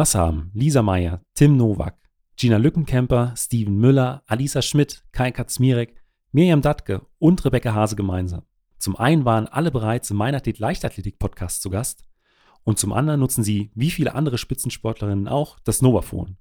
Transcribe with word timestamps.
Was 0.00 0.14
haben 0.14 0.50
Lisa 0.54 0.80
Meyer, 0.80 1.20
Tim 1.34 1.58
Nowak, 1.58 1.94
Gina 2.34 2.56
Lückenkämper, 2.56 3.34
Steven 3.36 3.76
Müller, 3.76 4.22
Alisa 4.26 4.62
Schmidt, 4.62 5.04
Kai 5.12 5.30
Katzmirek, 5.30 5.94
Miriam 6.32 6.62
Dattke 6.62 7.02
und 7.18 7.44
Rebecca 7.44 7.74
Hase 7.74 7.96
gemeinsam? 7.96 8.40
Zum 8.78 8.96
einen 8.96 9.26
waren 9.26 9.46
alle 9.46 9.70
bereits 9.70 10.10
im 10.10 10.16
Meinathlet 10.16 10.58
Leichtathletik 10.58 11.18
Podcast 11.18 11.60
zu 11.60 11.68
Gast 11.68 12.06
und 12.64 12.78
zum 12.78 12.94
anderen 12.94 13.20
nutzen 13.20 13.44
sie, 13.44 13.72
wie 13.74 13.90
viele 13.90 14.14
andere 14.14 14.38
Spitzensportlerinnen 14.38 15.28
auch, 15.28 15.58
das 15.64 15.82
Novaphone. 15.82 16.38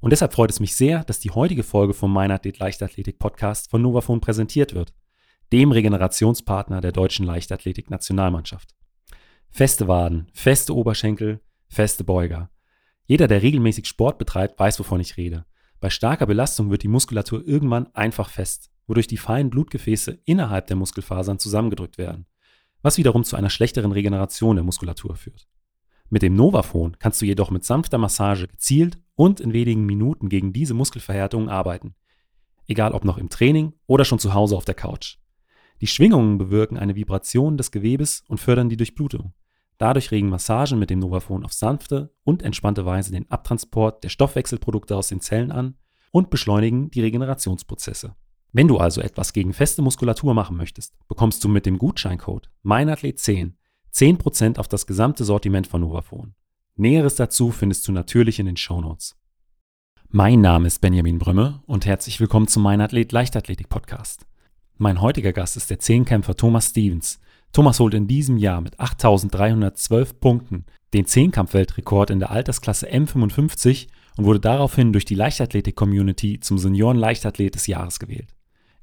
Und 0.00 0.14
deshalb 0.14 0.32
freut 0.32 0.48
es 0.48 0.58
mich 0.58 0.74
sehr, 0.74 1.04
dass 1.04 1.20
die 1.20 1.32
heutige 1.32 1.64
Folge 1.64 1.92
vom 1.92 2.10
Meinathlet 2.10 2.58
Leichtathletik 2.58 3.18
Podcast 3.18 3.68
von 3.70 3.82
Novaphone 3.82 4.22
präsentiert 4.22 4.72
wird, 4.72 4.94
dem 5.52 5.72
Regenerationspartner 5.72 6.80
der 6.80 6.92
deutschen 6.92 7.26
Leichtathletik 7.26 7.90
Nationalmannschaft. 7.90 8.74
Feste 9.50 9.88
Waden, 9.88 10.28
feste 10.32 10.74
Oberschenkel, 10.74 11.42
feste 11.68 12.02
Beuger. 12.02 12.48
Jeder, 13.08 13.26
der 13.26 13.42
regelmäßig 13.42 13.88
Sport 13.88 14.18
betreibt, 14.18 14.56
weiß, 14.60 14.78
wovon 14.78 15.00
ich 15.00 15.16
rede. 15.16 15.44
Bei 15.80 15.90
starker 15.90 16.26
Belastung 16.26 16.70
wird 16.70 16.84
die 16.84 16.88
Muskulatur 16.88 17.44
irgendwann 17.44 17.92
einfach 17.94 18.30
fest 18.30 18.70
wodurch 18.88 19.06
die 19.06 19.18
feinen 19.18 19.50
Blutgefäße 19.50 20.18
innerhalb 20.24 20.66
der 20.66 20.76
Muskelfasern 20.76 21.38
zusammengedrückt 21.38 21.98
werden, 21.98 22.26
was 22.82 22.98
wiederum 22.98 23.22
zu 23.22 23.36
einer 23.36 23.50
schlechteren 23.50 23.92
Regeneration 23.92 24.56
der 24.56 24.64
Muskulatur 24.64 25.14
führt. 25.14 25.46
Mit 26.10 26.22
dem 26.22 26.34
Novaphone 26.34 26.96
kannst 26.98 27.20
du 27.20 27.26
jedoch 27.26 27.50
mit 27.50 27.64
sanfter 27.64 27.98
Massage 27.98 28.48
gezielt 28.48 28.98
und 29.14 29.40
in 29.40 29.52
wenigen 29.52 29.84
Minuten 29.84 30.30
gegen 30.30 30.54
diese 30.54 30.72
Muskelverhärtungen 30.72 31.50
arbeiten, 31.50 31.94
egal 32.66 32.92
ob 32.92 33.04
noch 33.04 33.18
im 33.18 33.28
Training 33.28 33.74
oder 33.86 34.06
schon 34.06 34.18
zu 34.18 34.32
Hause 34.32 34.56
auf 34.56 34.64
der 34.64 34.74
Couch. 34.74 35.18
Die 35.82 35.86
Schwingungen 35.86 36.38
bewirken 36.38 36.78
eine 36.78 36.96
Vibration 36.96 37.58
des 37.58 37.70
Gewebes 37.70 38.24
und 38.26 38.40
fördern 38.40 38.70
die 38.70 38.78
Durchblutung. 38.78 39.34
Dadurch 39.78 40.10
regen 40.10 40.28
Massagen 40.28 40.78
mit 40.78 40.90
dem 40.90 40.98
Novaphone 40.98 41.44
auf 41.44 41.52
sanfte 41.52 42.12
und 42.24 42.42
entspannte 42.42 42.84
Weise 42.84 43.12
den 43.12 43.30
Abtransport 43.30 44.02
der 44.02 44.08
Stoffwechselprodukte 44.08 44.96
aus 44.96 45.08
den 45.08 45.20
Zellen 45.20 45.52
an 45.52 45.76
und 46.10 46.30
beschleunigen 46.30 46.90
die 46.90 47.00
Regenerationsprozesse. 47.00 48.14
Wenn 48.52 48.66
du 48.66 48.78
also 48.78 49.00
etwas 49.00 49.32
gegen 49.32 49.52
feste 49.52 49.82
Muskulatur 49.82 50.34
machen 50.34 50.56
möchtest, 50.56 50.96
bekommst 51.06 51.44
du 51.44 51.48
mit 51.48 51.64
dem 51.64 51.78
Gutscheincode 51.78 52.50
MEINATHLET10 52.64 53.52
10% 53.94 54.58
auf 54.58 54.68
das 54.68 54.86
gesamte 54.86 55.24
Sortiment 55.24 55.66
von 55.66 55.80
Novaphone. 55.80 56.34
Näheres 56.76 57.16
dazu 57.16 57.50
findest 57.50 57.86
du 57.88 57.92
natürlich 57.92 58.38
in 58.38 58.46
den 58.46 58.56
Shownotes. 58.56 59.16
Mein 60.08 60.40
Name 60.40 60.66
ist 60.66 60.80
Benjamin 60.80 61.18
Brümme 61.18 61.62
und 61.66 61.86
herzlich 61.86 62.20
willkommen 62.20 62.48
zum 62.48 62.62
Meinathlet 62.62 63.12
Leichtathletik 63.12 63.68
Podcast. 63.68 64.26
Mein 64.76 65.00
heutiger 65.00 65.32
Gast 65.32 65.56
ist 65.56 65.70
der 65.70 65.80
Zehnkämpfer 65.80 66.36
Thomas 66.36 66.70
Stevens. 66.70 67.20
Thomas 67.52 67.80
holt 67.80 67.94
in 67.94 68.06
diesem 68.06 68.36
Jahr 68.36 68.60
mit 68.60 68.78
8312 68.78 70.20
Punkten 70.20 70.64
den 70.94 71.06
Zehnkampfweltrekord 71.06 72.10
in 72.10 72.18
der 72.18 72.30
Altersklasse 72.30 72.90
M55 72.90 73.88
und 74.16 74.24
wurde 74.24 74.40
daraufhin 74.40 74.92
durch 74.92 75.04
die 75.04 75.14
Leichtathletik-Community 75.14 76.40
zum 76.40 76.58
Senioren-Leichtathlet 76.58 77.54
des 77.54 77.66
Jahres 77.66 77.98
gewählt. 77.98 78.34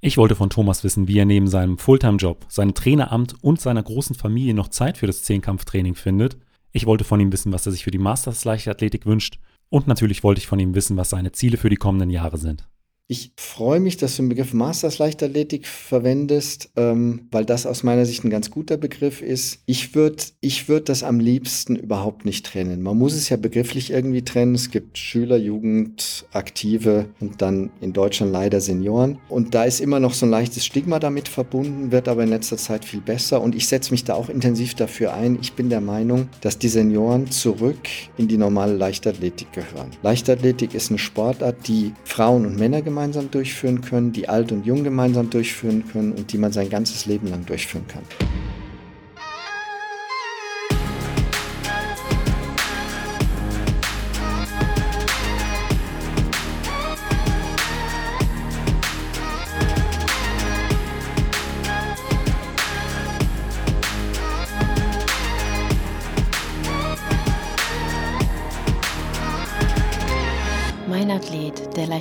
Ich 0.02 0.18
wollte 0.18 0.36
von 0.36 0.50
Thomas 0.50 0.84
wissen, 0.84 1.08
wie 1.08 1.18
er 1.18 1.26
neben 1.26 1.48
seinem 1.48 1.78
Fulltime-Job, 1.78 2.46
seinem 2.48 2.74
Traineramt 2.74 3.36
und 3.44 3.60
seiner 3.60 3.82
großen 3.82 4.16
Familie 4.16 4.54
noch 4.54 4.68
Zeit 4.68 4.98
für 4.98 5.08
das 5.08 5.24
Zehnkampftraining 5.24 5.96
findet. 5.96 6.38
Ich 6.72 6.86
wollte 6.86 7.04
von 7.04 7.20
ihm 7.20 7.32
wissen, 7.32 7.52
was 7.52 7.66
er 7.66 7.72
sich 7.72 7.84
für 7.84 7.92
die 7.92 7.98
Masters 7.98 8.46
Leichtathletik 8.46 9.06
wünscht. 9.06 9.40
Und 9.70 9.88
natürlich 9.88 10.24
wollte 10.24 10.40
ich 10.40 10.48
von 10.48 10.60
ihm 10.60 10.76
wissen, 10.76 10.96
was 10.96 11.10
seine 11.10 11.32
Ziele 11.32 11.58
für 11.58 11.70
die 11.70 11.76
kommenden 11.76 12.10
Jahre 12.10 12.38
sind. 12.38 12.68
Ich 13.08 13.34
freue 13.38 13.80
mich, 13.80 13.98
dass 13.98 14.16
du 14.16 14.24
den 14.24 14.30
Begriff 14.30 14.52
Masters 14.54 14.98
Leichtathletik 14.98 15.68
verwendest, 15.68 16.72
ähm, 16.76 17.28
weil 17.32 17.46
das 17.46 17.68
aus 17.68 17.84
meiner 17.84 18.04
Sicht 18.04 18.24
ein 18.24 18.32
ganz 18.32 18.50
guter 18.50 18.78
Begriff 18.78 19.22
ist. 19.22 19.60
Ich 19.68 19.94
würde 19.94 20.24
ich 20.42 20.68
würd 20.70 20.90
das 20.90 21.04
am 21.04 21.20
liebsten 21.20 21.76
überhaupt 21.76 22.26
nicht 22.26 22.48
trennen. 22.48 22.82
Man 22.82 22.98
muss 22.98 23.14
es 23.14 23.30
ja 23.30 23.38
begrifflich 23.38 23.92
irgendwie 23.92 24.24
trennen. 24.24 24.56
Es 24.56 24.72
gibt 24.72 24.98
Schüler, 24.98 25.38
Jugend, 25.38 26.26
Aktive 26.34 27.06
und 27.20 27.44
dann 27.44 27.70
in 27.80 27.94
Deutschland 27.94 28.32
leider 28.32 28.60
Senioren. 28.60 29.20
Und 29.30 29.54
da 29.54 29.66
ist 29.66 29.82
immer 29.82 30.00
noch 30.00 30.16
so 30.16 30.26
ein 30.26 30.32
leichtes 30.32 30.66
Stigma 30.66 30.98
damit 30.98 31.28
verbunden, 31.28 31.92
wird 31.92 32.08
aber 32.08 32.24
in 32.24 32.30
letzter 32.30 32.58
Zeit 32.58 32.86
viel 32.86 33.02
besser. 33.02 33.40
Und 33.40 33.54
ich 33.54 33.68
setze 33.68 33.92
mich 33.92 34.04
da 34.04 34.16
auch 34.16 34.30
intensiv 34.30 34.74
dafür 34.74 35.14
ein. 35.14 35.38
Ich 35.40 35.54
bin 35.54 35.70
der 35.70 35.82
Meinung, 35.82 36.28
dass 36.42 36.58
die 36.58 36.70
Senioren 36.70 37.30
zurück 37.30 37.88
in 38.18 38.28
die 38.28 38.38
normale 38.38 38.74
Leichtathletik 38.74 39.54
gehören. 39.54 39.92
Leichtathletik 40.02 40.74
ist 40.74 40.90
eine 40.90 40.98
Sportart, 40.98 41.68
die 41.68 41.94
Frauen 42.04 42.48
und 42.48 42.58
Männer 42.58 42.82
gemeinsam 42.82 42.95
gemeinsam 42.96 43.30
durchführen 43.30 43.82
können, 43.82 44.14
die 44.14 44.30
alt 44.30 44.54
und 44.54 44.66
jung 44.66 44.86
gemeinsam 44.86 45.30
durchführen 45.30 45.84
können 45.92 46.14
und 46.14 46.32
die 46.32 46.38
man 46.38 46.54
sein 46.54 46.70
ganzes 46.70 47.06
Leben 47.06 47.28
lang 47.28 47.46
durchführen 47.46 47.86
kann. 47.90 48.04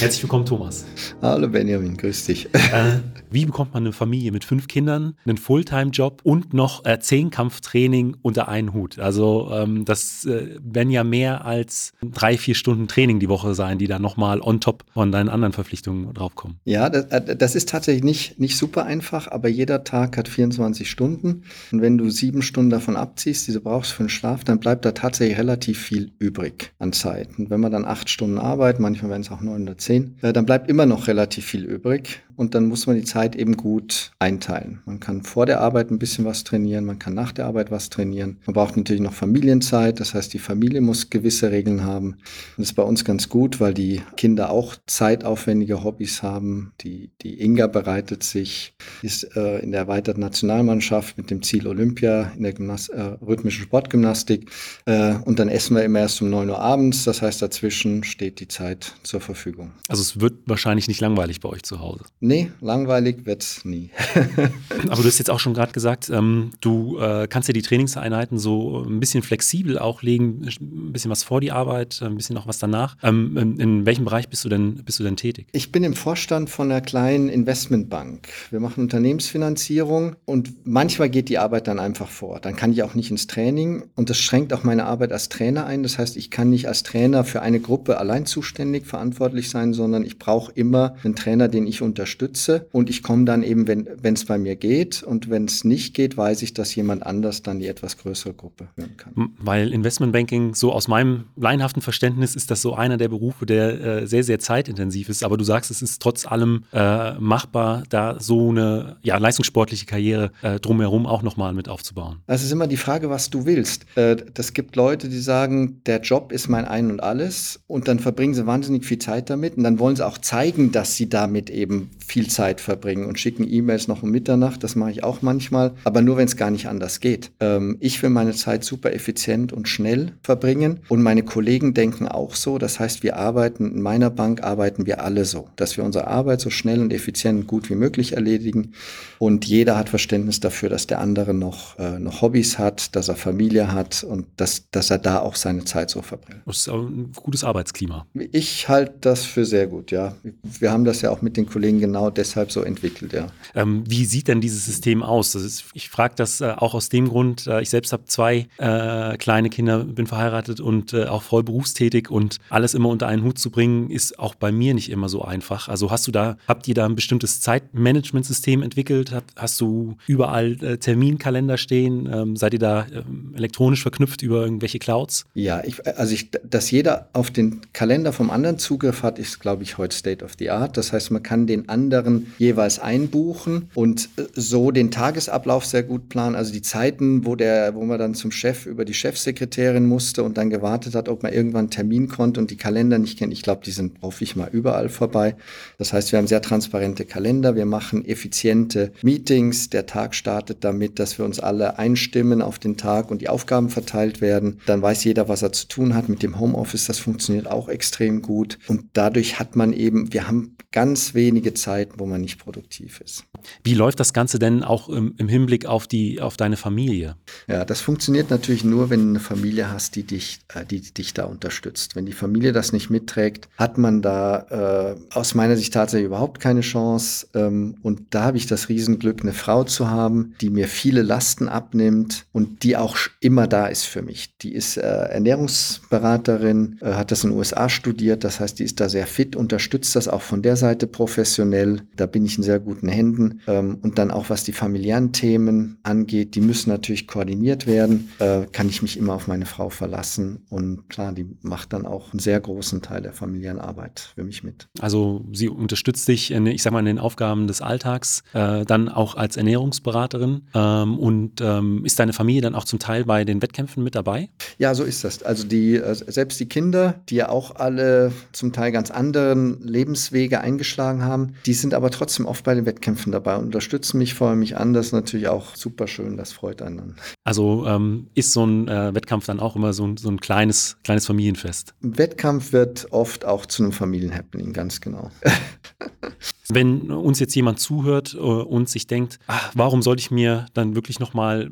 Herzlich 0.00 0.22
willkommen, 0.22 0.46
Thomas. 0.46 0.84
Hallo 1.20 1.48
Benjamin, 1.48 1.96
grüß 1.96 2.26
dich. 2.26 2.48
Äh, 2.68 3.00
wie 3.30 3.46
bekommt 3.46 3.72
man 3.72 3.82
eine 3.82 3.92
Familie 3.92 4.30
mit 4.30 4.44
fünf 4.44 4.68
Kindern, 4.68 5.14
einen 5.24 5.38
Fulltime-Job 5.38 6.20
und 6.22 6.52
noch 6.52 6.84
äh, 6.84 6.98
Zehnkampftraining 6.98 8.16
unter 8.20 8.48
einen 8.48 8.74
Hut? 8.74 8.98
Also 8.98 9.50
ähm, 9.52 9.84
das 9.86 10.26
äh, 10.26 10.56
werden 10.62 10.90
ja 10.90 11.02
mehr 11.02 11.46
als 11.46 11.92
drei, 12.02 12.36
vier 12.36 12.54
Stunden 12.54 12.88
Training 12.88 13.20
die 13.20 13.28
Woche 13.28 13.54
sein, 13.54 13.78
die 13.78 13.86
da 13.86 13.98
nochmal 13.98 14.40
on 14.40 14.60
top 14.60 14.84
von 14.92 15.12
deinen 15.12 15.28
anderen 15.30 15.52
Verpflichtungen 15.52 16.12
draufkommen. 16.12 16.58
Ja, 16.64 16.90
das, 16.90 17.06
äh, 17.06 17.36
das, 17.36 17.54
ist 17.54 17.70
tatsächlich 17.70 18.04
nicht, 18.04 18.38
nicht 18.38 18.56
super 18.56 18.84
einfach, 18.84 19.28
aber 19.28 19.48
jeder 19.48 19.82
Tag 19.82 20.16
hat 20.18 20.28
24 20.28 20.88
Stunden. 20.90 21.42
Und 21.72 21.80
wenn 21.80 21.96
du 21.96 22.10
sieben 22.10 22.42
Stunden 22.42 22.70
davon 22.70 22.96
abziehst, 22.96 23.48
die 23.48 23.52
du 23.52 23.60
brauchst 23.60 23.92
für 23.92 24.04
den 24.04 24.10
Schlaf, 24.10 24.44
dann 24.44 24.60
bleibt 24.60 24.84
da 24.84 24.92
tatsächlich 24.92 25.38
relativ 25.38 25.80
viel 25.80 26.12
übrig 26.18 26.72
an 26.78 26.92
Zeit. 26.92 27.38
Und 27.38 27.50
wenn 27.50 27.60
man 27.60 27.72
dann 27.72 27.86
acht 27.86 28.10
Stunden 28.10 28.38
arbeitet, 28.38 28.80
manchmal 28.80 29.10
werden 29.10 29.22
es 29.22 29.30
auch 29.30 29.40
910, 29.40 29.87
10, 29.88 30.18
äh, 30.20 30.32
dann 30.32 30.44
bleibt 30.44 30.68
immer 30.68 30.84
noch 30.84 31.08
relativ 31.08 31.46
viel 31.46 31.64
übrig 31.64 32.20
und 32.36 32.54
dann 32.54 32.66
muss 32.66 32.86
man 32.86 32.96
die 32.96 33.04
Zeit 33.04 33.34
eben 33.34 33.56
gut 33.56 34.12
einteilen. 34.18 34.80
Man 34.84 35.00
kann 35.00 35.22
vor 35.22 35.44
der 35.44 35.60
Arbeit 35.60 35.90
ein 35.90 35.98
bisschen 35.98 36.24
was 36.24 36.44
trainieren, 36.44 36.84
man 36.84 36.98
kann 36.98 37.14
nach 37.14 37.32
der 37.32 37.46
Arbeit 37.46 37.70
was 37.70 37.88
trainieren. 37.88 38.36
Man 38.46 38.54
braucht 38.54 38.76
natürlich 38.76 39.02
noch 39.02 39.14
Familienzeit, 39.14 39.98
das 39.98 40.14
heißt, 40.14 40.32
die 40.32 40.38
Familie 40.38 40.80
muss 40.80 41.10
gewisse 41.10 41.50
Regeln 41.50 41.84
haben. 41.84 42.10
Und 42.10 42.58
das 42.58 42.68
ist 42.68 42.74
bei 42.74 42.82
uns 42.82 43.04
ganz 43.04 43.28
gut, 43.28 43.60
weil 43.60 43.74
die 43.74 44.02
Kinder 44.16 44.50
auch 44.50 44.76
zeitaufwendige 44.86 45.82
Hobbys 45.82 46.22
haben. 46.22 46.72
Die, 46.82 47.10
die 47.22 47.42
Inga 47.42 47.66
bereitet 47.66 48.22
sich, 48.22 48.74
ist 49.02 49.24
äh, 49.36 49.58
in 49.58 49.72
der 49.72 49.80
erweiterten 49.80 50.20
Nationalmannschaft 50.20 51.18
mit 51.18 51.30
dem 51.30 51.42
Ziel 51.42 51.66
Olympia 51.66 52.30
in 52.36 52.42
der 52.42 52.52
Gymnas 52.52 52.88
äh, 52.88 53.00
rhythmischen 53.00 53.64
Sportgymnastik. 53.64 54.50
Äh, 54.84 55.14
und 55.24 55.38
dann 55.38 55.48
essen 55.48 55.74
wir 55.74 55.82
immer 55.82 56.00
erst 56.00 56.22
um 56.22 56.30
9 56.30 56.50
Uhr 56.50 56.60
abends, 56.60 57.04
das 57.04 57.22
heißt, 57.22 57.42
dazwischen 57.42 58.04
steht 58.04 58.38
die 58.38 58.48
Zeit 58.48 58.94
zur 59.02 59.20
Verfügung. 59.20 59.72
Also 59.88 60.02
es 60.02 60.20
wird 60.20 60.34
wahrscheinlich 60.46 60.88
nicht 60.88 61.00
langweilig 61.00 61.40
bei 61.40 61.48
euch 61.48 61.62
zu 61.62 61.80
Hause. 61.80 62.04
Nee, 62.20 62.50
langweilig 62.60 63.24
wird's 63.24 63.64
nie. 63.64 63.90
Aber 64.88 65.02
du 65.02 65.08
hast 65.08 65.18
jetzt 65.18 65.30
auch 65.30 65.40
schon 65.40 65.54
gerade 65.54 65.72
gesagt, 65.72 66.10
ähm, 66.10 66.50
du 66.60 66.98
äh, 66.98 67.26
kannst 67.28 67.48
ja 67.48 67.52
die 67.52 67.62
Trainingseinheiten 67.62 68.38
so 68.38 68.82
ein 68.82 69.00
bisschen 69.00 69.22
flexibel 69.22 69.78
auch 69.78 70.02
legen, 70.02 70.46
ein 70.60 70.92
bisschen 70.92 71.10
was 71.10 71.22
vor 71.22 71.40
die 71.40 71.52
Arbeit, 71.52 72.00
ein 72.02 72.16
bisschen 72.16 72.34
noch 72.34 72.46
was 72.46 72.58
danach. 72.58 72.96
Ähm, 73.02 73.36
in, 73.36 73.60
in, 73.60 73.86
welchem 73.86 74.04
Bereich 74.04 74.28
bist 74.28 74.44
du 74.44 74.48
denn, 74.48 74.82
bist 74.84 74.98
du 74.98 75.04
denn 75.04 75.16
tätig? 75.16 75.46
Ich 75.52 75.72
bin 75.72 75.84
im 75.84 75.94
Vorstand 75.94 76.50
von 76.50 76.70
einer 76.70 76.80
kleinen 76.80 77.28
Investmentbank. 77.28 78.28
Wir 78.50 78.60
machen 78.60 78.82
Unternehmensfinanzierung 78.82 80.16
und 80.24 80.66
manchmal 80.66 81.08
geht 81.10 81.28
die 81.28 81.38
Arbeit 81.38 81.68
dann 81.68 81.78
einfach 81.78 82.08
vor. 82.08 82.40
Dann 82.40 82.56
kann 82.56 82.72
ich 82.72 82.82
auch 82.82 82.94
nicht 82.94 83.10
ins 83.10 83.26
Training 83.26 83.84
und 83.94 84.10
das 84.10 84.18
schränkt 84.18 84.52
auch 84.52 84.64
meine 84.64 84.84
Arbeit 84.84 85.12
als 85.12 85.28
Trainer 85.28 85.66
ein. 85.66 85.82
Das 85.82 85.98
heißt, 85.98 86.16
ich 86.16 86.30
kann 86.30 86.50
nicht 86.50 86.68
als 86.68 86.82
Trainer 86.82 87.24
für 87.24 87.42
eine 87.42 87.60
Gruppe 87.60 87.98
allein 87.98 88.26
zuständig 88.26 88.86
verantwortlich 88.86 89.50
sein, 89.50 89.67
sondern 89.72 90.04
ich 90.04 90.18
brauche 90.18 90.52
immer 90.52 90.94
einen 91.04 91.14
Trainer, 91.14 91.48
den 91.48 91.66
ich 91.66 91.82
unterstütze 91.82 92.66
und 92.72 92.90
ich 92.90 93.02
komme 93.02 93.24
dann 93.24 93.42
eben, 93.42 93.66
wenn 93.68 94.14
es 94.14 94.24
bei 94.24 94.38
mir 94.38 94.56
geht 94.56 95.02
und 95.02 95.30
wenn 95.30 95.44
es 95.44 95.64
nicht 95.64 95.94
geht, 95.94 96.16
weiß 96.16 96.42
ich, 96.42 96.54
dass 96.54 96.74
jemand 96.74 97.04
anders 97.04 97.42
dann 97.42 97.58
die 97.58 97.66
etwas 97.66 97.98
größere 97.98 98.34
Gruppe 98.34 98.68
hören 98.76 98.96
kann. 98.96 99.30
Weil 99.38 99.72
Investmentbanking, 99.72 100.54
so 100.54 100.72
aus 100.72 100.88
meinem 100.88 101.24
laienhaften 101.36 101.82
Verständnis, 101.82 102.34
ist 102.34 102.50
das 102.50 102.62
so 102.62 102.74
einer 102.74 102.96
der 102.96 103.08
Berufe, 103.08 103.46
der 103.46 103.80
äh, 103.80 104.06
sehr, 104.06 104.24
sehr 104.24 104.38
zeitintensiv 104.38 105.08
ist. 105.08 105.22
Aber 105.22 105.36
du 105.36 105.44
sagst, 105.44 105.70
es 105.70 105.82
ist 105.82 106.00
trotz 106.00 106.26
allem 106.26 106.64
äh, 106.72 107.12
machbar, 107.14 107.84
da 107.88 108.18
so 108.20 108.50
eine 108.50 108.96
ja, 109.02 109.18
leistungssportliche 109.18 109.86
Karriere 109.86 110.32
äh, 110.42 110.58
drumherum 110.60 111.06
auch 111.06 111.22
nochmal 111.22 111.52
mit 111.52 111.68
aufzubauen. 111.68 112.18
Das 112.26 112.42
ist 112.42 112.52
immer 112.52 112.66
die 112.66 112.76
Frage, 112.76 113.10
was 113.10 113.30
du 113.30 113.46
willst. 113.46 113.86
Äh, 113.96 114.16
das 114.34 114.52
gibt 114.52 114.76
Leute, 114.76 115.08
die 115.08 115.18
sagen, 115.18 115.82
der 115.86 116.00
Job 116.00 116.32
ist 116.32 116.48
mein 116.48 116.64
Ein 116.64 116.90
und 116.90 117.00
Alles 117.00 117.60
und 117.66 117.88
dann 117.88 117.98
verbringen 117.98 118.34
sie 118.34 118.46
wahnsinnig 118.46 118.84
viel 118.84 118.98
Zeit 118.98 119.30
damit. 119.30 119.57
Arbeiten, 119.58 119.64
dann 119.64 119.78
wollen 119.78 119.96
sie 119.96 120.06
auch 120.06 120.18
zeigen, 120.18 120.72
dass 120.72 120.96
sie 120.96 121.08
damit 121.08 121.50
eben 121.50 121.90
viel 122.06 122.28
Zeit 122.28 122.60
verbringen 122.60 123.04
und 123.06 123.18
schicken 123.18 123.46
E-Mails 123.46 123.88
noch 123.88 124.02
um 124.02 124.10
Mitternacht. 124.10 124.64
Das 124.64 124.76
mache 124.76 124.90
ich 124.92 125.04
auch 125.04 125.20
manchmal, 125.20 125.72
aber 125.84 126.00
nur 126.00 126.16
wenn 126.16 126.26
es 126.26 126.36
gar 126.36 126.50
nicht 126.50 126.66
anders 126.68 127.00
geht. 127.00 127.30
Ähm, 127.40 127.76
ich 127.80 128.02
will 128.02 128.10
meine 128.10 128.32
Zeit 128.32 128.64
super 128.64 128.92
effizient 128.92 129.52
und 129.52 129.68
schnell 129.68 130.12
verbringen 130.22 130.80
und 130.88 131.02
meine 131.02 131.22
Kollegen 131.22 131.74
denken 131.74 132.08
auch 132.08 132.34
so. 132.34 132.58
Das 132.58 132.80
heißt, 132.80 133.02
wir 133.02 133.16
arbeiten, 133.16 133.72
in 133.72 133.82
meiner 133.82 134.10
Bank 134.10 134.42
arbeiten 134.42 134.86
wir 134.86 135.02
alle 135.02 135.24
so, 135.24 135.48
dass 135.56 135.76
wir 135.76 135.84
unsere 135.84 136.06
Arbeit 136.06 136.40
so 136.40 136.50
schnell 136.50 136.80
und 136.80 136.92
effizient 136.92 137.40
und 137.40 137.46
gut 137.46 137.68
wie 137.68 137.74
möglich 137.74 138.14
erledigen 138.14 138.72
und 139.18 139.44
jeder 139.44 139.76
hat 139.76 139.88
Verständnis 139.88 140.40
dafür, 140.40 140.68
dass 140.68 140.86
der 140.86 141.00
andere 141.00 141.34
noch, 141.34 141.78
äh, 141.78 141.98
noch 141.98 142.22
Hobbys 142.22 142.58
hat, 142.58 142.94
dass 142.94 143.08
er 143.08 143.16
Familie 143.16 143.72
hat 143.72 144.04
und 144.04 144.26
dass, 144.36 144.70
dass 144.70 144.90
er 144.90 144.98
da 144.98 145.18
auch 145.20 145.34
seine 145.34 145.64
Zeit 145.64 145.90
so 145.90 146.02
verbringt. 146.02 146.42
Das 146.46 146.58
ist 146.58 146.68
ein 146.68 147.12
gutes 147.16 147.44
Arbeitsklima. 147.44 148.06
Ich 148.14 148.68
halte 148.68 148.94
das 149.00 149.24
für 149.24 149.37
sehr 149.44 149.66
gut, 149.66 149.90
ja. 149.90 150.14
Wir 150.42 150.70
haben 150.70 150.84
das 150.84 151.02
ja 151.02 151.10
auch 151.10 151.22
mit 151.22 151.36
den 151.36 151.46
Kollegen 151.46 151.80
genau 151.80 152.10
deshalb 152.10 152.50
so 152.52 152.62
entwickelt, 152.62 153.12
ja. 153.12 153.28
Ähm, 153.54 153.84
wie 153.86 154.04
sieht 154.04 154.28
denn 154.28 154.40
dieses 154.40 154.64
System 154.64 155.02
aus? 155.02 155.34
Ist, 155.34 155.64
ich 155.74 155.88
frage 155.88 156.14
das 156.16 156.40
äh, 156.40 156.54
auch 156.56 156.74
aus 156.74 156.88
dem 156.88 157.08
Grund, 157.08 157.46
äh, 157.46 157.60
ich 157.60 157.70
selbst 157.70 157.92
habe 157.92 158.04
zwei 158.06 158.46
äh, 158.58 159.16
kleine 159.16 159.50
Kinder, 159.50 159.84
bin 159.84 160.06
verheiratet 160.06 160.60
und 160.60 160.92
äh, 160.92 161.06
auch 161.06 161.22
voll 161.22 161.42
berufstätig 161.42 162.10
und 162.10 162.38
alles 162.50 162.74
immer 162.74 162.88
unter 162.88 163.06
einen 163.06 163.22
Hut 163.24 163.38
zu 163.38 163.50
bringen, 163.50 163.90
ist 163.90 164.18
auch 164.18 164.34
bei 164.34 164.52
mir 164.52 164.74
nicht 164.74 164.90
immer 164.90 165.08
so 165.08 165.22
einfach. 165.22 165.68
Also 165.68 165.90
hast 165.90 166.06
du 166.06 166.12
da, 166.12 166.36
habt 166.46 166.68
ihr 166.68 166.74
da 166.74 166.86
ein 166.86 166.94
bestimmtes 166.94 167.40
Zeitmanagementsystem 167.40 168.62
entwickelt? 168.62 169.12
Hast, 169.12 169.24
hast 169.36 169.60
du 169.60 169.96
überall 170.06 170.62
äh, 170.62 170.78
Terminkalender 170.78 171.58
stehen? 171.58 172.08
Ähm, 172.12 172.36
seid 172.36 172.52
ihr 172.54 172.58
da 172.58 172.86
ähm, 172.92 173.34
elektronisch 173.36 173.82
verknüpft 173.82 174.22
über 174.22 174.42
irgendwelche 174.42 174.78
Clouds? 174.78 175.26
Ja, 175.34 175.62
ich, 175.64 175.86
also 175.86 176.12
ich, 176.12 176.30
dass 176.30 176.70
jeder 176.70 177.08
auf 177.12 177.30
den 177.30 177.60
Kalender 177.72 178.12
vom 178.12 178.30
anderen 178.30 178.58
Zugriff 178.58 179.02
hat, 179.02 179.18
ist, 179.18 179.27
glaube 179.38 179.62
ich, 179.62 179.78
heute 179.78 179.96
State 179.96 180.24
of 180.24 180.32
the 180.38 180.50
Art. 180.50 180.76
Das 180.76 180.92
heißt, 180.92 181.10
man 181.10 181.22
kann 181.22 181.46
den 181.46 181.68
anderen 181.68 182.32
jeweils 182.38 182.78
einbuchen 182.78 183.70
und 183.74 184.08
äh, 184.16 184.24
so 184.34 184.70
den 184.70 184.90
Tagesablauf 184.90 185.66
sehr 185.66 185.82
gut 185.82 186.08
planen. 186.08 186.34
Also 186.34 186.52
die 186.52 186.62
Zeiten, 186.62 187.26
wo 187.26 187.36
der, 187.36 187.74
wo 187.74 187.84
man 187.84 187.98
dann 187.98 188.14
zum 188.14 188.30
Chef 188.30 188.66
über 188.66 188.84
die 188.84 188.94
Chefsekretärin 188.94 189.86
musste 189.86 190.22
und 190.22 190.38
dann 190.38 190.50
gewartet 190.50 190.94
hat, 190.94 191.08
ob 191.08 191.22
man 191.22 191.32
irgendwann 191.32 191.66
einen 191.66 191.70
Termin 191.70 192.08
konnte 192.08 192.40
und 192.40 192.50
die 192.50 192.56
Kalender 192.56 192.98
nicht 192.98 193.18
kennt. 193.18 193.32
Ich 193.32 193.42
glaube, 193.42 193.62
die 193.64 193.70
sind 193.70 193.98
hoffe 194.02 194.24
ich 194.24 194.36
mal 194.36 194.48
überall 194.50 194.88
vorbei. 194.88 195.36
Das 195.76 195.92
heißt, 195.92 196.12
wir 196.12 196.18
haben 196.18 196.26
sehr 196.26 196.42
transparente 196.42 197.04
Kalender. 197.04 197.56
Wir 197.56 197.66
machen 197.66 198.04
effiziente 198.04 198.92
Meetings. 199.02 199.70
Der 199.70 199.86
Tag 199.86 200.14
startet 200.14 200.64
damit, 200.64 200.98
dass 200.98 201.18
wir 201.18 201.24
uns 201.24 201.40
alle 201.40 201.78
einstimmen 201.78 202.42
auf 202.42 202.58
den 202.58 202.76
Tag 202.76 203.10
und 203.10 203.20
die 203.20 203.28
Aufgaben 203.28 203.68
verteilt 203.68 204.20
werden. 204.20 204.60
Dann 204.66 204.82
weiß 204.82 205.04
jeder, 205.04 205.28
was 205.28 205.42
er 205.42 205.52
zu 205.52 205.68
tun 205.68 205.94
hat. 205.94 206.08
Mit 206.08 206.22
dem 206.22 206.38
Homeoffice, 206.38 206.86
das 206.86 206.98
funktioniert 206.98 207.50
auch 207.50 207.68
extrem 207.68 208.22
gut. 208.22 208.58
Und 208.68 208.84
dadurch 208.92 209.17
hat 209.22 209.56
man 209.56 209.72
eben, 209.72 210.12
wir 210.12 210.28
haben 210.28 210.56
ganz 210.72 211.14
wenige 211.14 211.54
Zeiten, 211.54 211.98
wo 211.98 212.06
man 212.06 212.20
nicht 212.20 212.38
produktiv 212.38 213.00
ist. 213.00 213.24
Wie 213.64 213.74
läuft 213.74 214.00
das 214.00 214.12
Ganze 214.12 214.38
denn 214.38 214.62
auch 214.62 214.88
im, 214.88 215.14
im 215.18 215.28
Hinblick 215.28 215.66
auf, 215.66 215.86
die, 215.86 216.20
auf 216.20 216.36
deine 216.36 216.56
Familie? 216.56 217.16
Ja, 217.46 217.64
das 217.64 217.80
funktioniert 217.80 218.30
natürlich 218.30 218.64
nur, 218.64 218.90
wenn 218.90 219.00
du 219.02 219.08
eine 219.08 219.20
Familie 219.20 219.70
hast, 219.70 219.96
die 219.96 220.02
dich, 220.02 220.40
äh, 220.54 220.64
die, 220.64 220.80
dich 220.80 221.14
da 221.14 221.24
unterstützt. 221.24 221.96
Wenn 221.96 222.06
die 222.06 222.12
Familie 222.12 222.52
das 222.52 222.72
nicht 222.72 222.90
mitträgt, 222.90 223.48
hat 223.56 223.78
man 223.78 224.02
da 224.02 224.94
äh, 224.98 225.14
aus 225.14 225.34
meiner 225.34 225.56
Sicht 225.56 225.74
tatsächlich 225.74 226.06
überhaupt 226.06 226.40
keine 226.40 226.60
Chance. 226.60 227.26
Ähm, 227.34 227.76
und 227.82 228.02
da 228.10 228.24
habe 228.24 228.36
ich 228.36 228.46
das 228.46 228.68
Riesenglück, 228.68 229.22
eine 229.22 229.32
Frau 229.32 229.64
zu 229.64 229.90
haben, 229.90 230.34
die 230.40 230.50
mir 230.50 230.68
viele 230.68 231.02
Lasten 231.02 231.48
abnimmt 231.48 232.26
und 232.32 232.62
die 232.62 232.76
auch 232.76 232.96
immer 233.20 233.46
da 233.46 233.66
ist 233.66 233.84
für 233.84 234.02
mich. 234.02 234.36
Die 234.38 234.54
ist 234.54 234.76
äh, 234.76 234.80
Ernährungsberaterin, 234.80 236.78
äh, 236.80 236.92
hat 236.94 237.10
das 237.10 237.24
in 237.24 237.30
den 237.30 237.38
USA 237.38 237.68
studiert, 237.68 238.24
das 238.24 238.40
heißt, 238.40 238.58
die 238.58 238.64
ist 238.64 238.80
da 238.80 238.88
sehr 238.88 239.06
fit, 239.06 239.36
unterstützt 239.36 239.96
das 239.96 240.08
auch 240.08 240.22
von 240.22 240.42
der 240.42 240.56
Seite 240.56 240.86
professionell. 240.86 241.82
Da 241.96 242.06
bin 242.06 242.24
ich 242.24 242.36
in 242.36 242.44
sehr 242.44 242.60
guten 242.60 242.88
Händen. 242.88 243.27
Ähm, 243.46 243.78
und 243.82 243.98
dann 243.98 244.10
auch 244.10 244.30
was 244.30 244.44
die 244.44 244.52
familiären 244.52 245.12
Themen 245.12 245.78
angeht, 245.82 246.34
die 246.34 246.40
müssen 246.40 246.70
natürlich 246.70 247.06
koordiniert 247.06 247.66
werden. 247.66 248.10
Äh, 248.18 248.46
kann 248.52 248.68
ich 248.68 248.82
mich 248.82 248.96
immer 248.96 249.14
auf 249.14 249.26
meine 249.26 249.46
Frau 249.46 249.70
verlassen. 249.70 250.44
Und 250.48 250.88
klar, 250.88 251.12
die 251.12 251.26
macht 251.42 251.72
dann 251.72 251.86
auch 251.86 252.12
einen 252.12 252.20
sehr 252.20 252.40
großen 252.40 252.82
Teil 252.82 253.02
der 253.02 253.12
familiären 253.12 253.58
Arbeit 253.58 254.12
für 254.14 254.24
mich 254.24 254.42
mit. 254.44 254.68
Also 254.80 255.24
sie 255.32 255.48
unterstützt 255.48 256.08
dich, 256.08 256.30
in, 256.30 256.46
ich 256.46 256.62
sag 256.62 256.72
mal, 256.72 256.80
in 256.80 256.86
den 256.86 256.98
Aufgaben 256.98 257.46
des 257.46 257.60
Alltags, 257.60 258.22
äh, 258.32 258.64
dann 258.64 258.88
auch 258.88 259.14
als 259.14 259.36
Ernährungsberaterin. 259.36 260.48
Ähm, 260.54 260.98
und 260.98 261.40
ähm, 261.40 261.84
ist 261.84 261.98
deine 261.98 262.12
Familie 262.12 262.42
dann 262.42 262.54
auch 262.54 262.64
zum 262.64 262.78
Teil 262.78 263.04
bei 263.04 263.24
den 263.24 263.42
Wettkämpfen 263.42 263.82
mit 263.82 263.94
dabei? 263.94 264.30
Ja, 264.58 264.74
so 264.74 264.84
ist 264.84 265.04
das. 265.04 265.22
Also 265.22 265.46
die, 265.46 265.76
äh, 265.76 265.94
selbst 265.94 266.40
die 266.40 266.46
Kinder, 266.46 267.00
die 267.08 267.16
ja 267.16 267.28
auch 267.28 267.56
alle 267.56 268.12
zum 268.32 268.52
Teil 268.52 268.72
ganz 268.72 268.90
anderen 268.90 269.62
Lebenswege 269.62 270.40
eingeschlagen 270.40 271.04
haben, 271.04 271.34
die 271.46 271.54
sind 271.54 271.74
aber 271.74 271.90
trotzdem 271.90 272.26
oft 272.26 272.44
bei 272.44 272.54
den 272.54 272.66
Wettkämpfen 272.66 273.12
dabei 273.12 273.17
und 273.20 273.46
unterstützen 273.46 273.98
mich, 273.98 274.14
feuern 274.14 274.38
mich 274.38 274.56
an. 274.56 274.72
Das 274.72 274.86
ist 274.86 274.92
natürlich 274.92 275.28
auch 275.28 275.56
super 275.56 275.86
schön, 275.86 276.16
das 276.16 276.32
freut 276.32 276.62
einen 276.62 276.76
dann. 276.76 276.94
Also 277.24 277.66
ähm, 277.66 278.08
ist 278.14 278.32
so 278.32 278.44
ein 278.44 278.68
äh, 278.68 278.94
Wettkampf 278.94 279.26
dann 279.26 279.40
auch 279.40 279.56
immer 279.56 279.72
so 279.72 279.86
ein, 279.86 279.96
so 279.96 280.10
ein 280.10 280.20
kleines, 280.20 280.78
kleines 280.84 281.06
Familienfest? 281.06 281.74
Ein 281.82 281.98
Wettkampf 281.98 282.52
wird 282.52 282.88
oft 282.90 283.24
auch 283.24 283.46
zu 283.46 283.62
einem 283.62 283.72
Familienhappening, 283.72 284.52
ganz 284.52 284.80
genau. 284.80 285.10
Wenn 286.50 286.90
uns 286.90 287.20
jetzt 287.20 287.34
jemand 287.34 287.60
zuhört 287.60 288.14
äh, 288.14 288.18
und 288.18 288.70
sich 288.70 288.86
denkt, 288.86 289.18
ach, 289.26 289.52
warum 289.54 289.82
sollte 289.82 290.00
ich 290.00 290.10
mir 290.10 290.46
dann 290.54 290.74
wirklich 290.74 290.98
nochmal 290.98 291.50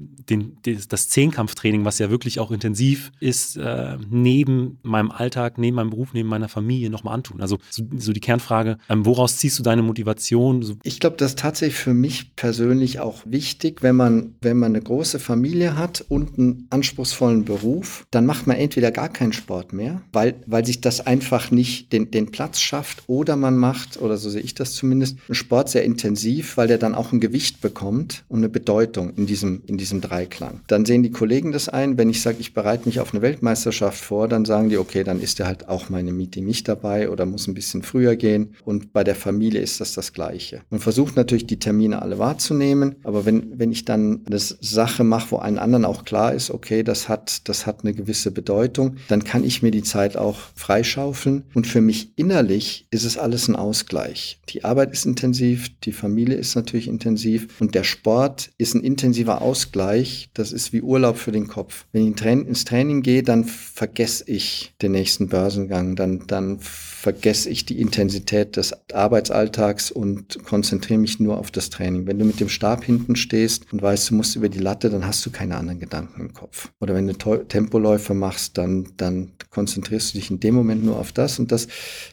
das 0.88 1.08
Zehnkampftraining, 1.10 1.84
was 1.84 1.98
ja 1.98 2.08
wirklich 2.08 2.40
auch 2.40 2.50
intensiv 2.50 3.12
ist, 3.20 3.58
äh, 3.58 3.98
neben 4.08 4.78
meinem 4.82 5.10
Alltag, 5.10 5.58
neben 5.58 5.76
meinem 5.76 5.90
Beruf, 5.90 6.14
neben 6.14 6.30
meiner 6.30 6.48
Familie 6.48 6.88
nochmal 6.88 7.14
antun? 7.14 7.42
Also 7.42 7.58
so, 7.68 7.84
so 7.98 8.14
die 8.14 8.20
Kernfrage, 8.20 8.78
ähm, 8.88 9.04
woraus 9.04 9.36
ziehst 9.36 9.58
du 9.58 9.62
deine 9.62 9.82
Motivation? 9.82 10.62
So 10.62 10.76
ich 10.82 10.98
glaube, 10.98 11.16
das 11.18 11.32
ist 11.32 11.40
tatsächlich 11.40 11.78
für 11.78 11.92
mich 11.92 12.34
persönlich 12.34 12.98
auch 12.98 13.20
wichtig, 13.26 13.82
wenn 13.82 13.96
man, 13.96 14.34
wenn 14.40 14.56
man 14.56 14.74
eine 14.74 14.82
große 14.82 15.18
Familie 15.18 15.76
hat 15.76 16.06
und 16.08 16.38
einen 16.38 16.68
anspruchsvollen 16.70 17.44
Beruf, 17.44 18.06
dann 18.10 18.24
macht 18.24 18.46
man 18.46 18.56
entweder 18.56 18.90
gar 18.90 19.10
keinen 19.10 19.34
Sport 19.34 19.74
mehr, 19.74 20.00
weil, 20.14 20.36
weil 20.46 20.64
sich 20.64 20.80
das 20.80 21.06
einfach 21.06 21.50
nicht 21.50 21.92
den, 21.92 22.10
den 22.10 22.30
Platz 22.30 22.60
schafft 22.60 23.02
oder 23.08 23.36
man 23.36 23.58
macht, 23.58 24.00
oder 24.00 24.16
so 24.16 24.30
sehe 24.30 24.40
ich 24.40 24.54
das 24.54 24.72
zumindest, 24.72 24.85
zumindest 24.86 25.18
einen 25.28 25.34
Sport 25.34 25.68
sehr 25.68 25.84
intensiv, 25.84 26.56
weil 26.56 26.68
der 26.68 26.78
dann 26.78 26.94
auch 26.94 27.12
ein 27.12 27.20
Gewicht 27.20 27.60
bekommt 27.60 28.24
und 28.28 28.38
eine 28.38 28.48
Bedeutung 28.48 29.12
in 29.14 29.26
diesem, 29.26 29.62
in 29.66 29.76
diesem 29.78 30.00
Dreiklang. 30.00 30.60
Dann 30.68 30.84
sehen 30.84 31.02
die 31.02 31.10
Kollegen 31.10 31.52
das 31.52 31.68
ein. 31.68 31.98
Wenn 31.98 32.08
ich 32.08 32.22
sage, 32.22 32.38
ich 32.40 32.54
bereite 32.54 32.86
mich 32.86 33.00
auf 33.00 33.12
eine 33.12 33.22
Weltmeisterschaft 33.22 34.02
vor, 34.02 34.28
dann 34.28 34.44
sagen 34.44 34.68
die, 34.68 34.78
okay, 34.78 35.02
dann 35.02 35.20
ist 35.20 35.38
der 35.40 35.46
halt 35.46 35.68
auch 35.68 35.88
meine 35.88 36.12
Meeting 36.12 36.44
nicht 36.44 36.68
dabei 36.68 37.10
oder 37.10 37.26
muss 37.26 37.48
ein 37.48 37.54
bisschen 37.54 37.82
früher 37.82 38.16
gehen. 38.16 38.54
Und 38.64 38.92
bei 38.92 39.02
der 39.02 39.16
Familie 39.16 39.60
ist 39.60 39.80
das 39.80 39.92
das 39.92 40.12
Gleiche. 40.12 40.62
Man 40.70 40.80
versucht 40.80 41.16
natürlich, 41.16 41.46
die 41.46 41.58
Termine 41.58 42.00
alle 42.00 42.18
wahrzunehmen, 42.18 42.96
aber 43.02 43.26
wenn, 43.26 43.58
wenn 43.58 43.72
ich 43.72 43.84
dann 43.84 44.22
eine 44.26 44.38
Sache 44.38 45.02
mache, 45.04 45.32
wo 45.32 45.36
allen 45.38 45.58
anderen 45.58 45.84
auch 45.84 46.04
klar 46.04 46.32
ist, 46.32 46.50
okay, 46.50 46.82
das 46.84 47.08
hat, 47.08 47.48
das 47.48 47.66
hat 47.66 47.80
eine 47.82 47.92
gewisse 47.92 48.30
Bedeutung, 48.30 48.96
dann 49.08 49.24
kann 49.24 49.42
ich 49.42 49.62
mir 49.62 49.72
die 49.72 49.82
Zeit 49.82 50.16
auch 50.16 50.38
freischaufeln. 50.54 51.44
Und 51.54 51.66
für 51.66 51.80
mich 51.80 52.12
innerlich 52.16 52.86
ist 52.90 53.04
es 53.04 53.18
alles 53.18 53.48
ein 53.48 53.56
Ausgleich. 53.56 54.38
Die 54.50 54.64
Arbeit 54.64 54.75
Arbeit 54.76 54.92
ist 54.92 55.06
intensiv, 55.06 55.70
die 55.84 55.92
Familie 55.92 56.36
ist 56.36 56.54
natürlich 56.54 56.86
intensiv 56.86 57.62
und 57.62 57.74
der 57.74 57.82
Sport 57.82 58.50
ist 58.58 58.74
ein 58.74 58.82
intensiver 58.82 59.40
Ausgleich. 59.40 60.28
Das 60.34 60.52
ist 60.52 60.74
wie 60.74 60.82
Urlaub 60.82 61.16
für 61.16 61.32
den 61.32 61.48
Kopf. 61.48 61.86
Wenn 61.92 62.12
ich 62.12 62.22
ins 62.22 62.66
Training 62.66 63.00
gehe, 63.00 63.22
dann 63.22 63.44
vergesse 63.44 64.24
ich 64.26 64.74
den 64.82 64.92
nächsten 64.92 65.28
Börsengang, 65.28 65.96
dann, 65.96 66.26
dann 66.26 66.58
vergesse 66.60 67.48
ich 67.48 67.64
die 67.64 67.80
Intensität 67.80 68.58
des 68.58 68.74
Arbeitsalltags 68.92 69.90
und 69.90 70.44
konzentriere 70.44 71.00
mich 71.00 71.20
nur 71.20 71.38
auf 71.38 71.50
das 71.50 71.70
Training. 71.70 72.06
Wenn 72.06 72.18
du 72.18 72.26
mit 72.26 72.38
dem 72.38 72.50
Stab 72.50 72.84
hinten 72.84 73.16
stehst 73.16 73.72
und 73.72 73.80
weißt, 73.80 74.10
du 74.10 74.14
musst 74.14 74.36
über 74.36 74.50
die 74.50 74.58
Latte, 74.58 74.90
dann 74.90 75.06
hast 75.06 75.24
du 75.24 75.30
keine 75.30 75.56
anderen 75.56 75.80
Gedanken 75.80 76.20
im 76.20 76.34
Kopf. 76.34 76.70
Oder 76.80 76.94
wenn 76.94 77.06
du 77.06 77.14
Tempoläufe 77.14 78.12
machst, 78.12 78.58
dann, 78.58 78.88
dann 78.98 79.32
konzentrierst 79.48 80.12
du 80.12 80.18
dich 80.18 80.30
in 80.30 80.38
dem 80.38 80.54
Moment 80.54 80.84
nur 80.84 80.98
auf 80.98 81.12
das 81.12 81.38
und 81.38 81.50
das, 81.50 81.66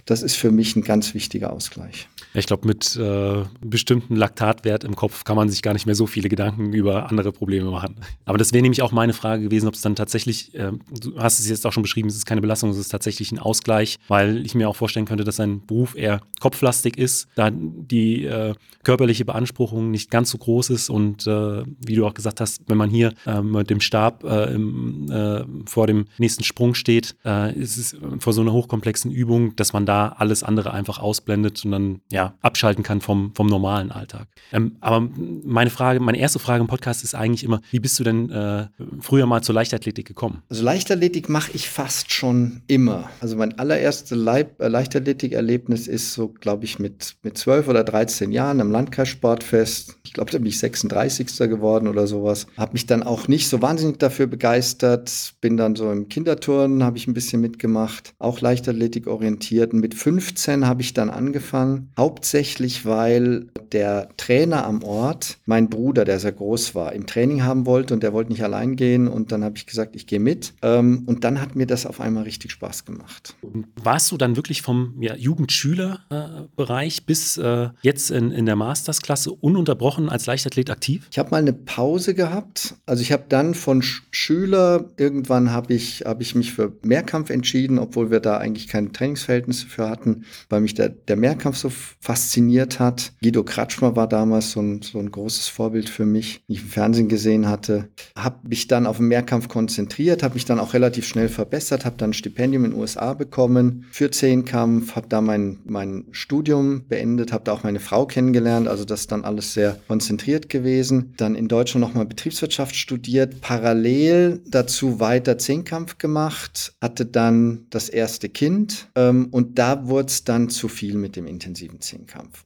das 0.05 0.23
ist 0.23 0.37
für 0.37 0.51
mich 0.51 0.77
ein 0.77 0.83
ganz 0.83 1.13
wichtiger 1.13 1.51
Ausgleich. 1.51 2.07
Ich 2.35 2.47
glaube, 2.47 2.67
mit 2.67 2.95
äh, 2.95 3.43
bestimmten 3.61 4.15
Laktatwert 4.15 4.83
im 4.83 4.95
Kopf 4.95 5.23
kann 5.23 5.35
man 5.35 5.49
sich 5.49 5.61
gar 5.61 5.73
nicht 5.73 5.85
mehr 5.85 5.93
so 5.93 6.07
viele 6.07 6.29
Gedanken 6.29 6.73
über 6.73 7.09
andere 7.09 7.31
Probleme 7.31 7.69
machen. 7.69 7.95
Aber 8.25 8.39
das 8.39 8.53
wäre 8.53 8.63
nämlich 8.63 8.81
auch 8.81 8.91
meine 8.91 9.13
Frage 9.13 9.43
gewesen, 9.43 9.67
ob 9.67 9.75
es 9.75 9.81
dann 9.81 9.95
tatsächlich, 9.95 10.53
äh, 10.55 10.71
du 10.99 11.17
hast 11.19 11.39
es 11.39 11.47
jetzt 11.47 11.65
auch 11.67 11.73
schon 11.73 11.83
beschrieben, 11.83 12.09
es 12.09 12.15
ist 12.15 12.25
keine 12.25 12.41
Belastung, 12.41 12.71
es 12.71 12.77
ist 12.77 12.89
tatsächlich 12.89 13.31
ein 13.31 13.39
Ausgleich, 13.39 13.99
weil 14.07 14.43
ich 14.45 14.55
mir 14.55 14.67
auch 14.67 14.75
vorstellen 14.75 15.05
könnte, 15.05 15.23
dass 15.23 15.39
ein 15.39 15.63
Beruf 15.65 15.95
eher 15.95 16.21
kopflastig 16.39 16.97
ist, 16.97 17.27
da 17.35 17.51
die 17.51 18.25
äh, 18.25 18.55
körperliche 18.83 19.25
Beanspruchung 19.25 19.91
nicht 19.91 20.09
ganz 20.09 20.31
so 20.31 20.39
groß 20.39 20.71
ist 20.71 20.89
und 20.89 21.27
äh, 21.27 21.63
wie 21.85 21.95
du 21.95 22.05
auch 22.07 22.15
gesagt 22.15 22.41
hast, 22.41 22.63
wenn 22.67 22.77
man 22.77 22.89
hier 22.89 23.13
ähm, 23.27 23.51
mit 23.51 23.69
dem 23.69 23.79
Stab 23.79 24.23
äh, 24.23 24.53
im, 24.53 25.09
äh, 25.11 25.43
vor 25.65 25.85
dem 25.87 26.05
nächsten 26.17 26.43
Sprung 26.43 26.73
steht, 26.73 27.15
ist 27.55 27.77
es 27.77 27.95
vor 28.19 28.33
so 28.33 28.41
einer 28.41 28.53
hochkomplexen 28.53 29.11
Übung, 29.11 29.55
dass 29.55 29.73
man 29.73 29.85
da 29.85 30.09
alles 30.17 30.43
andere 30.43 30.73
einfach 30.73 30.99
ausblendet 30.99 31.63
und 31.65 31.71
dann 31.71 32.01
ja 32.11 32.22
abschalten 32.41 32.83
kann 32.83 33.01
vom, 33.01 33.31
vom 33.35 33.47
normalen 33.47 33.91
Alltag. 33.91 34.27
Ähm, 34.51 34.75
aber 34.79 35.07
meine 35.43 35.69
Frage, 35.69 35.99
meine 35.99 36.17
erste 36.17 36.39
Frage 36.39 36.61
im 36.61 36.67
Podcast 36.67 37.03
ist 37.03 37.15
eigentlich 37.15 37.43
immer, 37.43 37.61
wie 37.71 37.79
bist 37.79 37.99
du 37.99 38.03
denn 38.03 38.29
äh, 38.29 38.67
früher 38.99 39.25
mal 39.25 39.41
zur 39.41 39.55
Leichtathletik 39.55 40.07
gekommen? 40.07 40.43
Also 40.49 40.63
Leichtathletik 40.63 41.29
mache 41.29 41.51
ich 41.53 41.69
fast 41.69 42.11
schon 42.11 42.61
immer. 42.67 43.09
Also 43.21 43.35
mein 43.35 43.57
allererstes 43.59 44.11
äh, 44.11 44.67
Leichtathletik-Erlebnis 44.67 45.87
ist 45.87 46.13
so, 46.13 46.29
glaube 46.29 46.65
ich, 46.65 46.79
mit, 46.79 47.15
mit 47.23 47.37
12 47.37 47.67
oder 47.67 47.83
13 47.83 48.31
Jahren 48.31 48.61
am 48.61 48.71
Landkreissportfest. 48.71 49.97
Ich 50.03 50.13
glaube, 50.13 50.31
da 50.31 50.37
bin 50.37 50.47
ich 50.47 50.59
36. 50.59 51.27
geworden 51.49 51.87
oder 51.87 52.07
sowas. 52.07 52.47
Habe 52.57 52.73
mich 52.73 52.85
dann 52.85 53.03
auch 53.03 53.27
nicht 53.27 53.47
so 53.47 53.61
wahnsinnig 53.61 53.99
dafür 53.99 54.27
begeistert. 54.27 55.33
Bin 55.41 55.57
dann 55.57 55.75
so 55.75 55.91
im 55.91 56.09
Kinderturnen, 56.09 56.83
habe 56.83 56.97
ich 56.97 57.07
ein 57.07 57.13
bisschen 57.13 57.41
mitgemacht, 57.41 58.13
auch 58.19 58.41
Leichtathletik 58.41 59.07
orientiert. 59.07 59.73
Und 59.73 59.79
mit 59.79 59.93
15 59.93 60.65
habe 60.65 60.81
ich 60.81 60.93
dann 60.93 61.09
angefangen, 61.09 61.89
hauptsächlich 62.13 62.85
weil 62.85 63.47
der 63.71 64.09
Trainer 64.17 64.65
am 64.65 64.83
Ort, 64.83 65.39
mein 65.45 65.67
Bruder, 65.67 66.05
der 66.05 66.19
sehr 66.19 66.31
groß 66.31 66.75
war, 66.75 66.93
im 66.93 67.07
Training 67.07 67.43
haben 67.43 67.65
wollte 67.65 67.95
und 67.95 68.03
der 68.03 68.13
wollte 68.13 68.31
nicht 68.31 68.43
allein 68.43 68.75
gehen. 68.75 69.07
Und 69.07 69.31
dann 69.31 69.43
habe 69.43 69.57
ich 69.57 69.65
gesagt, 69.65 69.95
ich 69.95 70.05
gehe 70.05 70.19
mit. 70.19 70.53
Ähm, 70.61 71.03
und 71.07 71.23
dann 71.23 71.41
hat 71.41 71.55
mir 71.55 71.65
das 71.65 71.87
auf 71.87 71.99
einmal 71.99 72.23
richtig 72.23 72.51
Spaß 72.51 72.85
gemacht. 72.85 73.35
Warst 73.83 74.11
du 74.11 74.17
dann 74.17 74.35
wirklich 74.35 74.61
vom 74.61 74.95
ja, 75.01 75.15
Jugendschülerbereich 75.15 77.07
bis 77.07 77.37
äh, 77.37 77.69
jetzt 77.81 78.11
in, 78.11 78.29
in 78.29 78.45
der 78.45 78.55
Mastersklasse 78.55 79.31
ununterbrochen 79.31 80.07
als 80.09 80.27
Leichtathlet 80.27 80.69
aktiv? 80.69 81.07
Ich 81.11 81.17
habe 81.17 81.31
mal 81.31 81.37
eine 81.37 81.53
Pause 81.53 82.13
gehabt. 82.13 82.75
Also 82.85 83.01
ich 83.01 83.11
habe 83.11 83.23
dann 83.27 83.55
von 83.55 83.81
Sch 83.81 84.03
Schüler, 84.11 84.85
irgendwann 84.97 85.51
habe 85.51 85.73
ich, 85.73 86.03
hab 86.05 86.21
ich 86.21 86.35
mich 86.35 86.53
für 86.53 86.71
Mehrkampf 86.83 87.31
entschieden, 87.31 87.79
obwohl 87.79 88.11
wir 88.11 88.19
da 88.19 88.37
eigentlich 88.37 88.67
keine 88.67 88.91
Trainingsverhältnisse 88.91 89.65
für 89.65 89.89
hatten, 89.89 90.25
weil 90.49 90.61
mich 90.61 90.75
der, 90.75 90.89
der 90.89 91.15
Mehrkampf 91.15 91.57
so 91.57 91.71
fasziniert 92.03 92.81
hat. 92.81 93.13
Guido 93.21 93.45
Kratschmer 93.45 93.95
war 93.95 94.09
damals 94.09 94.51
so 94.51 94.61
ein, 94.61 94.81
so 94.81 94.99
ein 94.99 95.09
großes 95.09 95.47
Vorbild 95.47 95.87
für 95.87 96.05
mich, 96.05 96.41
die 96.49 96.53
ich 96.53 96.63
im 96.63 96.67
Fernsehen 96.67 97.07
gesehen 97.07 97.47
hatte. 97.47 97.87
Habe 98.17 98.45
mich 98.49 98.67
dann 98.67 98.85
auf 98.85 98.97
den 98.97 99.07
Mehrkampf 99.07 99.47
konzentriert, 99.47 100.21
habe 100.21 100.33
mich 100.33 100.43
dann 100.43 100.59
auch 100.59 100.73
relativ 100.73 101.07
schnell 101.07 101.29
verbessert, 101.29 101.85
habe 101.85 101.95
dann 101.97 102.09
ein 102.09 102.13
Stipendium 102.13 102.65
in 102.65 102.71
den 102.71 102.79
USA 102.79 103.13
bekommen 103.13 103.85
für 103.89 104.11
Zehnkampf, 104.11 104.97
habe 104.97 105.07
da 105.07 105.21
mein, 105.21 105.59
mein 105.63 106.03
Studium 106.11 106.85
beendet, 106.89 107.31
habe 107.31 107.45
da 107.45 107.53
auch 107.53 107.63
meine 107.63 107.79
Frau 107.79 108.05
kennengelernt, 108.05 108.67
also 108.67 108.83
das 108.83 109.01
ist 109.01 109.11
dann 109.13 109.23
alles 109.23 109.53
sehr 109.53 109.77
konzentriert 109.87 110.49
gewesen. 110.49 111.13
Dann 111.15 111.35
in 111.35 111.47
Deutschland 111.47 111.87
nochmal 111.87 112.05
Betriebswirtschaft 112.05 112.75
studiert, 112.75 113.39
parallel 113.39 114.41
dazu 114.45 114.99
weiter 114.99 115.37
Zehnkampf 115.37 115.97
gemacht, 115.99 116.73
hatte 116.81 117.05
dann 117.05 117.65
das 117.69 117.87
erste 117.87 118.27
Kind 118.27 118.89
ähm, 118.95 119.29
und 119.31 119.57
da 119.57 119.87
wurde 119.87 120.07
es 120.07 120.25
dann 120.25 120.49
zu 120.49 120.67
viel 120.67 120.95
mit 120.95 121.15
dem 121.15 121.27
intensiven 121.27 121.79
Zehnkampf. 121.79 121.92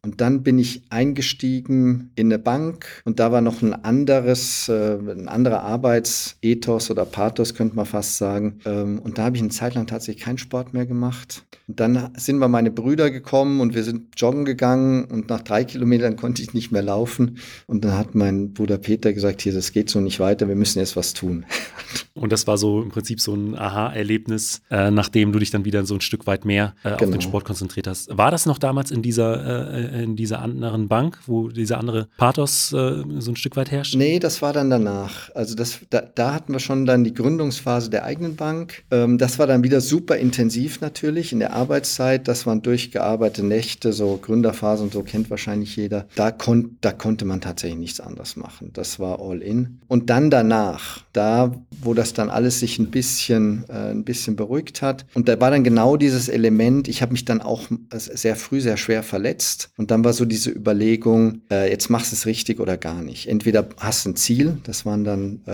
Und 0.03 0.21
dann 0.21 0.43
bin 0.43 0.59
ich 0.59 0.83
eingestiegen 0.89 2.11
in 2.15 2.27
eine 2.27 2.39
Bank 2.39 3.01
und 3.05 3.19
da 3.19 3.31
war 3.31 3.41
noch 3.41 3.61
ein 3.61 3.73
anderes, 3.73 4.69
äh, 4.69 4.97
ein 4.97 5.27
anderer 5.27 5.61
Arbeitsethos 5.63 6.91
oder 6.91 7.05
Pathos, 7.05 7.53
könnte 7.53 7.75
man 7.75 7.85
fast 7.85 8.17
sagen. 8.17 8.59
Ähm, 8.65 8.99
und 8.99 9.17
da 9.17 9.23
habe 9.25 9.35
ich 9.35 9.41
eine 9.41 9.51
Zeit 9.51 9.75
lang 9.75 9.87
tatsächlich 9.87 10.23
keinen 10.23 10.37
Sport 10.37 10.73
mehr 10.73 10.85
gemacht. 10.85 11.45
Und 11.67 11.79
dann 11.79 12.11
sind 12.17 12.39
wir 12.39 12.47
meine 12.47 12.71
Brüder 12.71 13.11
gekommen 13.11 13.59
und 13.59 13.75
wir 13.75 13.83
sind 13.83 14.19
joggen 14.19 14.45
gegangen 14.45 15.05
und 15.05 15.29
nach 15.29 15.41
drei 15.41 15.63
Kilometern 15.63 16.15
konnte 16.15 16.41
ich 16.41 16.53
nicht 16.53 16.71
mehr 16.71 16.81
laufen. 16.83 17.37
Und 17.65 17.83
dann 17.83 17.97
hat 17.97 18.15
mein 18.15 18.53
Bruder 18.53 18.77
Peter 18.77 19.13
gesagt, 19.13 19.41
hier, 19.41 19.53
das 19.53 19.71
geht 19.71 19.89
so 19.89 19.99
nicht 19.99 20.19
weiter, 20.19 20.47
wir 20.47 20.55
müssen 20.55 20.79
jetzt 20.79 20.95
was 20.95 21.13
tun. 21.13 21.45
Und 22.17 22.31
das 22.31 22.47
war 22.47 22.57
so 22.57 22.81
im 22.81 22.89
Prinzip 22.89 23.21
so 23.21 23.33
ein 23.33 23.57
Aha-Erlebnis, 23.57 24.61
äh, 24.69 24.91
nachdem 24.91 25.31
du 25.31 25.39
dich 25.39 25.51
dann 25.51 25.65
wieder 25.65 25.85
so 25.85 25.95
ein 25.95 26.01
Stück 26.01 26.27
weit 26.27 26.45
mehr 26.45 26.73
äh, 26.83 26.89
genau. 26.89 26.93
auf 26.93 26.99
den 26.99 27.11
genau. 27.11 27.21
Sport 27.21 27.45
konzentriert 27.45 27.87
hast. 27.87 28.15
War 28.17 28.31
das 28.31 28.45
noch 28.45 28.57
damals 28.57 28.91
in 28.91 29.01
dieser, 29.01 29.73
äh, 29.73 30.03
in 30.03 30.15
dieser 30.15 30.41
anderen 30.41 30.87
Bank, 30.87 31.19
wo 31.25 31.49
dieser 31.49 31.77
andere 31.77 32.07
Pathos 32.17 32.73
äh, 32.73 33.03
so 33.19 33.31
ein 33.31 33.35
Stück 33.35 33.55
weit 33.55 33.71
herrscht? 33.71 33.95
Nee, 33.95 34.19
das 34.19 34.41
war 34.41 34.53
dann 34.53 34.69
danach. 34.69 35.29
Also 35.35 35.55
das, 35.55 35.79
da, 35.89 36.01
da 36.01 36.33
hatten 36.33 36.53
wir 36.53 36.59
schon 36.59 36.85
dann 36.85 37.03
die 37.03 37.13
Gründungsphase 37.13 37.89
der 37.89 38.03
eigenen 38.03 38.35
Bank. 38.35 38.83
Ähm, 38.91 39.17
das 39.17 39.39
war 39.39 39.47
dann 39.47 39.63
wieder 39.63 39.81
super 39.81 40.17
intensiv 40.17 40.81
natürlich 40.81 41.31
in 41.31 41.39
der 41.39 41.53
Arbeitszeit. 41.53 42.27
Das 42.27 42.45
waren 42.45 42.61
durchgearbeitete 42.61 43.45
Nächte, 43.45 43.93
so 43.93 44.17
Gründerphase 44.21 44.83
und 44.83 44.93
so 44.93 45.03
kennt 45.03 45.29
wahrscheinlich 45.29 45.75
jeder. 45.75 46.07
Da, 46.15 46.31
kon 46.31 46.77
da 46.81 46.91
konnte 46.91 47.25
man 47.25 47.41
tatsächlich 47.41 47.79
nichts 47.79 47.99
anderes 47.99 48.35
machen. 48.35 48.71
Das 48.73 48.99
war 48.99 49.19
all 49.19 49.41
in. 49.41 49.79
Und 49.87 50.09
dann 50.09 50.29
danach, 50.29 51.01
da, 51.13 51.51
wo 51.81 51.93
das 51.93 52.06
dann 52.13 52.29
alles 52.29 52.59
sich 52.59 52.79
ein 52.79 52.91
bisschen, 52.91 53.65
äh, 53.69 53.91
ein 53.91 54.03
bisschen 54.03 54.35
beruhigt 54.35 54.81
hat. 54.81 55.05
Und 55.13 55.27
da 55.27 55.39
war 55.39 55.51
dann 55.51 55.63
genau 55.63 55.97
dieses 55.97 56.29
Element, 56.29 56.87
ich 56.87 57.01
habe 57.01 57.11
mich 57.11 57.25
dann 57.25 57.41
auch 57.41 57.63
sehr 57.91 58.35
früh 58.35 58.61
sehr 58.61 58.77
schwer 58.77 59.03
verletzt. 59.03 59.69
Und 59.77 59.91
dann 59.91 60.03
war 60.03 60.13
so 60.13 60.25
diese 60.25 60.49
Überlegung, 60.51 61.41
äh, 61.51 61.69
jetzt 61.69 61.89
machst 61.89 62.11
du 62.11 62.15
es 62.15 62.25
richtig 62.25 62.59
oder 62.59 62.77
gar 62.77 63.01
nicht. 63.01 63.27
Entweder 63.27 63.67
hast 63.77 64.05
du 64.05 64.09
ein 64.09 64.15
Ziel, 64.15 64.57
das 64.63 64.85
waren 64.85 65.03
dann, 65.03 65.41
äh, 65.45 65.51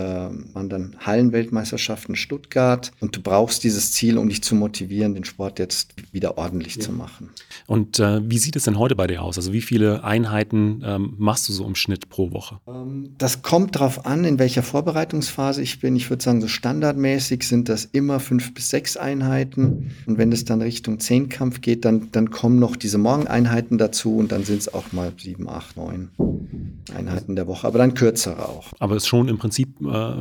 waren 0.54 0.68
dann 0.68 0.96
Hallenweltmeisterschaften 1.00 2.16
Stuttgart 2.16 2.92
und 3.00 3.16
du 3.16 3.22
brauchst 3.22 3.64
dieses 3.64 3.92
Ziel, 3.92 4.18
um 4.18 4.28
dich 4.28 4.42
zu 4.42 4.54
motivieren, 4.54 5.14
den 5.14 5.24
Sport 5.24 5.58
jetzt 5.58 5.94
wieder 6.12 6.38
ordentlich 6.38 6.76
ja. 6.76 6.82
zu 6.82 6.92
machen. 6.92 7.30
Und 7.66 7.98
äh, 7.98 8.20
wie 8.28 8.38
sieht 8.38 8.56
es 8.56 8.64
denn 8.64 8.78
heute 8.78 8.96
bei 8.96 9.06
dir 9.06 9.22
aus? 9.22 9.36
Also 9.36 9.52
wie 9.52 9.60
viele 9.60 10.04
Einheiten 10.04 10.82
ähm, 10.84 11.14
machst 11.18 11.48
du 11.48 11.52
so 11.52 11.66
im 11.66 11.74
Schnitt 11.74 12.08
pro 12.08 12.32
Woche? 12.32 12.60
Ähm, 12.66 13.14
das 13.18 13.42
kommt 13.42 13.76
darauf 13.76 14.06
an, 14.06 14.24
in 14.24 14.38
welcher 14.38 14.62
Vorbereitungsphase 14.62 15.62
ich 15.62 15.80
bin. 15.80 15.96
Ich 15.96 16.10
würde 16.10 16.22
sagen, 16.22 16.40
so 16.44 16.48
standardmäßig 16.48 17.42
sind 17.44 17.70
das 17.70 17.86
immer 17.86 18.20
fünf 18.20 18.52
bis 18.52 18.68
sechs 18.68 18.98
Einheiten. 18.98 19.92
Und 20.04 20.18
wenn 20.18 20.30
es 20.30 20.44
dann 20.44 20.60
Richtung 20.60 21.00
Zehnkampf 21.00 21.62
geht, 21.62 21.86
dann, 21.86 22.08
dann 22.12 22.30
kommen 22.30 22.58
noch 22.58 22.76
diese 22.76 22.98
Morgeneinheiten 22.98 23.78
dazu 23.78 24.18
und 24.18 24.30
dann 24.30 24.44
sind 24.44 24.58
es 24.58 24.74
auch 24.74 24.92
mal 24.92 25.10
sieben, 25.16 25.48
acht, 25.48 25.78
neun 25.78 26.10
Einheiten 26.94 27.34
der 27.34 27.46
Woche, 27.46 27.66
aber 27.66 27.78
dann 27.78 27.94
kürzere 27.94 28.46
auch. 28.46 28.72
Aber 28.78 28.94
es 28.94 29.04
ist 29.04 29.08
schon 29.08 29.28
im 29.28 29.38
Prinzip 29.38 29.80
äh, 29.80 30.12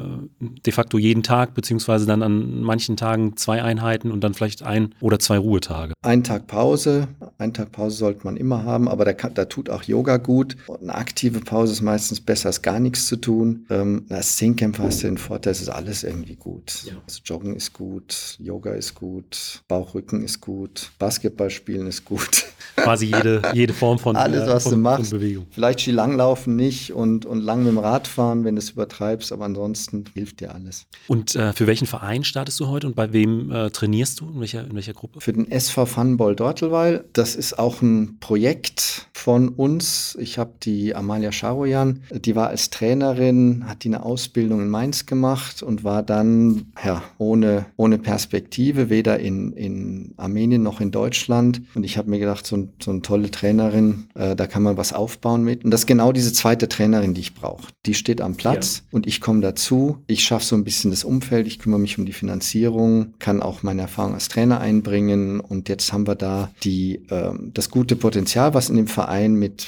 de 0.66 0.72
facto 0.72 0.98
jeden 0.98 1.24
Tag, 1.24 1.56
beziehungsweise 1.56 2.06
dann 2.06 2.24
an 2.24 2.62
manchen 2.62 2.96
Tagen 2.96 3.36
zwei 3.36 3.62
Einheiten 3.62 4.10
und 4.10 4.24
dann 4.24 4.34
vielleicht 4.34 4.64
ein 4.64 4.96
oder 5.02 5.20
zwei 5.20 5.38
Ruhetage. 5.38 5.94
Ein 6.04 6.24
Tag 6.24 6.48
Pause, 6.48 7.10
ein 7.38 7.54
Tag 7.54 7.74
Pause 7.74 7.98
sollte 7.98 8.22
man 8.24 8.38
immer 8.38 8.64
haben, 8.64 8.88
aber 8.88 9.04
da, 9.04 9.12
da 9.12 9.44
tut 9.44 9.70
auch 9.70 9.84
Yoga 9.84 10.16
gut. 10.16 10.56
Und 10.68 10.84
eine 10.84 10.96
aktive 10.96 11.42
Pause 11.42 11.74
ist 11.74 11.82
meistens 11.82 12.22
besser 12.22 12.48
als 12.48 12.62
gar 12.62 12.80
nichts 12.80 13.08
zu 13.08 13.18
tun. 13.18 13.66
Ähm, 13.70 14.06
als 14.08 14.38
Zehnkämpfer 14.38 14.84
hast 14.84 15.04
du 15.04 15.08
den 15.08 15.18
Vorteil, 15.18 15.52
es 15.52 15.62
ist 15.62 15.70
alles 15.70 16.06
irgendwie 16.14 16.36
gut. 16.36 16.84
Ja. 16.86 16.94
Also 17.06 17.20
Joggen 17.26 17.56
ist 17.56 17.74
gut, 17.74 18.38
Yoga 18.40 18.74
ist 18.74 18.96
gut, 18.96 19.62
Bauchrücken 19.68 20.24
ist 20.24 20.40
gut, 20.42 20.92
Basketball 21.00 21.50
spielen 21.50 21.88
ist 21.88 22.06
gut. 22.06 22.46
Quasi 22.76 23.08
jede, 23.08 23.42
jede 23.54 23.74
Form 23.74 24.00
von, 24.00 24.16
Alles, 24.16 24.48
was 24.48 24.64
von, 24.64 24.72
du 24.74 24.78
machst. 24.78 25.12
Bewegung. 25.12 25.46
Vielleicht 25.52 25.82
Skilanglaufen 25.82 26.56
nicht 26.56 26.94
und, 26.94 27.26
und 27.26 27.42
lang 27.42 27.60
mit 27.60 27.72
dem 27.72 27.78
Rad 27.78 28.08
fahren, 28.08 28.44
wenn 28.44 28.56
du 28.56 28.60
es 28.60 28.72
übertreibst, 28.72 29.32
aber 29.32 29.46
ansonsten 29.46 30.06
hilft 30.14 30.40
dir 30.40 30.54
alles. 30.54 30.86
Und 31.08 31.36
äh, 31.36 31.54
für 31.54 31.68
welchen 31.68 31.88
Verein 31.88 32.24
startest 32.24 32.60
du 32.60 32.68
heute 32.68 32.88
und 32.88 32.96
bei 32.96 33.14
wem 33.14 33.52
äh, 33.52 33.70
trainierst 33.70 34.22
du? 34.22 34.30
In 34.30 34.40
welcher, 34.40 34.66
in 34.66 34.76
welcher 34.76 34.94
Gruppe? 34.94 35.22
Für 35.22 35.34
den 35.34 35.50
SV 35.52 35.86
Funball 35.86 36.36
Dortelweil. 36.36 37.06
Das 37.14 37.36
ist 37.36 37.60
auch 37.60 37.82
ein 37.82 38.18
Projekt 38.20 38.93
von 39.24 39.48
uns. 39.48 40.18
Ich 40.20 40.38
habe 40.38 40.52
die 40.64 40.96
Amalia 40.96 41.32
Scharoyan, 41.32 42.02
die 42.12 42.36
war 42.36 42.50
als 42.50 42.72
Trainerin, 42.72 43.64
hat 43.66 43.86
die 43.86 43.88
eine 43.88 44.04
Ausbildung 44.04 44.60
in 44.60 44.70
Mainz 44.70 45.06
gemacht 45.06 45.64
und 45.64 45.86
war 45.86 46.04
dann 46.04 46.74
ja, 46.84 47.02
ohne, 47.20 47.68
ohne 47.78 48.00
Perspektive, 48.00 48.90
weder 48.90 49.20
in, 49.20 49.54
in 49.54 50.14
Armenien 50.18 50.62
noch 50.62 50.82
in 50.82 50.92
Deutschland. 50.92 51.62
Und 51.74 51.86
ich 51.86 51.98
habe 51.98 52.10
mir 52.10 52.20
gedacht, 52.20 52.46
so, 52.46 52.68
so 52.84 52.92
eine 52.92 53.02
tolle 53.02 53.32
Trainerin, 53.32 54.10
äh, 54.14 54.36
da 54.36 54.46
kann 54.46 54.62
man 54.62 54.76
was 54.76 54.92
aufbauen 54.92 55.46
mit. 55.46 55.64
Und 55.64 55.72
das 55.72 55.82
ist 55.82 55.88
genau 55.88 56.12
diese 56.12 56.34
zweite 56.34 56.68
Trainerin, 56.68 57.14
die 57.14 57.22
ich 57.22 57.34
brauche. 57.34 57.70
Die 57.86 57.94
steht 57.94 58.20
am 58.20 58.36
Platz 58.36 58.80
ja. 58.80 58.84
und 58.92 59.08
ich 59.08 59.22
komme 59.22 59.40
dazu. 59.40 60.00
Ich 60.06 60.26
schaffe 60.26 60.44
so 60.44 60.58
ein 60.58 60.66
bisschen 60.66 60.92
das 60.92 61.06
Umfeld, 61.06 61.48
ich 61.48 61.60
kümmere 61.60 61.80
mich 61.80 61.98
um 61.98 62.06
die 62.06 62.12
Finanzierung, 62.12 63.14
kann 63.20 63.42
auch 63.42 63.64
meine 63.64 63.84
Erfahrung 63.84 64.16
als 64.16 64.28
Trainer 64.28 64.60
einbringen. 64.60 65.40
Und 65.40 65.70
jetzt 65.70 65.94
haben 65.94 66.08
wir 66.08 66.16
da 66.16 66.52
die, 66.66 66.96
äh, 67.08 67.32
das 67.54 67.70
gute 67.70 67.96
Potenzial, 67.96 68.54
was 68.54 68.70
in 68.70 68.76
dem 68.76 68.88
Verein 68.88 69.13
Verein 69.14 69.36
mit 69.36 69.68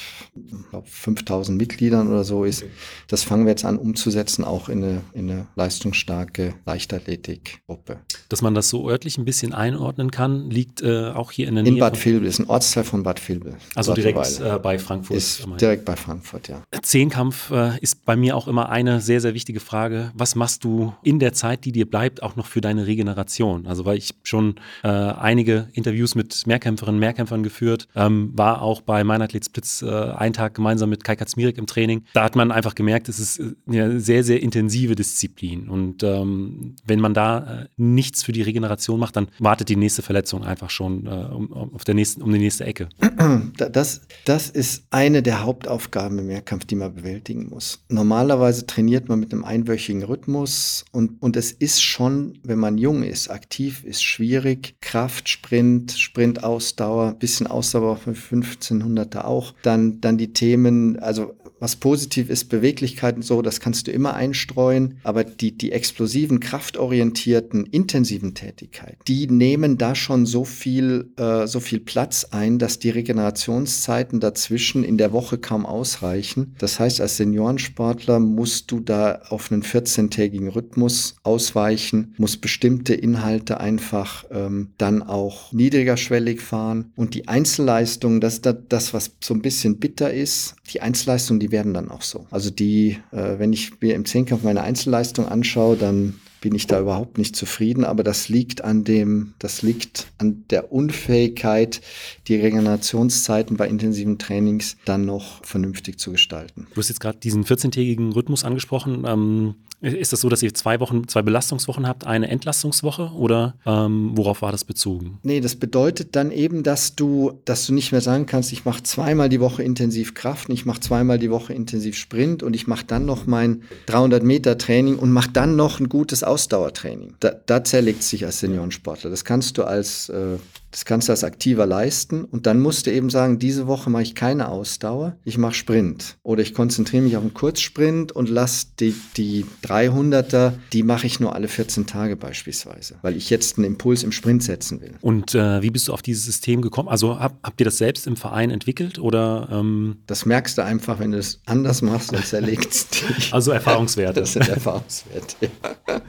glaub, 0.69 0.87
5000 0.87 1.57
Mitgliedern 1.57 2.07
oder 2.07 2.23
so 2.23 2.43
ist. 2.43 2.63
Okay. 2.63 2.71
Das 3.07 3.23
fangen 3.23 3.45
wir 3.45 3.51
jetzt 3.51 3.65
an 3.65 3.77
umzusetzen, 3.77 4.43
auch 4.43 4.69
in 4.69 4.83
eine, 4.83 5.01
in 5.13 5.29
eine 5.29 5.47
leistungsstarke 5.55 6.55
Leichtathletikgruppe. 6.65 7.99
Dass 8.29 8.41
man 8.41 8.55
das 8.55 8.69
so 8.69 8.89
örtlich 8.89 9.17
ein 9.17 9.25
bisschen 9.25 9.53
einordnen 9.53 10.11
kann, 10.11 10.49
liegt 10.49 10.81
äh, 10.81 11.09
auch 11.09 11.31
hier 11.31 11.47
in 11.47 11.55
der 11.55 11.63
Nähe. 11.63 11.73
In 11.73 11.79
Bad 11.79 12.03
Vilbel, 12.03 12.27
ist 12.27 12.39
ein 12.39 12.49
Ortsteil 12.49 12.83
von 12.83 13.03
Bad 13.03 13.27
Vilbel. 13.27 13.55
Also 13.75 13.93
direkt 13.93 14.39
äh, 14.39 14.59
bei 14.61 14.79
Frankfurt. 14.79 15.17
Ist 15.17 15.45
direkt 15.59 15.85
bei 15.85 15.95
Frankfurt, 15.95 16.47
ja. 16.47 16.63
Zehnkampf 16.81 17.51
äh, 17.51 17.77
ist 17.79 18.05
bei 18.05 18.15
mir 18.15 18.35
auch 18.35 18.47
immer 18.47 18.69
eine 18.69 19.01
sehr, 19.01 19.21
sehr 19.21 19.33
wichtige 19.33 19.59
Frage. 19.59 20.11
Was 20.15 20.35
machst 20.35 20.63
du 20.63 20.93
in 21.03 21.19
der 21.19 21.33
Zeit, 21.33 21.65
die 21.65 21.71
dir 21.71 21.89
bleibt, 21.89 22.23
auch 22.23 22.35
noch 22.35 22.47
für 22.47 22.61
deine 22.61 22.87
Regeneration? 22.87 23.67
Also 23.67 23.85
weil 23.85 23.97
ich 23.97 24.15
schon 24.23 24.55
äh, 24.83 24.87
einige 24.87 25.67
Interviews 25.73 26.15
mit 26.15 26.47
Mehrkämpferinnen, 26.47 26.99
Mehrkämpfern 26.99 27.43
geführt, 27.43 27.87
ähm, 27.95 28.31
war 28.35 28.61
auch 28.61 28.81
bei 28.81 29.03
meiner 29.03 29.27
Leichtathletsplitz 29.35 29.81
äh, 29.83 30.11
einen 30.15 30.33
Tag 30.33 30.55
gemeinsam 30.55 30.89
mit 30.89 31.03
Kai 31.03 31.15
Katzmirek 31.15 31.57
im 31.57 31.67
Training. 31.67 32.03
Da 32.13 32.23
hat 32.23 32.35
man 32.35 32.51
einfach 32.51 32.75
gemerkt, 32.75 33.09
es 33.09 33.19
ist 33.19 33.39
äh, 33.39 33.53
eine 33.67 33.99
sehr, 33.99 34.23
sehr 34.23 34.41
intensive 34.41 34.95
Disziplin. 34.95 35.69
Und 35.69 36.03
ähm, 36.03 36.75
wenn 36.85 36.99
man 36.99 37.13
da 37.13 37.63
äh, 37.63 37.67
nichts 37.77 38.23
für 38.23 38.31
die 38.31 38.41
Regeneration 38.41 38.99
macht, 38.99 39.15
dann 39.15 39.27
wartet 39.39 39.69
die 39.69 39.75
nächste 39.75 40.01
Verletzung 40.01 40.43
einfach 40.43 40.69
schon 40.69 41.05
äh, 41.05 41.09
um, 41.09 41.51
auf 41.53 41.83
der 41.83 41.95
nächsten, 41.95 42.21
um 42.21 42.31
die 42.31 42.39
nächste 42.39 42.65
Ecke. 42.65 42.89
Das, 43.57 44.01
das 44.25 44.49
ist 44.49 44.85
eine 44.91 45.23
der 45.23 45.43
Hauptaufgaben 45.43 46.19
im 46.19 46.27
Mehrkampf, 46.27 46.65
die 46.65 46.75
man 46.75 46.93
bewältigen 46.93 47.49
muss. 47.49 47.83
Normalerweise 47.89 48.65
trainiert 48.65 49.07
man 49.07 49.19
mit 49.19 49.33
einem 49.33 49.43
einwöchigen 49.43 50.03
Rhythmus 50.03 50.85
und, 50.91 51.21
und 51.21 51.35
es 51.35 51.51
ist 51.51 51.81
schon, 51.81 52.39
wenn 52.43 52.59
man 52.59 52.77
jung 52.77 53.03
ist, 53.03 53.29
aktiv 53.29 53.83
ist, 53.83 54.03
schwierig. 54.03 54.75
Kraft, 54.81 55.29
Sprint, 55.29 55.93
Sprintausdauer, 55.93 57.13
bisschen 57.13 57.47
Ausdauer 57.47 57.97
für 57.97 58.11
1500er 58.11 59.24
auch. 59.25 59.53
Dann, 59.61 60.01
dann 60.01 60.17
die 60.17 60.33
Themen, 60.33 60.99
also 60.99 61.33
was 61.65 61.77
positiv 61.77 62.29
ist, 62.29 62.45
Beweglichkeit 62.45 63.15
und 63.15 63.23
so, 63.23 63.41
das 63.41 63.59
kannst 63.59 63.87
du 63.87 63.91
immer 63.91 64.13
einstreuen. 64.13 64.99
Aber 65.01 65.23
die, 65.23 65.57
die 65.57 65.71
explosiven, 65.71 66.39
kraftorientierten, 66.39 67.65
intensiven 67.65 68.35
Tätigkeiten, 68.35 68.99
die 69.07 69.25
nehmen 69.25 69.79
da 69.79 69.95
schon 69.95 70.27
so 70.27 70.45
viel, 70.45 71.09
äh, 71.17 71.47
so 71.47 71.59
viel 71.59 71.79
Platz 71.79 72.27
ein, 72.29 72.59
dass 72.59 72.77
die 72.77 72.91
Regenerationszeiten 72.91 74.19
dazwischen 74.19 74.83
in 74.83 74.99
der 74.99 75.11
Woche 75.11 75.39
kaum 75.39 75.65
ausreichen. 75.65 76.53
Das 76.59 76.79
heißt, 76.79 77.01
als 77.01 77.17
Seniorensportler 77.17 78.19
musst 78.19 78.69
du 78.69 78.79
da 78.79 79.23
auf 79.29 79.51
einen 79.51 79.63
14-tägigen 79.63 80.49
Rhythmus 80.49 81.15
ausweichen, 81.23 82.13
musst 82.19 82.41
bestimmte 82.41 82.93
Inhalte 82.93 83.59
einfach 83.59 84.25
ähm, 84.29 84.69
dann 84.77 85.01
auch 85.01 85.51
niedrigerschwellig 85.51 86.41
fahren. 86.41 86.91
Und 86.95 87.15
die 87.15 87.27
Einzelleistung, 87.27 88.21
das 88.21 88.35
ist 88.35 88.55
das, 88.69 88.93
was 88.93 89.13
so 89.19 89.33
ein 89.33 89.41
bisschen 89.41 89.79
bitter 89.79 90.13
ist. 90.13 90.57
Die 90.71 90.81
Einzelleistung, 90.81 91.39
die 91.39 91.54
werden 91.55 91.73
dann 91.73 91.89
auch 91.89 92.01
so. 92.01 92.27
Also 92.31 92.49
die, 92.49 92.97
äh, 93.11 93.39
wenn 93.39 93.53
ich 93.53 93.79
mir 93.79 93.95
im 93.95 94.03
Zehnkampf 94.03 94.43
meine 94.43 94.61
Einzelleistung 94.61 95.25
anschaue, 95.25 95.77
dann 95.77 96.15
bin 96.41 96.53
ich 96.53 96.67
da 96.67 96.79
überhaupt 96.79 97.17
nicht 97.17 97.35
zufrieden, 97.35 97.85
aber 97.85 98.03
das 98.03 98.27
liegt 98.27 98.63
an 98.63 98.83
dem, 98.83 99.33
das 99.39 99.61
liegt 99.61 100.07
an 100.17 100.43
der 100.49 100.71
Unfähigkeit, 100.71 101.81
die 102.27 102.35
Regenerationszeiten 102.35 103.55
bei 103.55 103.67
intensiven 103.67 104.19
Trainings 104.19 104.75
dann 104.83 105.05
noch 105.05 105.43
vernünftig 105.45 105.97
zu 105.97 106.11
gestalten. 106.11 106.67
Du 106.73 106.79
hast 106.79 106.89
jetzt 106.89 106.99
gerade 106.99 107.17
diesen 107.17 107.45
14-tägigen 107.45 108.11
Rhythmus 108.11 108.43
angesprochen. 108.43 109.05
Ähm, 109.07 109.55
ist 109.81 110.13
das 110.13 110.21
so, 110.21 110.29
dass 110.29 110.41
ihr 110.41 110.53
zwei 110.53 110.79
Wochen, 110.79 111.07
zwei 111.07 111.21
Belastungswochen 111.21 111.87
habt, 111.87 112.07
eine 112.07 112.29
Entlastungswoche 112.29 113.11
oder 113.11 113.55
ähm, 113.65 114.11
worauf 114.15 114.41
war 114.41 114.51
das 114.51 114.63
bezogen? 114.63 115.19
Nee, 115.23 115.41
das 115.41 115.55
bedeutet 115.55 116.15
dann 116.15 116.31
eben, 116.31 116.63
dass 116.63 116.95
du, 116.95 117.39
dass 117.45 117.67
du 117.67 117.73
nicht 117.73 117.91
mehr 117.91 118.01
sagen 118.01 118.25
kannst, 118.25 118.51
ich 118.51 118.65
mache 118.65 118.83
zweimal 118.83 119.29
die 119.29 119.39
Woche 119.39 119.63
intensiv 119.63 120.13
Kraft 120.13 120.49
und 120.49 120.55
ich 120.55 120.65
mache 120.65 120.79
zweimal 120.79 121.19
die 121.19 121.29
Woche 121.29 121.53
intensiv 121.53 121.97
Sprint 121.97 122.41
und 122.41 122.55
ich 122.55 122.67
mache 122.67 122.85
dann 122.85 123.05
noch 123.05 123.27
mein 123.27 123.63
300 123.87 124.23
Meter 124.23 124.57
Training 124.57 124.97
und 124.97 125.11
mache 125.11 125.29
dann 125.31 125.55
noch 125.55 125.79
ein 125.79 125.89
gutes 125.89 126.23
Ausdauertraining. 126.23 127.15
Da, 127.19 127.33
da 127.45 127.63
zerlegt 127.63 128.03
sich 128.03 128.25
als 128.25 128.39
Seniorensportler. 128.39 129.09
Das 129.09 129.25
kannst 129.25 129.57
du 129.57 129.63
als 129.63 130.09
äh, 130.09 130.37
das 130.75 130.83
kannst 130.83 131.07
du 131.07 131.13
als 131.13 131.23
aktiver 131.23 131.65
leisten 131.65 132.25
und 132.25 132.47
dann 132.47 132.59
musst 132.59 132.85
du 132.85 132.91
eben 132.91 133.09
sagen, 133.09 133.39
diese 133.39 133.65
Woche 133.65 133.89
mache 133.89 134.03
ich 134.03 134.13
keine 134.13 134.49
Ausdauer, 134.49 135.15
ich 135.23 135.37
mache 135.37 135.53
Sprint 135.53 136.17
oder 136.21 136.41
ich 136.41 136.53
konzentriere 136.53 137.01
mich 137.01 137.15
auf 137.15 137.23
einen 137.23 137.33
Kurzsprint 137.33 138.11
und 138.11 138.27
lasse 138.27 138.67
die, 138.81 138.93
die 139.15 139.45
300er, 139.63 140.51
die 140.73 140.83
mache 140.83 141.07
ich 141.07 141.21
nur 141.21 141.33
alle 141.33 141.47
14 141.47 141.87
Tage 141.87 142.17
beispielsweise, 142.17 142.95
weil 143.03 143.15
ich 143.15 143.29
jetzt 143.29 143.57
einen 143.57 143.67
Impuls 143.67 144.03
im 144.03 144.11
Sprint 144.11 144.43
setzen 144.43 144.81
will. 144.81 144.95
Und 144.99 145.33
äh, 145.33 145.61
wie 145.61 145.69
bist 145.69 145.87
du 145.87 145.93
auf 145.93 146.01
dieses 146.01 146.25
System 146.25 146.61
gekommen? 146.61 146.89
Also 146.89 147.21
hab, 147.21 147.41
habt 147.41 147.61
ihr 147.61 147.65
das 147.65 147.77
selbst 147.77 148.05
im 148.05 148.17
Verein 148.17 148.49
entwickelt 148.49 148.99
oder? 148.99 149.47
Ähm 149.49 149.99
das 150.07 150.25
merkst 150.25 150.57
du 150.57 150.65
einfach, 150.65 150.99
wenn 150.99 151.11
du 151.11 151.19
es 151.19 151.39
anders 151.45 151.83
machst, 151.83 152.11
dann 152.11 152.21
zerlegt 152.21 152.73
es 152.73 152.89
dich. 152.89 153.33
Also 153.33 153.51
Erfahrungswerte. 153.51 154.19
Das 154.19 154.33
sind 154.33 154.49
Erfahrungswerte, 154.49 155.35
ja. 155.39 155.49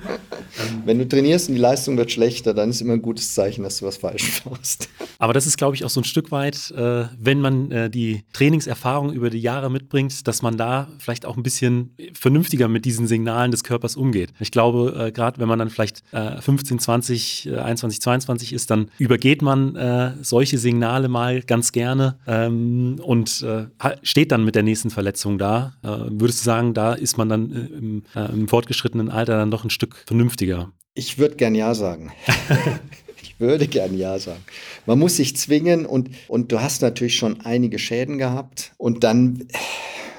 Wenn 0.85 0.99
du 0.99 1.09
trainierst 1.09 1.49
und 1.49 1.55
die 1.55 1.61
Leistung 1.61 1.97
wird 1.97 2.11
schlechter, 2.11 2.55
dann 2.55 2.71
ist 2.71 2.81
immer 2.81 2.95
ein 2.95 3.03
gutes 3.03 3.35
Zeichen, 3.35 3.63
dass 3.63 3.79
du 3.79 3.87
was 3.87 3.97
falsch 3.97 4.43
machst. 4.45 4.56
Aber 5.19 5.33
das 5.33 5.47
ist, 5.47 5.57
glaube 5.57 5.77
ich, 5.77 5.85
auch 5.85 5.91
so 5.91 6.01
ein 6.01 6.05
Stück 6.05 6.31
weit, 6.31 6.71
äh, 6.73 7.07
wenn 7.19 7.41
man 7.41 7.71
äh, 7.71 7.91
die 7.91 8.25
Trainingserfahrung 8.33 9.13
über 9.13 9.31
die 9.31 9.41
Jahre 9.41 9.71
mitbringt, 9.71 10.27
dass 10.27 10.43
man 10.43 10.57
da 10.57 10.89
vielleicht 10.99 11.27
auch 11.27 11.37
ein 11.37 11.43
bisschen 11.43 11.95
vernünftiger 12.13 12.69
mit 12.69 12.85
diesen 12.85 13.07
Signalen 13.07 13.51
des 13.51 13.65
Körpers 13.65 13.97
umgeht. 13.97 14.33
Ich 14.41 14.51
glaube, 14.51 15.07
äh, 15.07 15.13
gerade 15.13 15.39
wenn 15.41 15.49
man 15.49 15.59
dann 15.59 15.71
vielleicht 15.71 16.03
15, 16.13 16.79
20, 16.79 17.51
21, 17.53 18.01
22 18.01 18.53
ist, 18.53 18.71
dann 18.71 18.91
übergeht 18.99 19.43
man 19.43 19.77
äh, 19.77 20.13
solche 20.23 20.59
Signale 20.59 21.09
mal 21.09 21.43
ganz 21.43 21.73
gerne 21.73 22.19
ähm, 22.27 22.99
und 23.03 23.43
äh, 23.43 23.67
steht 24.03 24.33
dann 24.33 24.45
mit 24.45 24.55
der 24.55 24.63
nächsten 24.63 24.91
Verletzung 24.91 25.39
da. 25.39 25.75
Äh, 25.83 25.89
würdest 26.11 26.41
du 26.41 26.45
sagen, 26.45 26.75
da 26.75 26.95
ist 26.95 27.19
man 27.19 27.29
dann 27.29 27.51
im, 27.51 28.03
im 28.15 28.49
fortgeschrittenen 28.49 29.11
Alter 29.11 29.37
dann 29.37 29.51
doch 29.51 29.65
ein 29.65 29.71
Stück 29.71 30.03
vernünftiger? 30.07 30.73
Ich 30.95 31.19
würde 31.19 31.37
gern 31.37 31.55
Ja 31.55 31.75
sagen. 31.75 32.13
ich 33.37 33.41
würde 33.41 33.69
gern 33.69 33.97
Ja 33.97 34.19
sagen. 34.19 34.43
Man 34.87 34.99
muss 34.99 35.17
sich 35.17 35.37
zwingen 35.37 35.85
und, 35.85 36.09
und 36.27 36.53
du 36.53 36.63
hast 36.63 36.81
natürlich 36.81 37.17
schon 37.17 37.43
einige 37.43 37.79
Schäden 37.79 38.17
gehabt 38.17 38.73
und 38.79 39.05
dann 39.05 39.47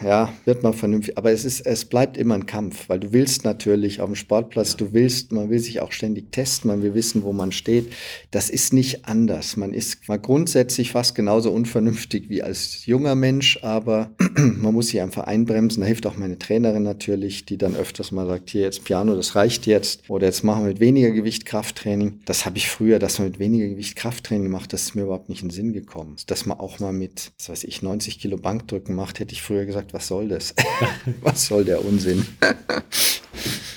ja, 0.04 0.34
wird 0.46 0.64
man 0.64 0.74
vernünftig. 0.74 1.18
Aber 1.18 1.32
es 1.32 1.46
ist, 1.46 1.62
es 1.66 1.86
bleibt 1.86 2.18
immer 2.18 2.36
ein 2.36 2.46
Kampf, 2.46 2.90
weil 2.90 3.00
du 3.00 3.14
willst 3.14 3.44
natürlich 3.44 4.02
auf 4.02 4.08
dem 4.08 4.16
Sportplatz, 4.16 4.76
du 4.76 4.94
willst, 4.94 5.32
man 5.32 5.50
will 5.50 5.60
sich 5.60 5.82
auch 5.82 5.92
ständig 5.92 6.32
testen, 6.32 6.70
man 6.70 6.82
will 6.82 6.94
wissen, 6.94 7.24
wo 7.24 7.34
man 7.34 7.52
steht. 7.52 7.92
Das 8.32 8.50
ist 8.50 8.74
nicht 8.74 9.06
anders. 9.06 9.58
Man 9.58 9.74
ist 9.74 10.08
mal 10.08 10.20
grundsätzlich 10.20 10.92
fast 10.92 11.16
genauso 11.16 11.52
unvernünftig 11.52 12.30
wie 12.30 12.44
als 12.44 12.86
junger 12.86 13.16
Mensch, 13.16 13.60
aber 13.64 14.12
man 14.36 14.74
muss 14.74 14.90
sich 14.90 15.02
einfach 15.02 15.24
einbremsen. 15.24 15.82
Da 15.82 15.88
hilft 15.88 16.06
auch 16.06 16.18
meine 16.18 16.38
Trainerin 16.38 16.84
natürlich, 16.84 17.46
die 17.46 17.58
dann 17.58 17.76
öfters 17.76 18.12
mal 18.12 18.28
sagt, 18.28 18.50
hier 18.50 18.62
jetzt 18.62 18.84
Piano, 18.84 19.16
das 19.16 19.36
reicht 19.36 19.66
jetzt. 19.66 20.10
Oder 20.10 20.28
jetzt 20.28 20.44
machen 20.44 20.64
wir 20.64 20.70
mit 20.70 20.80
weniger 20.80 21.12
Gewicht 21.12 21.46
Krafttraining. 21.46 22.20
Das 22.26 22.46
habe 22.46 22.58
ich 22.58 22.70
früher, 22.70 23.00
dass 23.00 23.20
man 23.20 23.30
mit 23.30 23.40
weniger 23.40 23.68
Gewicht 23.68 23.96
Krafttraining 23.96 24.44
gemacht, 24.44 24.74
das 24.74 24.84
ist 24.84 24.96
mir 24.96 25.04
überhaupt 25.04 25.30
nicht 25.30 25.42
in 25.42 25.50
den 25.50 25.54
Sinn 25.54 25.74
gekommen. 25.74 26.16
Dass 26.28 26.46
man 26.46 26.60
auch 26.60 26.80
mal 26.80 26.94
mit, 26.94 27.32
was 27.40 27.50
weiß 27.50 27.64
ich, 27.64 27.82
90 27.82 28.20
Kilo 28.20 28.38
Bankdrücken 28.38 28.96
macht, 28.96 29.20
hätte 29.20 29.34
ich 29.34 29.42
früher 29.42 29.66
gesagt, 29.66 29.87
gesagt, 29.88 29.94
was 29.94 30.08
soll 30.08 30.28
das? 30.28 30.54
was 31.22 31.46
soll 31.48 31.64
der 31.66 31.84
Unsinn? 31.84 32.26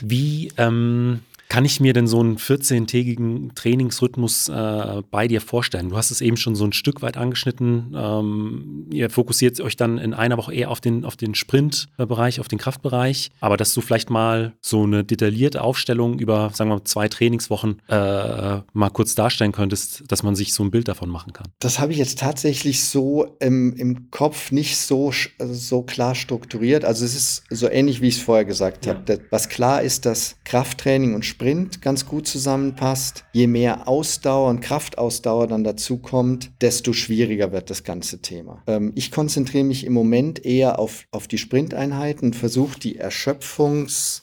Wie 0.01 0.51
ähm, 0.57 1.21
kann 1.51 1.65
ich 1.65 1.81
mir 1.81 1.93
denn 1.93 2.07
so 2.07 2.21
einen 2.21 2.39
14-tägigen 2.39 3.57
Trainingsrhythmus 3.57 4.49
äh, 4.49 5.03
bei 5.11 5.27
dir 5.27 5.41
vorstellen? 5.41 5.91
Du 5.91 5.97
hast 5.97 6.13
es 6.13 6.21
eben 6.21 6.37
schon 6.37 6.55
so 6.55 6.65
ein 6.65 6.73
Stück 6.73 7.03
weit 7.03 7.17
angeschnitten. 7.17 7.93
Ähm, 7.95 8.87
ihr 8.93 9.11
fokussiert 9.11 9.61
euch 9.61 9.77
dann 9.77 9.99
in 9.99 10.15
einer 10.15 10.37
Woche 10.37 10.55
eher 10.55 10.71
auf 10.71 10.81
den, 10.81 11.05
auf 11.05 11.17
den 11.17 11.35
Sprintbereich, 11.35 12.39
auf 12.39 12.47
den 12.47 12.61
Kraftbereich. 12.61 13.33
Aber 13.41 13.57
dass 13.57 13.75
du 13.75 13.81
vielleicht 13.81 14.11
mal 14.11 14.53
so 14.61 14.85
eine 14.85 15.03
detaillierte 15.03 15.61
Aufstellung 15.61 16.21
über, 16.21 16.51
sagen 16.55 16.71
wir 16.71 16.77
mal, 16.77 16.85
zwei 16.85 17.09
Trainingswochen 17.09 17.83
äh, 17.89 18.61
mal 18.73 18.91
kurz 18.93 19.17
darstellen 19.17 19.51
könntest, 19.51 20.05
dass 20.07 20.23
man 20.23 20.37
sich 20.37 20.55
so 20.55 20.63
ein 20.63 20.71
Bild 20.71 20.87
davon 20.87 21.11
machen 21.11 21.33
kann. 21.33 21.49
Das 21.59 21.81
habe 21.81 21.91
ich 21.91 21.99
jetzt 21.99 22.21
tatsächlich 22.21 22.85
so 22.85 23.27
im, 23.41 23.75
im 23.75 24.13
Kopf 24.13 24.53
nicht 24.53 24.77
so, 24.77 25.13
also 25.41 25.55
so 25.55 25.83
klar 25.83 26.15
strukturiert. 26.15 26.85
Also 26.85 27.05
es 27.05 27.17
ist 27.17 27.43
so 27.51 27.69
ähnlich, 27.69 28.01
wie 28.01 28.07
ich 28.07 28.19
es 28.19 28.23
vorher 28.23 28.45
gesagt 28.45 28.87
ja. 28.87 28.95
habe. 28.95 29.19
Was 29.31 29.49
klar 29.49 29.83
ist, 29.83 30.07
dass 30.07 30.37
Krafttraining 30.45 31.17
und 31.17 31.25
Sprint 31.25 31.40
Sprint 31.41 31.81
ganz 31.81 32.05
gut 32.05 32.29
zusammenpasst. 32.29 33.25
Je 33.33 33.47
mehr 33.47 33.89
Ausdauer 33.89 34.51
und 34.51 34.61
Kraftausdauer 34.61 35.47
dann 35.47 35.65
dazu 35.65 35.97
kommt, 35.97 36.51
desto 36.61 36.93
schwieriger 36.93 37.51
wird 37.51 37.71
das 37.71 37.83
ganze 37.83 38.21
Thema. 38.21 38.63
Ähm, 38.67 38.93
ich 38.95 39.11
konzentriere 39.11 39.65
mich 39.65 39.87
im 39.87 39.95
Moment 39.95 40.45
eher 40.45 40.79
auf, 40.79 41.07
auf 41.13 41.29
die 41.29 41.39
Sprinteinheiten 41.39 42.35
versuche 42.35 42.79
die 42.79 42.97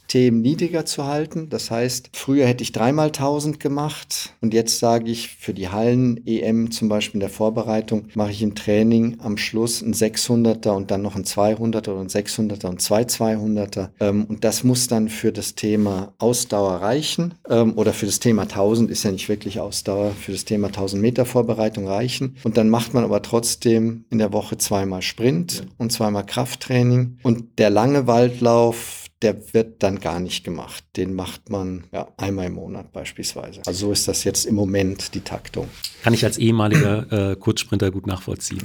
Erschöpfungsthemen 0.07 0.41
niedriger 0.41 0.85
zu 0.85 1.05
halten. 1.05 1.49
Das 1.49 1.69
heißt, 1.69 2.09
früher 2.13 2.47
hätte 2.47 2.63
ich 2.63 2.71
dreimal 2.71 3.07
1000 3.07 3.59
gemacht 3.59 4.33
und 4.41 4.53
jetzt 4.53 4.79
sage 4.79 5.11
ich 5.11 5.29
für 5.29 5.53
die 5.53 5.69
Hallen-EM 5.69 6.71
zum 6.71 6.89
Beispiel 6.89 7.15
in 7.15 7.19
der 7.21 7.29
Vorbereitung 7.29 8.05
mache 8.15 8.31
ich 8.31 8.41
im 8.41 8.55
Training 8.55 9.17
am 9.19 9.37
Schluss 9.37 9.81
ein 9.81 9.93
600er 9.93 10.69
und 10.69 10.91
dann 10.91 11.01
noch 11.01 11.15
ein 11.15 11.23
200er 11.23 11.91
und 11.91 12.15
ein 12.15 12.23
600er 12.23 12.67
und 12.67 12.81
zwei 12.81 13.03
200er. 13.03 13.89
Ähm, 13.99 14.25
und 14.25 14.43
das 14.43 14.63
muss 14.63 14.87
dann 14.87 15.09
für 15.09 15.31
das 15.31 15.55
Thema 15.55 16.13
Ausdauer 16.19 16.81
reichen 16.81 17.33
ähm, 17.49 17.73
oder 17.73 17.93
für 17.93 18.05
das 18.05 18.19
Thema 18.19 18.43
1000 18.43 18.89
ist 18.89 19.03
ja 19.03 19.11
nicht 19.11 19.29
wirklich 19.29 19.59
Ausdauer, 19.59 20.11
für 20.11 20.31
das 20.31 20.45
Thema 20.45 20.67
1000 20.67 21.01
Meter 21.01 21.25
Vorbereitung 21.25 21.87
reichen. 21.87 22.37
Und 22.43 22.57
dann 22.57 22.69
macht 22.69 22.93
man 22.93 23.03
aber 23.03 23.21
trotzdem 23.21 24.05
in 24.09 24.19
der 24.19 24.31
Woche 24.33 24.57
zweimal 24.57 25.01
Sprint 25.01 25.65
und 25.77 25.91
zweimal 25.91 26.25
Krafttraining. 26.25 27.17
Und 27.23 27.59
der 27.59 27.69
lange 27.69 28.07
Waldlauf, 28.07 29.06
der 29.21 29.53
wird 29.53 29.81
dann 29.81 29.99
gar 29.99 30.19
nicht 30.19 30.43
gemacht. 30.43 30.83
Den 30.95 31.13
macht 31.13 31.49
man 31.49 31.85
ja, 31.91 32.07
einmal 32.17 32.47
im 32.47 32.53
Monat 32.53 32.91
beispielsweise. 32.91 33.61
Also 33.65 33.87
so 33.87 33.91
ist 33.91 34.07
das 34.07 34.23
jetzt 34.23 34.45
im 34.45 34.55
Moment 34.55 35.15
die 35.15 35.21
Taktung. 35.21 35.67
Kann 36.03 36.13
ich 36.13 36.23
als 36.23 36.37
ehemaliger 36.37 37.11
äh, 37.31 37.35
Kurzsprinter 37.35 37.89
gut 37.89 38.05
nachvollziehen. 38.05 38.63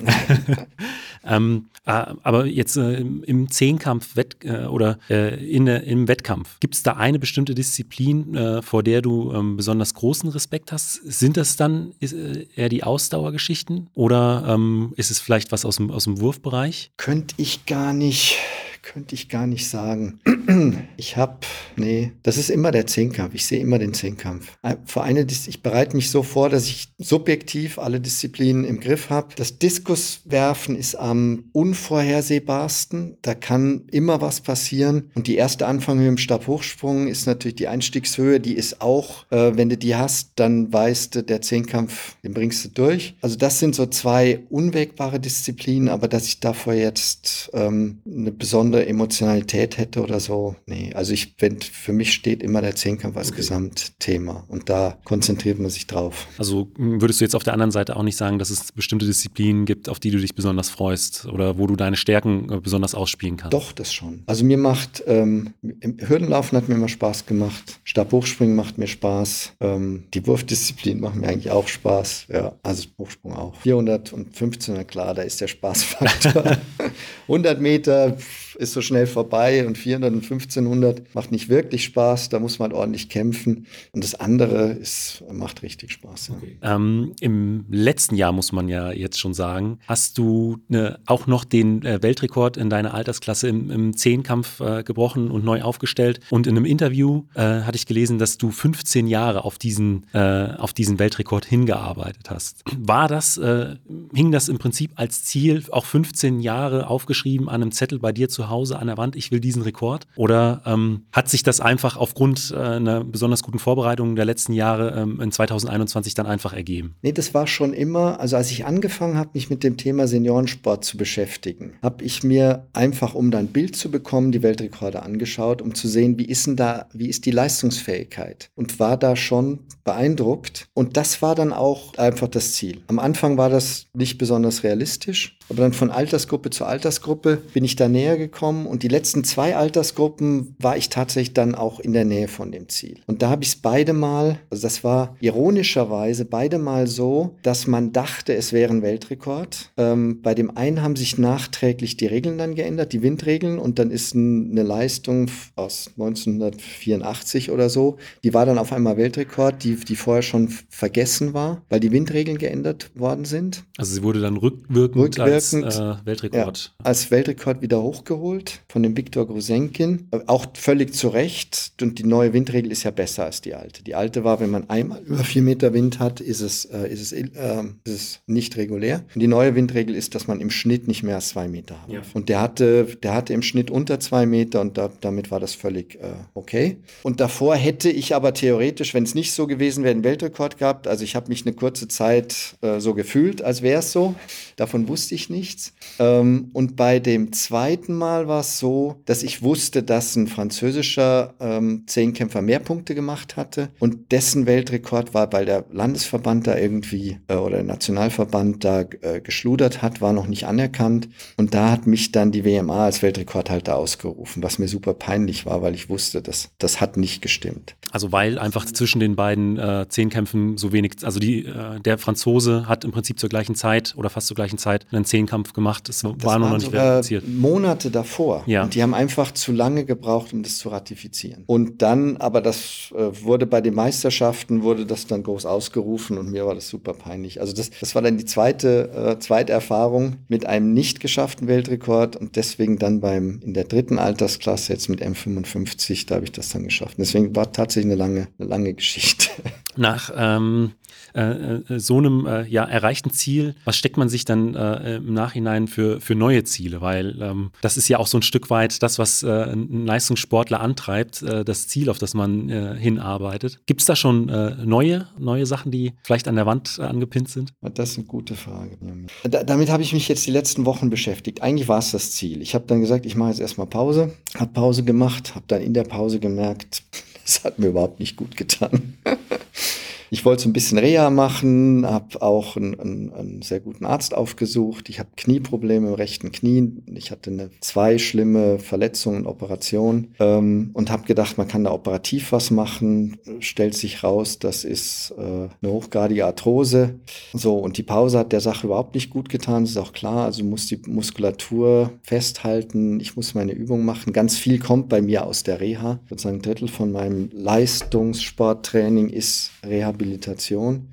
ähm, 1.25 1.71
äh, 1.87 1.91
aber 2.23 2.45
jetzt 2.47 2.77
äh, 2.77 3.01
im 3.01 3.51
Zehnkampf 3.51 4.15
äh, 4.17 4.67
oder 4.67 4.99
äh, 5.09 5.43
in, 5.43 5.67
im 5.67 6.07
Wettkampf, 6.07 6.61
gibt 6.61 6.75
es 6.75 6.83
da 6.83 6.93
eine 6.93 7.19
bestimmte 7.19 7.55
Disziplin, 7.55 8.35
äh, 8.35 8.63
vor 8.63 8.83
der 8.83 9.01
du 9.01 9.33
ähm, 9.33 9.57
besonders 9.57 9.95
großen 9.95 10.29
Respekt 10.29 10.71
hast? 10.71 11.01
Sind 11.05 11.39
das 11.39 11.57
dann 11.57 11.95
eher 12.01 12.69
die 12.69 12.85
Ausdauergeschichten 12.85 13.89
oder 13.95 14.45
ähm, 14.49 14.93
ist 14.97 15.11
es 15.11 15.19
vielleicht 15.19 15.51
was 15.51 15.65
aus 15.65 15.77
dem, 15.77 15.91
aus 15.91 16.05
dem 16.05 16.21
Wurfbereich? 16.21 16.93
Könnte 16.99 17.35
ich 17.39 17.65
gar 17.65 17.95
nicht 17.95 18.37
könnte 18.83 19.15
ich 19.15 19.29
gar 19.29 19.47
nicht 19.47 19.69
sagen. 19.69 20.21
Ich 20.97 21.17
habe, 21.17 21.39
nee, 21.77 22.13
das 22.23 22.37
ist 22.37 22.51
immer 22.51 22.71
der 22.71 22.87
Zehnkampf. 22.87 23.35
Ich 23.35 23.47
sehe 23.47 23.61
immer 23.61 23.79
den 23.79 23.95
Zehnkampf. 23.95 24.57
Vor 24.85 25.03
eine, 25.03 25.27
ich 25.29 25.63
bereite 25.63 25.97
mich 25.97 26.11
so 26.11 26.23
vor, 26.23 26.49
dass 26.49 26.67
ich 26.67 26.93
subjektiv 26.99 27.79
alle 27.79 28.01
Disziplinen 28.01 28.65
im 28.65 28.79
Griff 28.81 29.11
habe. 29.11 29.29
Das 29.37 29.59
Diskuswerfen 29.59 30.77
ist 30.77 30.95
am 30.95 31.45
unvorhersehbarsten. 31.53 33.17
Da 33.23 33.35
kann 33.35 33.85
immer 33.91 34.21
was 34.21 34.41
passieren. 34.41 35.11
Und 35.15 35.27
die 35.27 35.37
erste 35.37 35.67
Anfange 35.67 36.01
mit 36.01 36.09
dem 36.09 36.19
Stabhochsprung 36.19 37.09
ist 37.09 37.27
natürlich 37.27 37.57
die 37.57 37.69
Einstiegshöhe. 37.69 38.39
Die 38.39 38.55
ist 38.55 38.81
auch, 38.81 39.31
äh, 39.31 39.57
wenn 39.57 39.69
du 39.69 39.77
die 39.77 39.97
hast, 39.97 40.33
dann 40.37 40.73
weißt 40.73 41.15
du, 41.15 41.23
der 41.23 41.41
Zehnkampf, 41.41 42.17
den 42.23 42.35
bringst 42.35 42.65
du 42.65 42.69
durch. 42.69 43.15
Also 43.23 43.37
das 43.37 43.59
sind 43.59 43.75
so 43.75 43.87
zwei 43.87 44.41
unwägbare 44.51 45.19
Disziplinen. 45.19 45.89
Aber 45.89 46.09
dass 46.09 46.27
ich 46.27 46.41
davor 46.41 46.75
jetzt 46.75 47.51
ähm, 47.55 47.99
eine 48.07 48.33
besondere 48.33 48.72
besondere 48.73 48.89
Emotionalität 48.89 49.77
hätte 49.77 50.03
oder 50.03 50.19
so. 50.19 50.57
Nee, 50.67 50.93
also 50.95 51.13
ich, 51.13 51.35
wenn, 51.39 51.61
für 51.61 51.93
mich 51.93 52.13
steht 52.13 52.43
immer 52.43 52.63
der 52.63 52.75
Zehnkampf 52.75 53.17
als 53.17 53.29
okay. 53.29 53.37
Gesamtthema 53.37 54.45
und 54.49 54.69
da 54.69 54.99
konzentriert 55.05 55.59
man 55.59 55.71
sich 55.71 55.87
drauf. 55.87 56.27
Also 56.39 56.69
hm, 56.77 57.01
würdest 57.01 57.21
du 57.21 57.25
jetzt 57.25 57.35
auf 57.35 57.45
der 57.45 57.53
anderen 57.53 57.71
Seite 57.71 57.97
auch 57.97 58.03
nicht 58.03 58.17
sagen, 58.17 58.39
dass 58.39 58.51
es 58.51 58.73
bestimmte 58.73 59.07
Disziplinen 59.07 59.67
gibt, 59.67 59.89
auf 59.89 60.01
die 60.01 60.11
du 60.11 60.19
dich 60.19 60.35
besonders 60.35 60.71
freust 60.71 61.27
oder 61.27 61.59
wo 61.59 61.67
du 61.67 61.77
deine 61.77 61.97
Stärken 61.97 62.51
äh, 62.51 62.61
besonders 62.61 62.95
ausspielen 62.95 63.37
kannst? 63.37 63.53
Doch, 63.53 63.73
das 63.73 63.93
schon. 63.93 64.23
Also 64.27 64.45
mir 64.45 64.59
macht, 64.59 65.03
ähm, 65.07 65.53
Hürdenlaufen 65.99 66.57
hat 66.57 66.69
mir 66.69 66.77
immer 66.77 66.89
Spaß 66.89 67.27
gemacht, 67.27 67.81
Stabhochspringen 67.85 68.57
macht 68.57 68.79
mir 68.79 68.87
Spaß, 68.87 69.53
ähm, 69.61 70.05
die 70.15 70.27
Wurfdisziplin 70.27 71.01
macht 71.01 71.17
mir 71.17 71.29
eigentlich 71.29 71.51
auch 71.51 71.69
Spaß, 71.69 72.27
ja, 72.33 72.55
also 72.63 72.89
Hochsprung 72.99 73.35
auch. 73.35 73.55
415, 73.57 74.87
klar, 74.87 75.15
da 75.15 75.23
ist 75.23 75.41
der 75.41 75.49
Spaßfaktor. 75.49 76.59
100 77.29 77.61
Meter 77.61 78.17
ist 78.63 78.73
so 78.73 78.81
schnell 78.81 79.07
vorbei 79.07 79.67
und 79.67 79.77
400 79.77 80.13
und 80.13 80.23
1500 80.23 81.15
macht 81.15 81.33
nicht 81.33 81.49
wirklich 81.49 81.85
Spaß, 81.85 82.29
da 82.29 82.39
muss 82.39 82.59
man 82.61 82.73
ordentlich 82.73 83.09
kämpfen. 83.09 83.67
Und 83.91 84.05
das 84.05 84.15
andere 84.15 84.73
ist, 84.73 85.23
macht 85.31 85.63
richtig 85.63 85.93
Spaß. 85.93 86.29
Ja. 86.29 86.35
Okay. 86.37 86.57
Ähm, 86.63 87.13
Im 87.21 87.67
letzten 87.69 88.15
Jahr 88.15 88.33
muss 88.33 88.53
man 88.53 88.69
ja 88.69 88.93
jetzt 88.93 89.19
schon 89.19 89.35
sagen, 89.35 89.81
hast 89.87 90.17
du 90.17 90.59
ne, 90.69 91.01
auch 91.07 91.27
noch 91.27 91.45
den 91.45 91.85
äh, 91.85 92.03
Weltrekord 92.03 92.57
in 92.57 92.71
deiner 92.71 92.95
Altersklasse 92.95 93.49
im, 93.49 93.71
im 93.71 93.97
Zehnkampf 93.97 94.61
äh, 94.61 94.85
gebrochen 94.85 95.31
und 95.31 95.45
neu 95.45 95.63
aufgestellt. 95.63 96.21
Und 96.31 96.47
in 96.47 96.57
einem 96.57 96.65
Interview 96.65 97.25
äh, 97.35 97.41
hatte 97.63 97.77
ich 97.77 97.87
gelesen, 97.87 98.19
dass 98.19 98.39
du 98.39 98.51
15 98.51 99.09
Jahre 99.09 99.45
auf 99.45 99.59
diesen, 99.59 100.07
äh, 100.13 100.55
auf 100.57 100.73
diesen 100.73 101.01
Weltrekord 101.01 101.45
hingearbeitet 101.45 102.31
hast. 102.31 102.63
War 102.79 103.09
das, 103.09 103.37
äh, 103.39 103.75
hing 104.15 104.31
das 104.31 104.49
im 104.49 104.59
Prinzip 104.59 104.93
als 104.95 105.25
Ziel, 105.25 105.65
auch 105.73 105.85
15 105.85 106.39
Jahre 106.39 106.87
aufgeschrieben 106.87 107.49
an 107.49 107.63
einem 107.63 107.73
Zettel 107.73 107.99
bei 107.99 108.13
dir 108.13 108.29
zu 108.29 108.49
Hause 108.49 108.52
an 108.53 108.87
der 108.87 108.97
Wand, 108.97 109.17
ich 109.17 109.31
will 109.31 109.41
diesen 109.41 109.63
Rekord? 109.63 110.07
Oder 110.17 110.63
ähm, 110.67 111.07
hat 111.13 111.29
sich 111.29 111.43
das 111.43 111.61
einfach 111.61 111.97
aufgrund 111.97 112.53
äh, 112.55 112.61
einer 112.61 113.05
besonders 113.05 113.43
guten 113.43 113.59
Vorbereitung 113.59 114.17
der 114.17 114.25
letzten 114.25 114.53
Jahre 114.53 114.95
ähm, 114.97 115.21
in 115.21 115.33
2021 115.33 116.15
dann 116.15 116.27
einfach 116.27 116.53
ergeben? 116.53 116.95
Nee, 117.03 117.13
das 117.13 117.35
war 117.35 117.47
schon 117.47 117.73
immer, 117.73 118.21
also 118.21 118.37
als 118.37 118.51
ich 118.51 118.67
angefangen 118.67 119.17
habe, 119.17 119.31
mich 119.35 119.51
mit 119.51 119.65
dem 119.65 119.77
Thema 119.77 120.07
Seniorensport 120.07 120.85
zu 120.85 120.97
beschäftigen, 120.97 121.75
habe 121.83 122.05
ich 122.05 122.23
mir 122.23 122.67
einfach, 122.73 123.15
um 123.15 123.31
da 123.31 123.39
ein 123.39 123.49
Bild 123.49 123.77
zu 123.77 123.91
bekommen, 123.91 124.33
die 124.33 124.43
Weltrekorde 124.43 125.03
angeschaut, 125.03 125.63
um 125.63 125.75
zu 125.75 125.89
sehen, 125.89 126.19
wie 126.19 126.27
ist 126.27 126.47
denn 126.47 126.57
da, 126.57 126.87
wie 126.93 127.09
ist 127.09 127.27
die 127.27 127.31
Leistungsfähigkeit? 127.31 128.51
Und 128.55 128.79
war 128.79 128.97
da 128.97 129.17
schon 129.17 129.61
beeindruckt. 129.85 130.69
Und 130.75 130.97
das 130.97 131.23
war 131.23 131.35
dann 131.35 131.53
auch 131.53 131.95
einfach 131.97 132.29
das 132.29 132.53
Ziel. 132.53 132.83
Am 132.87 132.99
Anfang 132.99 133.37
war 133.37 133.51
das 133.51 133.87
nicht 133.95 134.19
besonders 134.19 134.63
realistisch, 134.63 135.39
aber 135.49 135.63
dann 135.63 135.73
von 135.73 135.91
Altersgruppe 135.91 136.51
zu 136.51 136.65
Altersgruppe 136.65 137.39
bin 137.53 137.65
ich 137.65 137.77
da 137.77 137.89
näher 137.89 138.17
gekommen 138.17 138.67
und 138.67 138.83
die 138.83 138.89
letzten 138.89 139.25
zwei 139.25 139.57
Altersgruppen 139.57 140.57
war 140.59 140.77
ich 140.77 140.89
tatsächlich 140.89 141.35
dann 141.35 141.55
auch 141.55 141.81
in 141.81 141.93
der 141.93 142.05
Nähe 142.05 142.29
von 142.29 142.53
dem 142.53 142.69
Ziel. 142.69 142.99
Und 143.07 143.23
da 143.23 143.31
habe 143.31 143.43
ich 143.43 143.51
es 143.51 143.57
beide 143.57 143.93
Mal, 143.93 144.39
also 144.51 144.63
das 144.63 144.85
war 144.85 145.17
ironischerweise 145.21 146.25
beide 146.25 146.59
Mal 146.59 146.87
so, 146.87 147.37
dass 147.43 147.67
man 147.67 147.93
dachte, 147.93 148.35
es 148.35 148.53
wäre 148.53 148.73
ein 148.73 148.83
Weltrekord. 148.83 149.73
Ähm, 149.77 150.23
bei 150.23 150.35
dem 150.35 150.57
einen 150.57 150.83
haben 150.83 150.97
sich 150.97 151.19
nachträglich 151.19 151.97
die 151.97 152.07
Regeln 152.07 152.39
dann 152.39 152.55
geändert, 152.55 152.93
die 152.93 153.03
Windregeln, 153.03 153.59
und 153.59 153.79
dann 153.79 153.91
ist 153.91 154.15
eine 154.15 154.63
Leistung 154.63 155.31
aus 155.57 155.91
1984 155.99 157.51
oder 157.51 157.69
so, 157.69 157.97
die 158.25 158.35
war 158.35 158.47
dann 158.47 158.59
auf 158.59 158.73
einmal 158.73 158.97
Weltrekord, 158.97 159.63
die, 159.65 159.77
die 159.77 159.97
vorher 159.97 160.23
schon 160.23 160.49
vergessen 160.69 161.35
war, 161.35 161.63
weil 161.69 161.81
die 161.81 161.93
Windregeln 161.93 162.39
geändert 162.39 162.91
worden 162.95 163.25
sind. 163.25 163.65
Also 163.77 163.95
sie 163.95 164.03
wurde 164.03 164.21
dann 164.21 164.37
rückwirkend, 164.37 164.97
rückwirkend 164.97 165.32
als 165.33 165.53
äh, 165.55 165.95
Weltrekord. 166.05 166.73
Ja, 166.79 166.85
als 166.85 167.11
Weltrekord 167.11 167.63
wieder 167.63 167.83
hochgeholt 167.83 168.61
von 168.69 168.83
dem 168.83 168.97
Viktor 168.97 169.27
Grusenkin. 169.27 170.09
Auch 170.27 170.47
völlig 170.55 170.95
zu 170.95 171.09
Recht. 171.09 171.73
Und 171.81 171.99
die 171.99 172.05
neue 172.05 172.33
Windregel 172.33 172.71
ist 172.71 172.83
ja 172.83 172.91
besser 172.91 173.25
als 173.25 173.41
die 173.41 173.55
alte. 173.55 173.83
Die 173.83 173.95
alte 173.95 174.25
war, 174.25 174.41
wenn 174.41 174.51
man 174.51 174.69
einmal 174.71 175.01
über 175.03 175.19
vier 175.25 175.43
Meter 175.43 175.73
Wind 175.73 175.99
hat, 175.99 176.21
ist 176.21 176.41
es, 176.41 176.65
äh, 176.67 176.89
ist 176.89 177.01
es, 177.01 177.13
äh, 177.13 177.63
ist 177.85 177.95
es 177.95 178.21
nicht 178.27 178.57
regulär. 178.57 179.05
Und 179.15 179.21
die 179.21 179.27
neue 179.27 179.55
Windregel 179.55 179.95
ist, 179.95 180.15
dass 180.15 180.27
man 180.27 180.41
im 180.41 180.51
Schnitt 180.51 180.89
nicht 180.89 181.03
mehr 181.03 181.17
als 181.17 181.29
zwei 181.31 181.49
Meter 181.49 181.81
hat. 181.83 181.91
Ja. 181.91 182.03
Und 182.15 182.29
der 182.29 182.41
hatte, 182.41 182.85
der 183.03 183.15
hatte 183.15 183.33
im 183.33 183.43
Schnitt 183.43 183.71
unter 183.71 184.01
zwei 184.01 184.27
Meter 184.27 184.61
und 184.61 184.79
da, 184.79 184.91
damit 185.01 185.31
war 185.31 185.41
das 185.41 185.55
völlig 185.55 185.97
äh, 185.97 186.15
okay. 186.35 186.79
Und 187.03 187.21
davor 187.21 187.57
hätte 187.57 187.91
ich 187.91 188.15
aber 188.15 188.35
theoretisch, 188.35 188.95
wenn 188.95 189.05
es 189.05 189.15
nicht 189.15 189.33
so 189.33 189.47
gewesen 189.47 189.85
wäre, 189.85 189.93
einen 189.93 190.05
Weltrekord 190.05 190.59
gehabt. 190.59 190.89
Also 190.89 191.05
ich 191.05 191.17
habe 191.17 191.29
mich 191.29 191.47
eine 191.47 191.55
kurze 191.55 191.89
Zeit 191.89 192.57
äh, 192.63 192.81
so 192.81 192.95
gefühlt, 192.95 193.43
als 193.43 193.63
wäre 193.63 193.81
es 193.81 193.93
so. 193.93 194.15
Davon 194.57 194.89
wusste 194.89 195.15
ich 195.15 195.22
nichts. 195.31 195.75
Ähm, 195.99 196.51
und 196.53 196.77
bei 196.77 196.99
dem 196.99 197.33
zweiten 197.33 197.95
Mal 197.95 198.29
war 198.29 198.41
es 198.41 198.59
so, 198.59 198.97
dass 199.05 199.23
ich 199.23 199.43
wusste, 199.43 199.83
dass 199.83 200.17
ein 200.17 200.27
französischer 200.27 201.35
ähm, 201.41 201.85
Zehnkämpfer 201.87 202.43
mehr 202.43 202.59
Punkte 202.59 202.95
gemacht 202.95 203.37
hatte 203.37 203.71
und 203.79 204.13
dessen 204.13 204.47
Weltrekord 204.47 205.15
war, 205.15 205.33
weil 205.33 205.47
der 205.47 205.65
Landesverband 205.71 206.47
da 206.47 206.57
irgendwie 206.57 207.19
äh, 207.29 207.35
oder 207.35 207.57
der 207.57 207.65
Nationalverband 207.65 208.65
da 208.65 208.81
äh, 208.81 209.21
geschludert 209.21 209.83
hat, 209.83 210.01
war 210.01 210.13
noch 210.13 210.27
nicht 210.27 210.47
anerkannt. 210.47 211.09
Und 211.37 211.55
da 211.55 211.71
hat 211.71 211.87
mich 211.87 212.13
dann 212.13 212.33
die 212.33 212.45
WMA 212.45 212.85
als 212.87 213.03
Weltrekordhalter 213.03 213.77
ausgerufen, 213.77 214.43
was 214.43 214.59
mir 214.59 214.69
super 214.69 214.95
peinlich 214.95 215.47
war, 215.47 215.63
weil 215.63 215.75
ich 215.75 215.89
wusste, 215.89 216.23
dass 216.23 216.51
das 216.59 216.81
hat 216.81 216.97
nicht 216.97 217.23
gestimmt. 217.23 217.77
Also 217.91 218.13
weil 218.13 218.39
einfach 218.39 218.65
zwischen 218.65 219.01
den 219.01 219.17
beiden 219.17 219.59
äh, 219.59 219.87
Zehnkämpfen 219.89 220.57
so 220.57 220.73
wenig, 220.73 220.97
also 221.03 221.21
die, 221.21 221.45
äh, 221.45 221.81
der 221.81 221.99
Franzose 221.99 222.67
hat 222.67 222.85
im 222.85 222.91
Prinzip 222.93 223.19
zur 223.19 223.29
gleichen 223.29 223.55
Zeit 223.55 223.95
oder 223.97 224.11
fast 224.11 224.27
zur 224.27 224.35
gleichen 224.35 224.59
Zeit 224.59 224.87
einen 224.91 225.05
Zehnkampf 225.13 225.53
gemacht. 225.53 225.91
Es 225.91 226.05
war 226.05 226.15
das 226.17 226.39
noch 226.39 226.57
nicht 226.57 226.71
verifiziert. 226.71 227.29
Monate 227.29 227.91
davor. 227.91 228.45
Ja. 228.47 228.63
Und 228.63 228.75
die 228.75 228.83
haben 228.83 228.95
einfach 228.95 229.31
zu 229.33 229.53
lange 229.53 229.85
gebraucht, 229.85 230.33
um 230.33 230.43
das 230.43 230.57
zu 230.57 230.71
ratifizieren. 230.71 231.45
Und 231.47 231.83
dann, 231.83 232.17
aber 232.17 232.41
das 232.41 232.91
äh, 232.97 233.23
wurde 233.23 233.45
bei 233.45 233.61
den 233.61 233.75
Meisterschaften, 233.75 234.63
wurde 234.63 234.87
das 234.87 235.07
dann 235.07 235.23
groß 235.23 235.45
ausgerufen 235.45 236.17
und 236.17 236.31
mir 236.31 236.47
war 236.47 236.55
das 236.55 236.69
super 236.69 236.95
peinlich. 236.95 237.43
Also 237.43 237.53
das, 237.53 237.69
das 237.79 237.95
war 237.95 238.01
dann 238.01 238.17
die 238.17 238.25
zweite, 238.25 239.17
äh, 239.17 239.19
zweite 239.19 239.53
Erfahrung 239.53 240.17
mit 240.29 240.47
einem 240.47 240.73
nicht 240.73 241.01
geschafften 241.01 241.47
Weltrekord 241.47 242.17
und 242.17 242.37
deswegen 242.37 242.79
dann 242.79 243.01
beim, 243.01 243.41
in 243.45 243.53
der 243.53 243.65
dritten 243.65 243.99
Altersklasse 243.99 244.73
jetzt 244.73 244.89
mit 244.89 245.03
M55, 245.03 246.07
da 246.07 246.15
habe 246.15 246.25
ich 246.25 246.33
das 246.33 246.49
dann 246.49 246.65
geschafft. 246.65 246.97
Und 246.97 247.05
deswegen 247.05 247.37
war 247.37 247.53
tatsächlich 247.53 247.93
eine 247.93 247.99
lange, 247.99 248.29
eine 248.39 248.49
lange 248.49 248.73
Geschichte. 248.73 249.29
Nach 249.77 250.11
ähm, 250.17 250.73
äh, 251.15 251.57
äh, 251.75 251.79
so 251.79 251.99
einem 251.99 252.27
äh, 252.27 252.47
ja, 252.47 252.65
erreichten 252.65 253.11
Ziel, 253.11 253.55
was 253.65 253.77
steckt 253.77 253.97
man 253.97 254.09
sich 254.09 254.25
dann 254.25 254.55
äh, 254.55 254.97
im 254.97 255.13
Nachhinein 255.13 255.69
für, 255.69 256.01
für 256.01 256.15
neue 256.15 256.45
Ziele? 256.45 256.81
Weil 256.81 257.21
ähm, 257.21 257.51
das 257.61 257.77
ist 257.77 257.89
ja 257.89 257.99
auch 257.99 258.07
so 258.07 258.19
ein 258.19 258.23
Stück 258.23 258.51
weit 258.51 258.83
das, 258.83 258.99
was 258.99 259.23
äh, 259.23 259.53
ein 259.53 259.87
Leistungssportler 259.87 260.61
antreibt, 260.61 261.23
äh, 261.23 261.45
das 261.45 261.69
Ziel, 261.69 261.91
auf 261.91 261.99
das 261.99 262.15
man 262.15 262.33
hinarbeitet. 262.79 263.61
Gibt 263.67 263.81
es 263.81 263.87
da 263.87 263.97
schon 263.97 264.27
neue, 264.65 265.07
neue 265.19 265.47
Sachen, 265.47 265.71
die 265.71 265.93
vielleicht 266.03 266.29
an 266.29 266.37
der 266.37 266.47
Wand 266.47 266.79
angepinnt 266.81 267.29
sind? 267.29 267.53
Das 267.61 267.91
ist 267.91 267.99
eine 267.99 268.07
gute 268.07 268.35
Frage. 268.35 268.77
Da, 269.25 269.43
damit 269.43 269.71
habe 269.71 269.83
ich 269.83 269.93
mich 269.93 270.09
jetzt 270.09 270.27
die 270.27 270.31
letzten 270.31 270.67
Wochen 270.67 270.91
beschäftigt. 270.91 271.43
Eigentlich 271.43 271.69
war 271.69 271.79
es 271.79 271.91
das 271.91 272.13
Ziel. 272.13 272.43
Ich 272.43 272.55
habe 272.55 272.65
dann 272.67 272.81
gesagt, 272.81 273.07
ich 273.07 273.17
mache 273.17 273.31
jetzt 273.31 273.41
erstmal 273.41 273.67
Pause, 273.67 274.13
habe 274.39 274.53
Pause 274.53 274.85
gemacht, 274.85 275.35
habe 275.35 275.45
dann 275.49 275.63
in 275.63 275.75
der 275.75 275.85
Pause 275.85 276.21
gemerkt, 276.21 276.83
es 277.25 277.45
hat 277.45 277.59
mir 277.59 277.69
überhaupt 277.69 278.01
nicht 278.01 278.17
gut 278.17 278.37
getan. 278.37 278.99
ich 280.13 280.27
wollte 280.27 280.43
so 280.43 280.51
ein 280.51 280.53
bisschen 280.53 280.77
Reha 280.77 281.09
machen, 281.09 281.87
habe 281.87 282.21
auch 282.21 282.59
einen, 282.59 282.79
einen, 282.79 283.13
einen, 283.15 283.41
sehr 283.41 283.61
guten 283.61 283.87
Arzt 283.87 284.13
aufgesucht. 284.13 284.91
Ich 284.91 284.99
habe 284.99 285.09
Knieprobleme 285.17 285.89
im 285.89 285.95
rechten 285.95 286.33
Knie. 286.33 286.71
Ich 286.95 287.11
hatte 287.11 287.31
eine 287.31 287.49
zwei 287.61 287.97
schlimme 287.97 288.59
Verletzungen, 288.59 289.27
Operationen 289.27 290.15
ähm, 290.21 290.69
und 290.75 290.91
habe 290.91 291.05
gedacht, 291.05 291.39
man 291.39 291.49
kann 291.49 291.65
da 291.65 291.73
operativ 291.73 292.31
was 292.31 292.51
machen. 292.51 293.17
Stellt 293.39 293.75
sich 293.75 294.05
raus, 294.05 294.39
das 294.39 294.65
ist 294.65 295.15
äh, 295.17 295.23
eine 295.23 295.73
hochgradige 295.73 296.27
Arthrose. 296.27 297.01
So 297.33 297.57
und 297.57 297.79
die 297.79 297.83
Pause 297.83 298.19
hat 298.19 298.33
der 298.33 298.43
Sache 298.43 298.67
überhaupt 298.67 298.95
nicht 298.95 299.09
gut 299.09 299.31
getan. 299.31 299.63
Das 299.63 299.71
ist 299.71 299.79
auch 299.79 299.95
klar. 299.95 300.27
Also 300.27 300.45
muss 300.45 300.67
die 300.67 300.79
Muskulatur 300.89 301.91
festhalten. 302.03 303.01
Ich 303.01 303.17
muss 303.17 303.33
meine 303.33 303.53
Übung 303.53 303.87
machen. 303.87 304.13
Ganz 304.13 304.37
viel 304.37 304.59
kommt 304.59 304.91
bei 304.91 305.01
mir 305.01 305.25
aus 305.25 305.43
der 305.43 305.63
Reha. 305.63 306.01
Sozusagen 306.11 306.37
ein 306.37 306.43
Drittel 306.43 306.69
von 306.69 306.93
meinem 306.93 307.31
Leistungssporttraining 307.33 309.09
ist 309.09 309.53
Rehabilitation. 309.65 310.02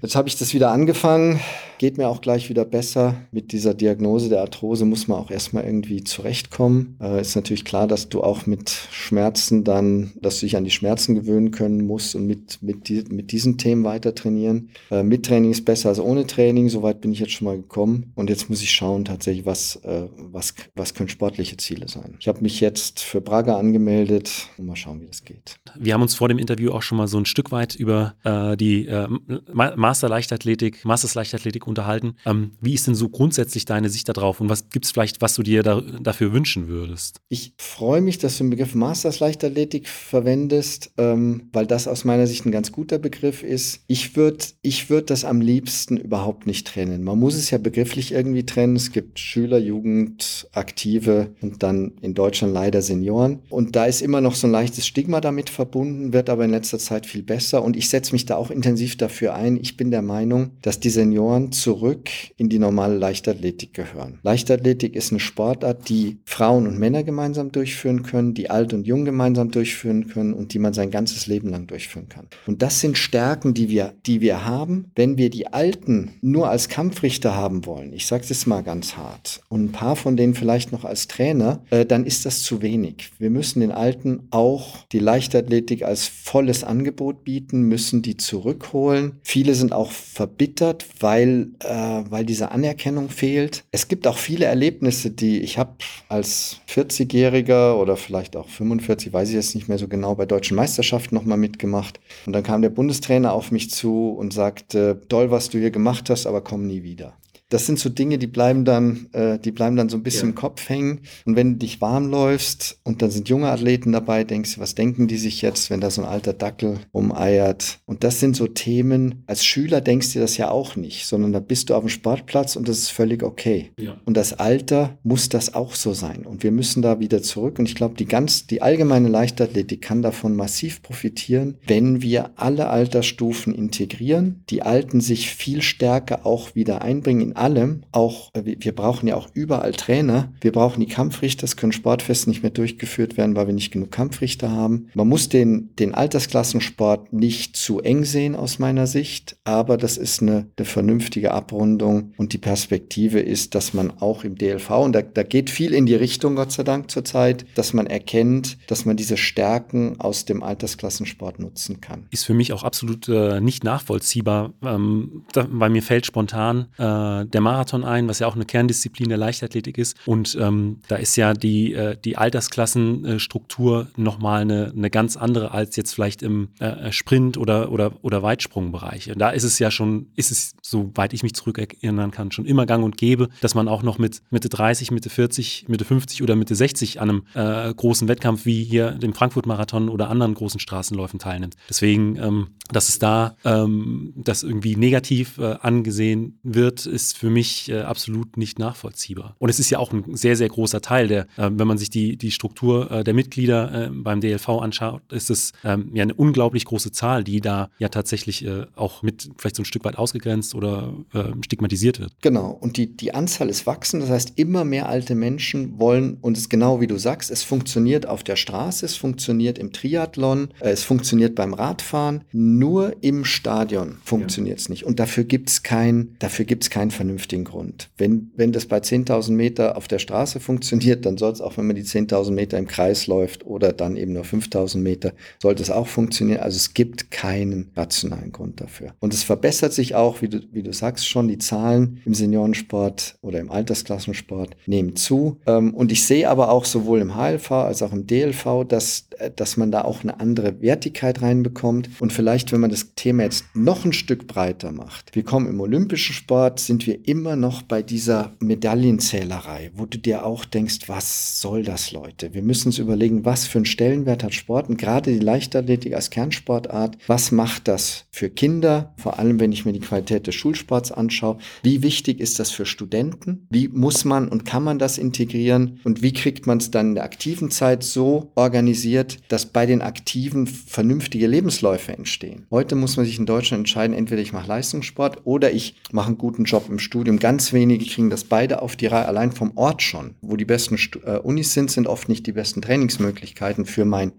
Jetzt 0.01 0.15
habe 0.15 0.27
ich 0.27 0.37
das 0.37 0.53
wieder 0.53 0.71
angefangen 0.71 1.39
Geht 1.79 1.97
mir 1.97 2.09
auch 2.09 2.19
gleich 2.19 2.49
wieder 2.49 2.65
besser. 2.65 3.15
Mit 3.31 3.53
dieser 3.53 3.73
Diagnose 3.73 4.27
der 4.27 4.41
Arthrose 4.41 4.83
muss 4.83 5.07
man 5.07 5.17
auch 5.17 5.31
erstmal 5.31 5.63
irgendwie 5.63 6.03
zurechtkommen. 6.03 6.97
Äh, 7.01 7.21
ist 7.21 7.37
natürlich 7.37 7.63
klar, 7.63 7.87
dass 7.87 8.09
du 8.09 8.21
auch 8.21 8.45
mit 8.45 8.69
Schmerzen 8.91 9.63
dann, 9.63 10.11
dass 10.21 10.41
du 10.41 10.45
dich 10.45 10.57
an 10.57 10.65
die 10.65 10.71
Schmerzen 10.71 11.15
gewöhnen 11.15 11.51
können 11.51 11.87
musst 11.87 12.15
und 12.15 12.27
mit, 12.27 12.61
mit, 12.61 12.89
die, 12.89 13.05
mit 13.09 13.31
diesen 13.31 13.57
Themen 13.57 13.85
weiter 13.85 14.13
trainieren. 14.13 14.71
Äh, 14.91 15.03
mit 15.03 15.25
Training 15.25 15.51
ist 15.51 15.63
besser 15.63 15.87
als 15.87 16.01
ohne 16.01 16.27
Training. 16.27 16.67
Soweit 16.67 16.99
bin 16.99 17.13
ich 17.13 17.19
jetzt 17.19 17.31
schon 17.31 17.45
mal 17.45 17.55
gekommen. 17.55 18.11
Und 18.15 18.29
jetzt 18.29 18.49
muss 18.49 18.61
ich 18.61 18.73
schauen 18.73 19.05
tatsächlich, 19.05 19.45
was, 19.45 19.77
äh, 19.77 20.09
was, 20.17 20.55
was 20.75 20.93
können 20.93 21.07
sportliche 21.07 21.55
Ziele 21.55 21.87
sein. 21.87 22.17
Ich 22.19 22.27
habe 22.27 22.41
mich 22.41 22.59
jetzt 22.59 22.99
für 22.99 23.21
Braga 23.21 23.57
angemeldet 23.57 24.49
und 24.57 24.65
mal 24.65 24.75
schauen, 24.75 24.99
wie 24.99 25.07
das 25.07 25.23
geht. 25.23 25.55
Wir 25.79 25.93
haben 25.93 26.01
uns 26.01 26.13
vor 26.13 26.27
dem 26.27 26.39
Interview 26.39 26.71
auch 26.71 26.81
schon 26.81 26.97
mal 26.97 27.07
so 27.07 27.17
ein 27.17 27.25
Stück 27.25 27.53
weit 27.53 27.73
über 27.75 28.15
äh, 28.25 28.57
die 28.57 28.85
äh, 28.85 29.07
Master 29.53 30.09
Leichtathletik, 30.09 30.83
Masters 30.83 31.15
Leichtathletik 31.15 31.68
unterhalten. 31.69 32.15
Ähm, 32.25 32.51
wie 32.61 32.73
ist 32.73 32.87
denn 32.87 32.95
so 32.95 33.09
grundsätzlich 33.09 33.65
deine 33.65 33.89
Sicht 33.89 34.09
darauf 34.09 34.41
und 34.41 34.49
was 34.49 34.69
gibt 34.69 34.85
es 34.85 34.91
vielleicht, 34.91 35.21
was 35.21 35.35
du 35.35 35.43
dir 35.43 35.63
da, 35.63 35.81
dafür 35.81 36.33
wünschen 36.33 36.67
würdest? 36.67 37.21
Ich 37.29 37.53
freue 37.57 38.01
mich, 38.01 38.17
dass 38.17 38.37
du 38.37 38.43
den 38.43 38.49
Begriff 38.51 38.75
Masters 38.75 39.19
Leichtathletik 39.19 39.87
verwendest, 39.87 40.91
ähm, 40.97 41.49
weil 41.53 41.65
das 41.65 41.87
aus 41.87 42.03
meiner 42.05 42.27
Sicht 42.27 42.45
ein 42.45 42.51
ganz 42.51 42.71
guter 42.71 42.97
Begriff 42.97 43.43
ist. 43.43 43.81
Ich 43.87 44.15
würde 44.15 44.45
ich 44.61 44.89
würd 44.89 45.09
das 45.09 45.25
am 45.25 45.41
liebsten 45.41 45.97
überhaupt 45.97 46.47
nicht 46.47 46.67
trennen. 46.67 47.03
Man 47.03 47.19
muss 47.19 47.35
es 47.35 47.51
ja 47.51 47.57
begrifflich 47.57 48.11
irgendwie 48.11 48.45
trennen. 48.45 48.75
Es 48.75 48.91
gibt 48.91 49.19
Schüler, 49.19 49.57
Jugend, 49.57 50.47
Aktive 50.51 51.31
und 51.41 51.63
dann 51.63 51.93
in 52.01 52.13
Deutschland 52.13 52.53
leider 52.53 52.81
Senioren. 52.81 53.39
Und 53.49 53.75
da 53.75 53.85
ist 53.85 54.01
immer 54.01 54.21
noch 54.21 54.35
so 54.35 54.47
ein 54.47 54.51
leichtes 54.51 54.87
Stigma 54.87 55.21
damit 55.21 55.49
verbunden, 55.49 56.13
wird 56.13 56.29
aber 56.29 56.45
in 56.45 56.51
letzter 56.51 56.79
Zeit 56.79 57.05
viel 57.05 57.23
besser. 57.23 57.63
Und 57.63 57.75
ich 57.75 57.89
setze 57.89 58.13
mich 58.13 58.25
da 58.25 58.35
auch 58.35 58.51
intensiv 58.51 58.97
dafür 58.97 59.35
ein. 59.35 59.57
Ich 59.57 59.77
bin 59.77 59.91
der 59.91 60.01
Meinung, 60.01 60.51
dass 60.61 60.79
die 60.79 60.89
Senioren 60.89 61.51
zurück 61.61 62.09
in 62.37 62.49
die 62.49 62.59
normale 62.59 62.97
Leichtathletik 62.97 63.73
gehören. 63.73 64.19
Leichtathletik 64.23 64.95
ist 64.95 65.11
eine 65.11 65.19
Sportart, 65.19 65.89
die 65.89 66.19
Frauen 66.25 66.67
und 66.67 66.77
Männer 66.77 67.03
gemeinsam 67.03 67.51
durchführen 67.51 68.03
können, 68.03 68.33
die 68.33 68.49
alt 68.49 68.73
und 68.73 68.85
jung 68.85 69.05
gemeinsam 69.05 69.51
durchführen 69.51 70.07
können 70.07 70.33
und 70.33 70.53
die 70.53 70.59
man 70.59 70.73
sein 70.73 70.91
ganzes 70.91 71.27
Leben 71.27 71.49
lang 71.49 71.67
durchführen 71.67 72.09
kann. 72.09 72.27
Und 72.47 72.61
das 72.61 72.79
sind 72.79 72.97
Stärken, 72.97 73.53
die 73.53 73.69
wir, 73.69 73.93
die 74.05 74.21
wir 74.21 74.45
haben. 74.45 74.91
Wenn 74.95 75.17
wir 75.17 75.29
die 75.29 75.47
Alten 75.47 76.11
nur 76.21 76.49
als 76.49 76.69
Kampfrichter 76.69 77.35
haben 77.35 77.65
wollen, 77.65 77.93
ich 77.93 78.07
sage 78.07 78.23
es 78.23 78.29
jetzt 78.29 78.47
mal 78.47 78.61
ganz 78.61 78.97
hart, 78.97 79.41
und 79.49 79.65
ein 79.65 79.71
paar 79.71 79.95
von 79.95 80.17
denen 80.17 80.35
vielleicht 80.35 80.71
noch 80.71 80.85
als 80.85 81.07
Trainer, 81.07 81.63
äh, 81.69 81.85
dann 81.85 82.05
ist 82.05 82.25
das 82.25 82.43
zu 82.43 82.61
wenig. 82.61 83.11
Wir 83.17 83.29
müssen 83.29 83.59
den 83.59 83.71
Alten 83.71 84.27
auch 84.31 84.87
die 84.91 84.99
Leichtathletik 84.99 85.83
als 85.83 86.07
volles 86.07 86.63
Angebot 86.63 87.23
bieten, 87.23 87.63
müssen 87.63 88.01
die 88.01 88.17
zurückholen. 88.17 89.19
Viele 89.23 89.55
sind 89.55 89.73
auch 89.73 89.91
verbittert, 89.91 90.85
weil 90.99 91.48
äh, 91.59 92.03
weil 92.09 92.25
diese 92.25 92.51
Anerkennung 92.51 93.09
fehlt. 93.09 93.63
Es 93.71 93.87
gibt 93.87 94.07
auch 94.07 94.17
viele 94.17 94.45
Erlebnisse, 94.45 95.11
die 95.11 95.41
ich 95.41 95.57
habe 95.57 95.75
als 96.07 96.61
40-Jähriger 96.69 97.75
oder 97.75 97.97
vielleicht 97.97 98.35
auch 98.35 98.47
45, 98.47 99.13
weiß 99.13 99.29
ich 99.29 99.35
jetzt 99.35 99.55
nicht 99.55 99.67
mehr 99.67 99.77
so 99.77 99.87
genau, 99.87 100.15
bei 100.15 100.25
deutschen 100.25 100.55
Meisterschaften 100.55 101.15
nochmal 101.15 101.37
mitgemacht. 101.37 101.99
Und 102.25 102.33
dann 102.33 102.43
kam 102.43 102.61
der 102.61 102.69
Bundestrainer 102.69 103.33
auf 103.33 103.51
mich 103.51 103.69
zu 103.71 104.09
und 104.09 104.33
sagte, 104.33 105.01
toll, 105.09 105.31
was 105.31 105.49
du 105.49 105.57
hier 105.57 105.71
gemacht 105.71 106.09
hast, 106.09 106.25
aber 106.25 106.41
komm 106.41 106.67
nie 106.67 106.83
wieder 106.83 107.13
das 107.49 107.65
sind 107.65 107.79
so 107.79 107.89
Dinge, 107.89 108.19
die 108.19 108.27
bleiben 108.27 108.63
dann, 108.63 109.07
äh, 109.11 109.39
die 109.39 109.51
bleiben 109.51 109.75
dann 109.75 109.89
so 109.89 109.97
ein 109.97 110.03
bisschen 110.03 110.29
ja. 110.29 110.29
im 110.29 110.35
Kopf 110.35 110.69
hängen. 110.69 111.01
Und 111.25 111.35
wenn 111.35 111.53
du 111.53 111.57
dich 111.57 111.81
warm 111.81 112.09
läufst 112.09 112.79
und 112.83 113.01
dann 113.01 113.09
sind 113.09 113.27
junge 113.27 113.49
Athleten 113.49 113.91
dabei, 113.91 114.23
denkst 114.23 114.55
du, 114.55 114.61
was 114.61 114.75
denken 114.75 115.07
die 115.07 115.17
sich 115.17 115.41
jetzt, 115.41 115.71
wenn 115.71 115.81
da 115.81 115.89
so 115.89 116.03
ein 116.03 116.07
alter 116.07 116.33
Dackel 116.33 116.79
umeiert? 116.91 117.79
Und 117.85 118.03
das 118.03 118.19
sind 118.19 118.35
so 118.35 118.45
Themen, 118.45 119.23
als 119.25 119.43
Schüler 119.43 119.81
denkst 119.81 120.13
du 120.13 120.19
das 120.19 120.37
ja 120.37 120.51
auch 120.51 120.75
nicht, 120.75 121.07
sondern 121.07 121.33
da 121.33 121.39
bist 121.39 121.69
du 121.69 121.75
auf 121.75 121.81
dem 121.81 121.89
Sportplatz 121.89 122.55
und 122.55 122.69
das 122.69 122.77
ist 122.77 122.89
völlig 122.89 123.23
okay. 123.23 123.71
Ja. 123.79 123.97
Und 124.05 124.15
das 124.15 124.33
Alter 124.33 124.99
muss 125.01 125.29
das 125.29 125.55
auch 125.55 125.73
so 125.73 125.93
sein. 125.93 126.27
Und 126.27 126.43
wir 126.43 126.51
müssen 126.51 126.83
da 126.83 126.99
wieder 126.99 127.23
zurück. 127.23 127.57
Und 127.57 127.67
ich 127.67 127.75
glaube, 127.75 127.95
die 127.95 128.05
ganz, 128.05 128.45
die 128.45 128.61
allgemeine 128.61 129.09
Leichtathletik 129.09 129.81
kann 129.81 130.03
davon 130.03 130.35
massiv 130.35 130.83
profitieren, 130.83 131.57
wenn 131.65 132.03
wir 132.03 132.31
alle 132.35 132.69
Altersstufen 132.69 133.55
integrieren, 133.55 134.43
die 134.51 134.61
Alten 134.61 135.01
sich 135.01 135.31
viel 135.31 135.63
stärker 135.63 136.27
auch 136.27 136.53
wieder 136.53 136.83
einbringen 136.83 137.21
in 137.21 137.38
allem, 137.39 137.83
auch, 137.91 138.29
äh, 138.33 138.55
wir 138.59 138.75
brauchen 138.75 139.07
ja 139.07 139.15
auch 139.15 139.27
überall 139.33 139.71
Trainer. 139.71 140.31
Wir 140.41 140.51
brauchen 140.51 140.79
die 140.79 140.87
Kampfrichter. 140.87 141.45
Es 141.45 141.55
können 141.55 141.71
Sportfeste 141.71 142.29
nicht 142.29 142.43
mehr 142.43 142.51
durchgeführt 142.51 143.17
werden, 143.17 143.35
weil 143.35 143.47
wir 143.47 143.53
nicht 143.53 143.71
genug 143.71 143.91
Kampfrichter 143.91 144.51
haben. 144.51 144.87
Man 144.93 145.07
muss 145.07 145.29
den, 145.29 145.75
den 145.77 145.93
Altersklassensport 145.93 147.13
nicht 147.13 147.55
zu 147.55 147.79
eng 147.79 148.05
sehen 148.05 148.35
aus 148.35 148.59
meiner 148.59 148.87
Sicht, 148.87 149.37
aber 149.43 149.77
das 149.77 149.97
ist 149.97 150.21
eine, 150.21 150.47
eine 150.57 150.65
vernünftige 150.65 151.31
Abrundung 151.31 152.13
und 152.17 152.33
die 152.33 152.37
Perspektive 152.37 153.19
ist, 153.19 153.55
dass 153.55 153.73
man 153.73 153.91
auch 153.99 154.23
im 154.23 154.35
DLV, 154.35 154.69
und 154.71 154.93
da, 154.93 155.01
da 155.01 155.23
geht 155.23 155.49
viel 155.49 155.73
in 155.73 155.85
die 155.85 155.95
Richtung, 155.95 156.35
Gott 156.35 156.51
sei 156.51 156.63
Dank 156.63 156.91
zurzeit, 156.91 157.45
dass 157.55 157.73
man 157.73 157.87
erkennt, 157.87 158.57
dass 158.67 158.85
man 158.85 158.97
diese 158.97 159.17
Stärken 159.17 159.99
aus 159.99 160.25
dem 160.25 160.43
Altersklassensport 160.43 161.39
nutzen 161.39 161.81
kann. 161.81 162.07
Ist 162.11 162.25
für 162.25 162.33
mich 162.33 162.53
auch 162.53 162.63
absolut 162.63 163.07
äh, 163.07 163.39
nicht 163.41 163.63
nachvollziehbar, 163.63 164.53
ähm, 164.63 165.23
da, 165.33 165.47
weil 165.49 165.69
mir 165.69 165.83
fällt 165.83 166.05
spontan 166.05 166.67
äh, 166.77 167.25
der 167.33 167.41
Marathon 167.41 167.83
ein, 167.83 168.07
was 168.07 168.19
ja 168.19 168.27
auch 168.27 168.35
eine 168.35 168.45
Kerndisziplin 168.45 169.09
der 169.09 169.17
Leichtathletik 169.17 169.77
ist. 169.77 169.97
Und 170.05 170.37
ähm, 170.39 170.77
da 170.87 170.95
ist 170.95 171.15
ja 171.15 171.33
die, 171.33 171.73
äh, 171.73 171.95
die 172.03 172.17
Altersklassenstruktur 172.17 173.87
nochmal 173.95 174.41
eine, 174.41 174.73
eine 174.75 174.89
ganz 174.89 175.17
andere 175.17 175.51
als 175.51 175.75
jetzt 175.75 175.93
vielleicht 175.93 176.21
im 176.21 176.49
äh, 176.59 176.91
Sprint- 176.91 177.37
oder, 177.37 177.71
oder, 177.71 177.93
oder 178.01 178.23
Weitsprungbereich. 178.23 179.11
Da 179.15 179.29
ist 179.29 179.43
es 179.43 179.59
ja 179.59 179.71
schon, 179.71 180.07
ist 180.15 180.31
es, 180.31 180.55
soweit 180.61 181.13
ich 181.13 181.23
mich 181.23 181.33
zurückerinnern 181.33 182.11
kann, 182.11 182.31
schon 182.31 182.45
immer 182.45 182.65
gang 182.65 182.83
und 182.83 182.97
gäbe, 182.97 183.29
dass 183.41 183.55
man 183.55 183.67
auch 183.67 183.83
noch 183.83 183.97
mit 183.97 184.21
Mitte 184.29 184.49
30, 184.49 184.91
Mitte 184.91 185.09
40, 185.09 185.65
Mitte 185.67 185.85
50 185.85 186.23
oder 186.23 186.35
Mitte 186.35 186.55
60 186.55 187.01
an 187.01 187.09
einem 187.09 187.23
äh, 187.33 187.73
großen 187.73 188.07
Wettkampf 188.07 188.45
wie 188.45 188.63
hier 188.63 188.91
dem 188.91 189.13
Frankfurt-Marathon 189.13 189.89
oder 189.89 190.09
anderen 190.09 190.33
großen 190.33 190.59
Straßenläufen 190.59 191.19
teilnimmt. 191.19 191.55
Deswegen, 191.69 192.15
ähm, 192.17 192.47
dass 192.71 192.89
es 192.89 192.99
da 192.99 193.35
ähm, 193.43 194.13
das 194.15 194.43
irgendwie 194.43 194.75
negativ 194.75 195.37
äh, 195.37 195.55
angesehen 195.61 196.39
wird, 196.43 196.85
ist 196.85 197.17
für 197.19 197.29
mich 197.29 197.69
äh, 197.69 197.81
absolut 197.81 198.37
nicht 198.37 198.59
nachvollziehbar. 198.59 199.35
Und 199.39 199.49
es 199.49 199.59
ist 199.59 199.69
ja 199.69 199.77
auch 199.77 199.91
ein 199.91 200.15
sehr, 200.15 200.37
sehr 200.37 200.47
großer 200.47 200.79
Teil 200.79 201.09
der, 201.09 201.23
äh, 201.35 201.49
wenn 201.51 201.67
man 201.67 201.77
sich 201.77 201.89
die, 201.89 202.15
die 202.15 202.31
Struktur 202.31 202.89
äh, 202.89 203.03
der 203.03 203.13
Mitglieder 203.13 203.87
äh, 203.87 203.89
beim 203.91 204.21
DLV 204.21 204.47
anschaut, 204.47 205.01
ist 205.11 205.29
es 205.29 205.51
ähm, 205.65 205.91
ja 205.93 206.03
eine 206.03 206.13
unglaublich 206.13 206.63
große 206.63 206.93
Zahl, 206.93 207.25
die 207.25 207.41
da 207.41 207.71
ja 207.77 207.89
tatsächlich 207.89 208.45
äh, 208.45 208.67
auch 208.77 209.03
mit 209.03 209.29
vielleicht 209.37 209.57
so 209.57 209.63
ein 209.63 209.65
Stück 209.65 209.83
weit 209.83 209.97
ausgegrenzt 209.97 210.55
oder 210.55 210.93
ähm, 211.13 211.43
stigmatisiert 211.43 211.99
wird. 211.99 212.13
Genau. 212.21 212.51
Und 212.51 212.77
die, 212.77 212.95
die 212.95 213.13
Anzahl 213.13 213.49
ist 213.49 213.67
wachsend. 213.67 214.01
Das 214.03 214.09
heißt, 214.09 214.33
immer 214.37 214.63
mehr 214.63 214.87
alte 214.87 215.13
Menschen 215.13 215.77
wollen, 215.77 216.19
und 216.21 216.37
es 216.37 216.43
ist 216.43 216.49
genau 216.49 216.79
wie 216.79 216.87
du 216.87 216.97
sagst, 216.97 217.31
es 217.31 217.43
funktioniert 217.43 218.07
auf 218.07 218.23
der 218.23 218.37
Straße, 218.37 218.85
es 218.85 218.95
funktioniert 218.95 219.57
im 219.57 219.73
Triathlon, 219.73 220.51
äh, 220.61 220.69
es 220.69 220.85
funktioniert 220.85 221.35
beim 221.35 221.53
Radfahren. 221.53 222.23
Nur 222.31 222.95
im 223.01 223.25
Stadion 223.25 223.97
funktioniert 224.05 224.59
es 224.59 224.67
ja. 224.67 224.71
nicht. 224.71 224.85
Und 224.85 225.01
dafür 225.01 225.25
gibt 225.25 225.49
es 225.49 225.63
kein, 225.63 226.15
dafür 226.19 226.45
gibt 226.45 226.63
es 226.63 226.69
keinen 226.69 226.91
vernünftigen 227.09 227.43
Grund. 227.43 227.89
Wenn, 227.97 228.31
wenn 228.35 228.51
das 228.51 228.67
bei 228.67 228.77
10.000 228.77 229.31
Meter 229.31 229.77
auf 229.77 229.87
der 229.87 229.97
Straße 229.97 230.39
funktioniert, 230.39 231.05
dann 231.05 231.17
soll 231.17 231.31
es 231.31 231.41
auch, 231.41 231.57
wenn 231.57 231.65
man 231.65 231.75
die 231.75 231.83
10.000 231.83 232.31
Meter 232.31 232.57
im 232.57 232.67
Kreis 232.67 233.07
läuft 233.07 233.45
oder 233.45 233.73
dann 233.73 233.97
eben 233.97 234.13
nur 234.13 234.23
5.000 234.23 234.77
Meter, 234.77 235.13
sollte 235.41 235.63
es 235.63 235.71
auch 235.71 235.87
funktionieren. 235.87 236.41
Also 236.41 236.57
es 236.57 236.73
gibt 236.73 237.09
keinen 237.09 237.71
rationalen 237.75 238.31
Grund 238.31 238.61
dafür. 238.61 238.93
Und 238.99 239.13
es 239.13 239.23
verbessert 239.23 239.73
sich 239.73 239.95
auch, 239.95 240.21
wie 240.21 240.29
du, 240.29 240.41
wie 240.51 240.61
du 240.61 240.71
sagst 240.71 241.07
schon, 241.07 241.27
die 241.27 241.39
Zahlen 241.39 241.99
im 242.05 242.13
Seniorensport 242.13 243.15
oder 243.21 243.39
im 243.39 243.49
Altersklassensport 243.49 244.55
nehmen 244.67 244.95
zu. 244.95 245.39
Ähm, 245.47 245.73
und 245.73 245.91
ich 245.91 246.05
sehe 246.05 246.29
aber 246.29 246.51
auch 246.51 246.65
sowohl 246.65 246.99
im 246.99 247.15
HLV 247.15 247.51
als 247.51 247.81
auch 247.81 247.91
im 247.91 248.05
DLV, 248.05 248.65
dass 248.67 249.09
äh, 249.19 249.31
dass 249.35 249.57
man 249.57 249.71
da 249.71 249.83
auch 249.83 250.03
eine 250.03 250.19
andere 250.19 250.61
Wertigkeit 250.61 251.21
reinbekommt. 251.21 251.89
Und 251.99 252.11
vielleicht, 252.11 252.51
wenn 252.51 252.61
man 252.61 252.71
das 252.71 252.93
Thema 252.95 253.23
jetzt 253.23 253.45
noch 253.53 253.85
ein 253.85 253.93
Stück 253.93 254.27
breiter 254.27 254.71
macht. 254.71 255.15
Wir 255.15 255.23
kommen 255.23 255.47
im 255.47 255.59
olympischen 255.59 256.13
Sport, 256.13 256.59
sind 256.59 256.87
wir 256.87 256.98
immer 257.05 257.35
noch 257.35 257.61
bei 257.61 257.81
dieser 257.81 258.35
Medaillenzählerei, 258.39 259.71
wo 259.75 259.85
du 259.85 259.97
dir 259.97 260.25
auch 260.25 260.45
denkst, 260.45 260.87
was 260.87 261.41
soll 261.41 261.63
das, 261.63 261.91
Leute? 261.91 262.33
Wir 262.33 262.41
müssen 262.41 262.69
uns 262.69 262.79
überlegen, 262.79 263.25
was 263.25 263.47
für 263.47 263.59
einen 263.59 263.65
Stellenwert 263.65 264.23
hat 264.23 264.33
Sport 264.33 264.69
und 264.69 264.77
gerade 264.77 265.11
die 265.11 265.19
Leichtathletik 265.19 265.93
als 265.93 266.09
Kernsportart, 266.09 266.97
was 267.07 267.31
macht 267.31 267.67
das 267.67 268.05
für 268.11 268.29
Kinder, 268.29 268.93
vor 268.97 269.19
allem 269.19 269.39
wenn 269.39 269.51
ich 269.51 269.65
mir 269.65 269.73
die 269.73 269.79
Qualität 269.79 270.27
des 270.27 270.35
Schulsports 270.35 270.91
anschaue, 270.91 271.37
wie 271.63 271.83
wichtig 271.83 272.19
ist 272.19 272.39
das 272.39 272.51
für 272.51 272.65
Studenten, 272.65 273.47
wie 273.49 273.67
muss 273.67 274.05
man 274.05 274.27
und 274.27 274.45
kann 274.45 274.63
man 274.63 274.79
das 274.79 274.97
integrieren 274.97 275.79
und 275.83 276.01
wie 276.01 276.13
kriegt 276.13 276.47
man 276.47 276.57
es 276.57 276.71
dann 276.71 276.89
in 276.89 276.95
der 276.95 277.03
aktiven 277.03 277.51
Zeit 277.51 277.83
so 277.83 278.31
organisiert, 278.35 279.17
dass 279.27 279.45
bei 279.45 279.65
den 279.65 279.81
Aktiven 279.81 280.47
vernünftige 280.47 281.27
Lebensläufe 281.27 281.93
entstehen. 281.93 282.45
Heute 282.51 282.75
muss 282.75 282.97
man 282.97 283.05
sich 283.05 283.19
in 283.19 283.25
Deutschland 283.25 283.61
entscheiden, 283.61 283.95
entweder 283.95 284.21
ich 284.21 284.33
mache 284.33 284.47
Leistungssport 284.47 285.25
oder 285.25 285.51
ich 285.51 285.75
mache 285.91 286.07
einen 286.07 286.17
guten 286.17 286.43
Job 286.43 286.65
im 286.69 286.79
Studium. 286.89 287.19
Ganz 287.19 287.53
wenige 287.53 287.85
kriegen 287.85 288.09
das 288.09 288.23
beide 288.23 288.63
auf 288.63 288.75
die 288.75 288.87
Reihe, 288.87 289.05
allein 289.05 289.31
vom 289.31 289.55
Ort 289.55 289.83
schon. 289.83 290.15
Wo 290.21 290.35
die 290.37 290.45
besten 290.45 290.75
äh, 291.05 291.17
Unis 291.17 291.53
sind, 291.53 291.69
sind 291.69 291.85
oft 291.85 292.09
nicht 292.09 292.25
die 292.25 292.31
besten 292.31 292.63
Trainingsmöglichkeiten 292.63 293.65
für 293.65 293.85
mein 293.85 294.13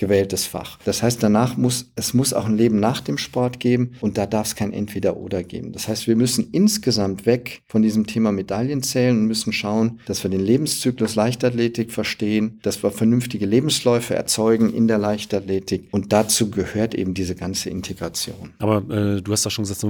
gewähltes 0.00 0.46
Fach. 0.46 0.78
Das 0.84 1.02
heißt, 1.02 1.22
danach 1.22 1.56
muss, 1.56 1.92
es 1.94 2.14
muss 2.14 2.32
auch 2.32 2.46
ein 2.46 2.56
Leben 2.56 2.80
nach 2.80 3.00
dem 3.02 3.18
Sport 3.18 3.60
geben 3.60 3.92
und 4.00 4.18
da 4.18 4.26
darf 4.26 4.48
es 4.48 4.56
kein 4.56 4.72
Entweder-Oder 4.72 5.44
geben. 5.44 5.72
Das 5.72 5.86
heißt, 5.86 6.08
wir 6.08 6.16
müssen 6.16 6.48
insgesamt 6.52 7.26
weg 7.26 7.60
von 7.68 7.82
diesem 7.82 8.06
Thema 8.06 8.32
Medaillen 8.32 8.82
zählen 8.82 9.16
und 9.18 9.26
müssen 9.26 9.52
schauen, 9.52 10.00
dass 10.06 10.24
wir 10.24 10.30
den 10.30 10.40
Lebenszyklus 10.40 11.14
Leichtathletik 11.14 11.92
verstehen, 11.92 12.58
dass 12.62 12.82
wir 12.82 12.90
vernünftige 12.90 13.44
Lebensläufe 13.44 14.14
erzeugen 14.14 14.72
in 14.72 14.88
der 14.88 14.98
Leichtathletik 14.98 15.88
und 15.90 16.12
dazu 16.12 16.50
gehört 16.50 16.94
eben 16.94 17.12
diese 17.12 17.34
ganze 17.34 17.68
Integration. 17.68 18.54
Aber 18.58 18.78
äh, 18.90 19.20
du 19.20 19.32
hast 19.32 19.44
doch 19.44 19.50
schon 19.50 19.64
gesagt, 19.64 19.84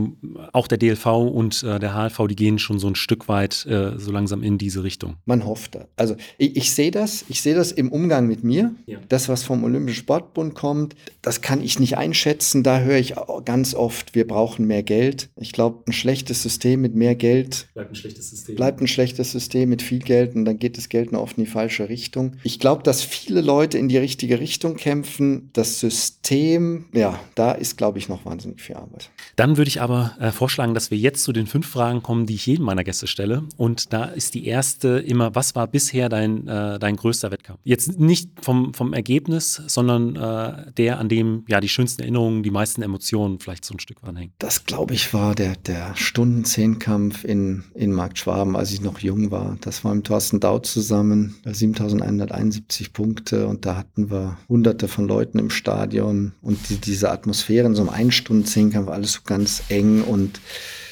auch 0.53 0.67
der 0.67 0.79
DLV 0.79 1.07
und 1.07 1.63
äh, 1.63 1.79
der 1.79 1.95
HLV, 2.09 2.27
die 2.29 2.37
gehen 2.37 2.59
schon 2.59 2.79
so 2.79 2.89
ein 2.89 2.95
Stück 2.95 3.29
weit 3.29 3.67
äh, 3.67 3.99
so 3.99 4.13
langsam 4.13 4.43
in 4.43 4.59
diese 4.59 4.83
Richtung. 4.83 5.17
Man 5.25 5.45
hofft 5.45 5.75
das. 5.75 5.87
Also 5.97 6.17
ich, 6.39 6.57
ich 6.57 6.73
sehe 6.73 6.91
das, 6.91 7.25
ich 7.29 7.43
sehe 7.43 7.55
das 7.55 7.73
im 7.73 7.93
Umgang 7.93 8.27
mit 8.27 8.45
mir. 8.45 8.75
Ja. 8.87 8.99
Das, 9.09 9.29
was 9.29 9.43
vom 9.43 9.65
Olympischen 9.65 10.01
Sportbund 10.01 10.55
kommt. 10.55 10.95
Das 11.23 11.41
kann 11.41 11.61
ich 11.61 11.79
nicht 11.79 11.97
einschätzen. 11.97 12.63
Da 12.63 12.81
höre 12.81 12.99
ich 12.99 13.15
ganz 13.45 13.75
oft, 13.75 14.15
wir 14.15 14.27
brauchen 14.27 14.67
mehr 14.67 14.83
Geld. 14.83 15.31
Ich 15.37 15.53
glaube, 15.53 15.83
ein 15.87 15.93
schlechtes 15.93 16.43
System 16.43 16.81
mit 16.81 16.95
mehr 16.95 17.15
Geld 17.15 17.69
bleibt 17.75 17.91
ein 17.91 17.95
schlechtes 17.95 18.31
System. 18.31 18.55
Bleibt 18.57 18.81
ein 18.81 18.87
schlechtes 18.87 19.33
System 19.33 19.69
mit 19.69 19.83
viel 19.83 19.99
Geld 19.99 20.35
und 20.35 20.45
dann 20.45 20.59
geht 20.59 20.77
das 20.77 20.89
Geld 20.89 21.13
nur 21.13 21.23
oft 21.23 21.37
in 21.39 21.45
die 21.45 21.51
falsche 21.51 21.89
Richtung. 21.89 22.37
Ich 22.45 22.59
glaube, 22.59 22.83
dass 22.83 23.03
viele 23.03 23.41
Leute 23.41 23.79
in 23.79 23.89
die 23.89 23.99
richtige 23.99 24.39
Richtung 24.41 24.77
kämpfen. 24.77 25.51
Das 25.53 25.81
System, 25.81 26.87
ja, 26.93 27.19
da 27.35 27.53
ist, 27.53 27.77
glaube 27.77 27.99
ich, 27.99 28.09
noch 28.09 28.25
wahnsinnig 28.25 28.61
viel 28.61 28.77
Arbeit. 28.77 29.11
Dann 29.37 29.57
würde 29.57 29.69
ich 29.69 29.81
aber 29.81 30.17
äh, 30.21 30.31
vorschlagen, 30.31 30.75
dass 30.75 30.91
wir 30.91 30.99
jetzt 30.99 31.25
zu 31.25 31.33
den 31.33 31.47
fünf 31.47 31.67
Fragen 31.67 31.89
kommen, 32.03 32.26
die 32.26 32.37
ich 32.37 32.46
jedem 32.46 32.64
meiner 32.64 32.85
Gäste 32.85 33.07
stelle. 33.07 33.42
Und 33.57 33.92
da 33.92 34.05
ist 34.05 34.35
die 34.35 34.46
erste 34.46 35.00
immer, 35.00 35.35
was 35.35 35.55
war 35.57 35.66
bisher 35.66 36.09
dein, 36.09 36.46
äh, 36.46 36.79
dein 36.79 36.96
größter 36.96 37.31
Wettkampf? 37.31 37.59
Jetzt 37.64 37.98
nicht 37.98 38.31
vom, 38.40 38.72
vom 38.72 38.92
Ergebnis, 38.92 39.61
sondern 39.66 40.14
äh, 40.14 40.72
der, 40.72 40.98
an 41.00 41.09
dem 41.09 41.44
ja 41.48 41.61
die 41.61 41.68
schönsten 41.68 42.03
Erinnerungen, 42.03 42.42
die 42.42 42.50
meisten 42.50 42.83
Emotionen 42.83 43.40
vielleicht 43.40 43.64
so 43.64 43.74
ein 43.74 43.81
Stück 43.81 43.98
anhängen. 44.03 44.33
Das, 44.38 44.64
glaube 44.64 44.94
ich, 44.94 45.12
war 45.12 45.35
der, 45.35 45.57
der 45.57 45.96
Stunden-Zehnkampf 45.96 47.24
in, 47.24 47.64
in 47.74 47.92
Markt 47.92 48.18
Schwaben, 48.18 48.57
als 48.57 48.72
ich 48.72 48.81
noch 48.81 49.00
jung 49.00 49.31
war. 49.31 49.57
Das 49.61 49.85
war 49.85 49.94
mit 49.94 50.07
Thorsten 50.07 50.40
Dau 50.40 50.61
zusammen, 50.61 51.35
7171 51.44 52.92
Punkte 52.92 53.46
und 53.46 53.66
da 53.66 53.76
hatten 53.76 54.11
wir 54.11 54.38
hunderte 54.48 54.88
von 54.88 55.09
Leuten 55.09 55.38
im 55.38 55.50
Stadion 55.50 56.33
und 56.42 56.68
die, 56.68 56.76
diese 56.76 57.11
Atmosphäre 57.11 57.66
in 57.66 57.74
so 57.74 57.83
einem 57.83 57.90
Ein-Stunden-Zehnkampf, 57.90 58.88
alles 58.88 59.14
so 59.14 59.20
ganz 59.24 59.62
eng 59.68 60.03
und 60.03 60.40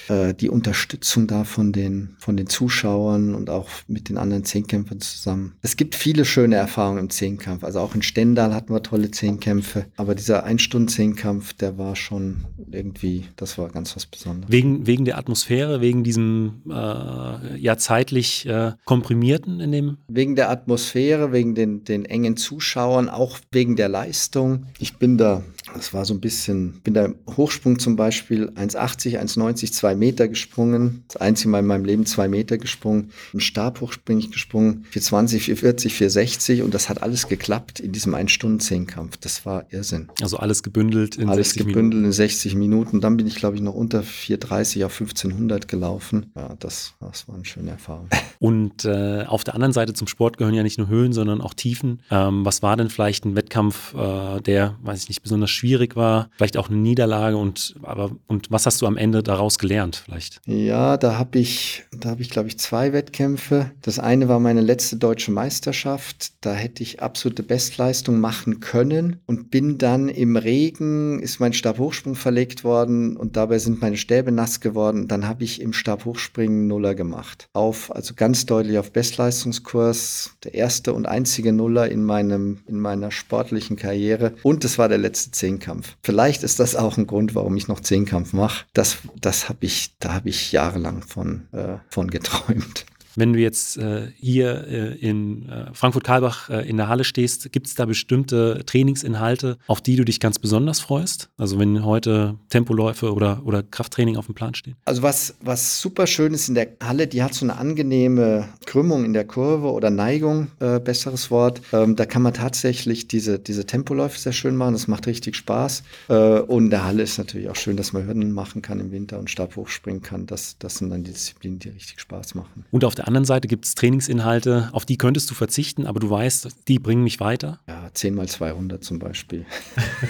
äh, 0.09 0.35
die 0.35 0.49
Unterstützung 0.49 1.27
da 1.27 1.45
von 1.45 1.73
den, 1.73 2.17
von 2.19 2.37
den 2.37 2.49
Zuschauern 2.49 3.35
und 3.35 3.51
auch 3.51 3.69
mit 3.87 4.09
den 4.09 4.19
anderen 4.19 4.45
Zehnkämpfern 4.45 5.01
zusammen. 5.01 5.55
Es 5.63 5.77
gibt 5.77 5.95
viele 5.95 6.25
schöne 6.25 6.57
Erfahrungen 6.57 6.99
im 6.99 7.11
Zehnkampf. 7.11 7.65
Also 7.65 7.81
auch 7.81 7.95
in 7.95 8.03
Stendal 8.03 8.55
hatten 8.55 8.73
wir 8.73 8.83
tolle 8.83 9.11
Zehnkämpfe. 9.11 9.87
Aber 9.97 10.15
dieser 10.15 10.45
Ein-Stunden-Zehnkampf, 10.45 11.53
der 11.55 11.79
war 11.79 11.97
schon 11.97 12.45
irgendwie, 12.71 13.25
das 13.37 13.59
war 13.59 13.69
ganz 13.69 13.97
was 13.97 14.07
Besonderes. 14.07 14.51
Wegen, 14.53 14.87
wegen 14.87 15.05
der 15.05 15.19
Atmosphäre, 15.19 15.81
wegen 15.81 16.05
diesem 16.05 16.63
äh, 16.69 17.59
ja 17.59 17.77
zeitlich 17.77 18.47
äh, 18.47 18.73
komprimierten 18.85 19.61
in 19.61 19.73
dem? 19.73 19.97
Wegen 20.09 20.37
der 20.37 20.51
Atmosphäre, 20.51 21.33
wegen 21.33 21.55
den, 21.55 21.85
den 21.85 22.05
engen 22.05 22.37
Zuschauern, 22.37 23.09
auch 23.09 23.39
wegen 23.53 23.77
der 23.77 23.89
Leistung. 23.89 24.67
Ich 24.79 24.97
bin 24.97 25.19
da 25.19 25.43
das 25.75 25.95
war 25.95 26.05
so 26.05 26.15
ein 26.15 26.21
bisschen, 26.21 26.81
bin 26.83 26.95
da 26.95 27.05
im 27.05 27.17
Hochsprung 27.37 27.79
zum 27.79 27.97
Beispiel 27.97 28.51
1,80, 28.51 29.19
1,90, 29.19 29.73
2 29.73 29.95
Meter 29.95 30.29
gesprungen. 30.29 31.05
Das 31.09 31.17
einzige 31.19 31.49
Mal 31.51 31.61
in 31.61 31.67
meinem 31.67 31.85
Leben 31.85 32.07
2 32.07 32.29
Meter 32.29 32.59
gesprungen. 32.59 33.11
Im 33.33 33.41
Stabhoch 33.41 33.97
bin 33.97 34.19
ich 34.19 34.31
gesprungen, 34.31 34.85
420, 34.91 35.43
440, 35.45 35.95
460 35.95 36.63
und 36.63 36.75
das 36.75 36.89
hat 36.89 37.03
alles 37.03 37.29
geklappt 37.29 37.81
in 37.81 37.93
diesem 37.93 38.15
1-Stunden-10-Kampf. 38.15 39.17
Das 39.19 39.47
war 39.47 39.67
Irrsinn. 39.71 40.09
Also 40.21 40.37
alles 40.39 40.63
gebündelt 40.63 41.17
in 41.17 41.29
alles 41.29 41.49
60 41.51 41.67
gebündelt 41.67 41.95
Minuten. 41.95 42.05
in 42.07 42.13
60 42.13 42.55
Minuten. 42.55 43.01
Dann 43.01 43.17
bin 43.17 43.27
ich, 43.27 43.37
glaube 43.37 43.57
ich, 43.57 43.63
noch 43.63 43.75
unter 43.75 44.03
430 44.03 44.85
auf 44.85 44.93
1500 45.01 45.69
gelaufen. 45.69 46.33
Ja, 46.37 46.55
das, 46.59 46.95
das 47.01 47.29
war 47.29 47.35
eine 47.35 47.45
schöne 47.45 47.71
Erfahrung. 47.71 48.09
Und 48.39 48.85
äh, 48.85 49.25
auf 49.27 49.45
der 49.45 49.55
anderen 49.55 49.73
Seite 49.73 49.95
zum 49.95 50.07
Sport 50.07 50.39
gehören 50.39 50.55
ja 50.55 50.63
nicht 50.63 50.79
nur 50.79 50.89
Höhen, 50.89 51.13
sondern 51.13 51.41
auch 51.41 51.55
Tiefen. 51.55 52.01
Ähm, 52.11 52.45
was 52.45 52.63
war 52.63 52.77
denn 52.77 52.89
vielleicht 52.89 53.25
ein 53.25 53.35
Wettkampf, 53.35 53.95
äh, 53.95 54.41
der, 54.41 54.77
weiß 54.83 55.03
ich 55.03 55.09
nicht, 55.09 55.23
besonders 55.23 55.51
schwierig 55.59 55.97
war, 55.97 56.31
vielleicht 56.37 56.57
auch 56.57 56.69
eine 56.69 56.79
Niederlage 56.79 57.37
und 57.37 57.75
aber 57.83 58.11
und 58.27 58.51
was 58.51 58.67
hast 58.67 58.81
du 58.81 58.87
am 58.87 58.97
Ende 58.97 59.23
daraus 59.23 59.59
gelernt 59.59 59.97
vielleicht? 60.05 60.41
Ja, 60.47 60.97
da 60.97 61.19
habe 61.19 61.39
ich, 61.39 61.85
da 61.93 62.11
habe 62.11 62.23
ich 62.23 62.31
glaube 62.31 62.49
ich 62.49 62.59
zwei 62.59 62.93
Wettkämpfe. 62.93 63.73
Das 63.83 63.99
eine 63.99 64.29
war 64.29 64.41
meine 64.41 64.61
letzte 64.61 64.97
deutsche 64.97 65.33
Meisterschaft. 65.33 66.33
Da 66.41 66.55
hätte 66.55 66.83
ich 66.83 67.03
absolute 67.03 67.43
Bestleistung 67.43 68.21
machen 68.21 68.61
können 68.61 69.21
und 69.27 69.51
bin 69.51 69.79
dann 69.79 70.09
im 70.09 70.37
Regen 70.37 71.21
ist 71.21 71.41
mein 71.41 71.53
Stabhochsprung 71.53 72.15
verlegt 72.15 72.65
worden 72.65 73.17
und 73.17 73.37
dabei 73.37 73.59
sind 73.59 73.81
meine 73.81 73.97
Stäbe 73.97 74.33
nass 74.33 74.61
geworden. 74.61 75.09
Dann 75.09 75.27
habe 75.27 75.45
ich 75.45 75.61
im 75.61 75.73
Stabhochspringen 75.73 76.67
Nuller 76.67 76.95
gemacht. 76.95 77.49
Auf 77.53 77.95
also 77.95 78.15
ganz 78.15 78.47
deutlich 78.47 78.79
auf 78.79 78.93
Bestleistungskurs, 78.93 80.33
der 80.45 80.55
erste 80.55 80.93
und 80.93 81.07
einzige 81.07 81.53
Nuller 81.53 81.91
in 81.91 82.05
meinem 82.05 82.59
in 82.67 82.81
meiner 82.81 83.11
sportlichen 83.11 83.77
Karriere 83.77 84.35
und 84.43 84.65
es 84.65 84.79
war 84.79 84.89
der 84.89 84.99
letzte 84.99 85.31
Zehnkampf. 85.49 85.97
Vielleicht 86.03 86.43
ist 86.43 86.61
das 86.61 86.77
auch 86.77 86.99
ein 86.99 87.07
Grund, 87.07 87.35
warum 87.35 87.57
ich 87.57 87.69
noch 87.69 87.81
Zehnkampf 87.81 88.35
mache. 88.35 88.67
Das, 88.75 88.99
das 89.19 89.49
habe 89.49 89.65
ich, 89.65 89.97
da 89.99 90.13
habe 90.13 90.29
ich 90.29 90.53
jahrelang 90.53 91.03
von, 91.03 91.49
äh, 91.53 91.79
von 91.89 92.11
geträumt. 92.11 92.85
Wenn 93.19 93.33
du 93.33 93.41
jetzt 93.41 93.77
äh, 93.79 94.13
hier 94.15 94.69
äh, 94.69 94.95
in 94.95 95.49
äh, 95.49 95.75
Frankfurt-Karlbach 95.75 96.51
äh, 96.51 96.69
in 96.69 96.77
der 96.77 96.87
Halle 96.87 97.03
stehst, 97.03 97.51
gibt 97.51 97.67
es 97.67 97.75
da 97.75 97.85
bestimmte 97.85 98.63
Trainingsinhalte, 98.65 99.59
auf 99.67 99.81
die 99.81 99.97
du 99.97 100.05
dich 100.05 100.21
ganz 100.21 100.39
besonders 100.39 100.79
freust? 100.79 101.29
Also 101.37 101.59
wenn 101.59 101.85
heute 101.85 102.37
Tempoläufe 102.49 103.13
oder, 103.13 103.43
oder 103.45 103.65
Krafttraining 103.65 104.17
auf 104.17 104.27
dem 104.27 104.37
Plan 104.37 104.55
stehen? 104.55 104.77
Also 104.85 105.03
was, 105.03 105.35
was 105.41 105.81
super 105.81 106.07
schön 106.07 106.33
ist 106.33 106.49
in 106.49 106.55
der 106.55 106.69
Halle, 106.81 107.09
die 107.09 107.21
hat 107.25 107.35
so 107.35 107.45
eine 107.45 107.57
angenehme 107.57 108.51
Krümmung 108.67 109.05
in 109.05 109.15
der 109.15 109.25
Kurve 109.25 109.73
oder 109.73 109.91
Neigung, 109.91 110.53
äh, 110.61 110.79
besseres 110.79 111.33
Wort. 111.33 111.61
Ähm, 111.73 111.97
da 111.97 112.07
kann 112.07 112.23
man 112.23 112.35
tatsächlich 112.35 113.09
diese, 113.09 113.41
diese 113.41 113.67
Tempoläufe 113.67 114.17
sehr 114.17 114.33
schön 114.33 114.55
machen. 114.55 114.75
Das 114.75 114.87
macht 114.87 115.09
richtig 115.09 115.35
Spaß. 115.35 115.83
Äh, 116.09 116.15
und 116.15 116.67
in 116.67 116.71
der 116.71 116.85
Halle 116.85 117.03
ist 117.03 117.19
natürlich 117.19 117.49
auch 117.49 117.57
schön, 117.57 117.77
dass 117.77 117.93
man 117.93 118.07
Hürden 118.07 118.31
machen 118.31 118.63
kann 118.63 118.79
im 118.79 118.93
Winter 118.93 119.19
und 119.19 119.29
Stab 119.29 119.57
hochspringen 119.57 120.03
kann. 120.03 120.27
Das, 120.27 120.57
das 120.61 120.77
sind 120.77 120.91
dann 120.91 121.03
die 121.03 121.11
Disziplinen, 121.11 121.59
die 121.59 121.71
richtig 121.71 121.99
Spaß 121.99 122.37
machen. 122.37 122.65
Und 122.71 122.85
auf 122.85 122.95
der 122.95 123.08
anderen 123.09 123.25
Seite 123.25 123.49
gibt 123.49 123.65
es 123.65 123.75
Trainingsinhalte, 123.75 124.69
auf 124.73 124.85
die 124.85 124.97
könntest 124.97 125.31
du 125.31 125.35
verzichten, 125.35 125.87
aber 125.87 125.99
du 125.99 126.09
weißt, 126.11 126.49
die 126.69 126.79
bringen 126.79 127.03
mich 127.03 127.19
weiter. 127.19 127.59
Ja, 127.67 127.91
10 127.93 128.15
mal 128.15 128.29
200 128.29 128.85
zum 128.85 128.99
Beispiel. 129.01 129.45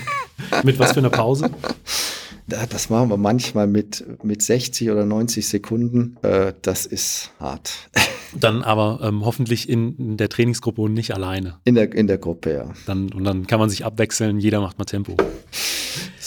mit 0.65 0.79
was 0.79 0.93
für 0.93 1.01
einer 1.01 1.11
Pause? 1.11 1.51
Das 2.51 2.89
machen 2.89 3.11
wir 3.11 3.19
manchmal 3.19 3.67
mit, 3.67 4.03
mit 4.25 4.41
60 4.41 4.91
oder 4.91 5.05
90 5.05 5.47
Sekunden. 5.47 6.17
Äh, 6.23 6.55
das 6.63 6.87
ist 6.87 7.31
hart. 7.39 7.91
Dann 8.35 8.63
aber 8.63 9.01
ähm, 9.03 9.23
hoffentlich 9.23 9.69
in, 9.69 9.95
in, 9.97 10.17
der 10.17 10.31
Trainingsgruppe 10.31 10.81
und 10.81 10.95
nicht 10.95 11.13
alleine. 11.13 11.59
In 11.65 11.75
der, 11.75 11.93
in 11.95 12.07
der 12.07 12.17
Gruppe, 12.17 12.55
ja. 12.55 12.73
Dann, 12.87 13.13
und 13.13 13.25
dann 13.25 13.47
kann 13.47 13.61
man 13.61 13.69
sich 13.69 13.85
abwechseln, 13.85 14.39
jeder 14.39 14.63
macht 14.63 14.79
mal 14.79 14.87
Tempo. 14.87 15.15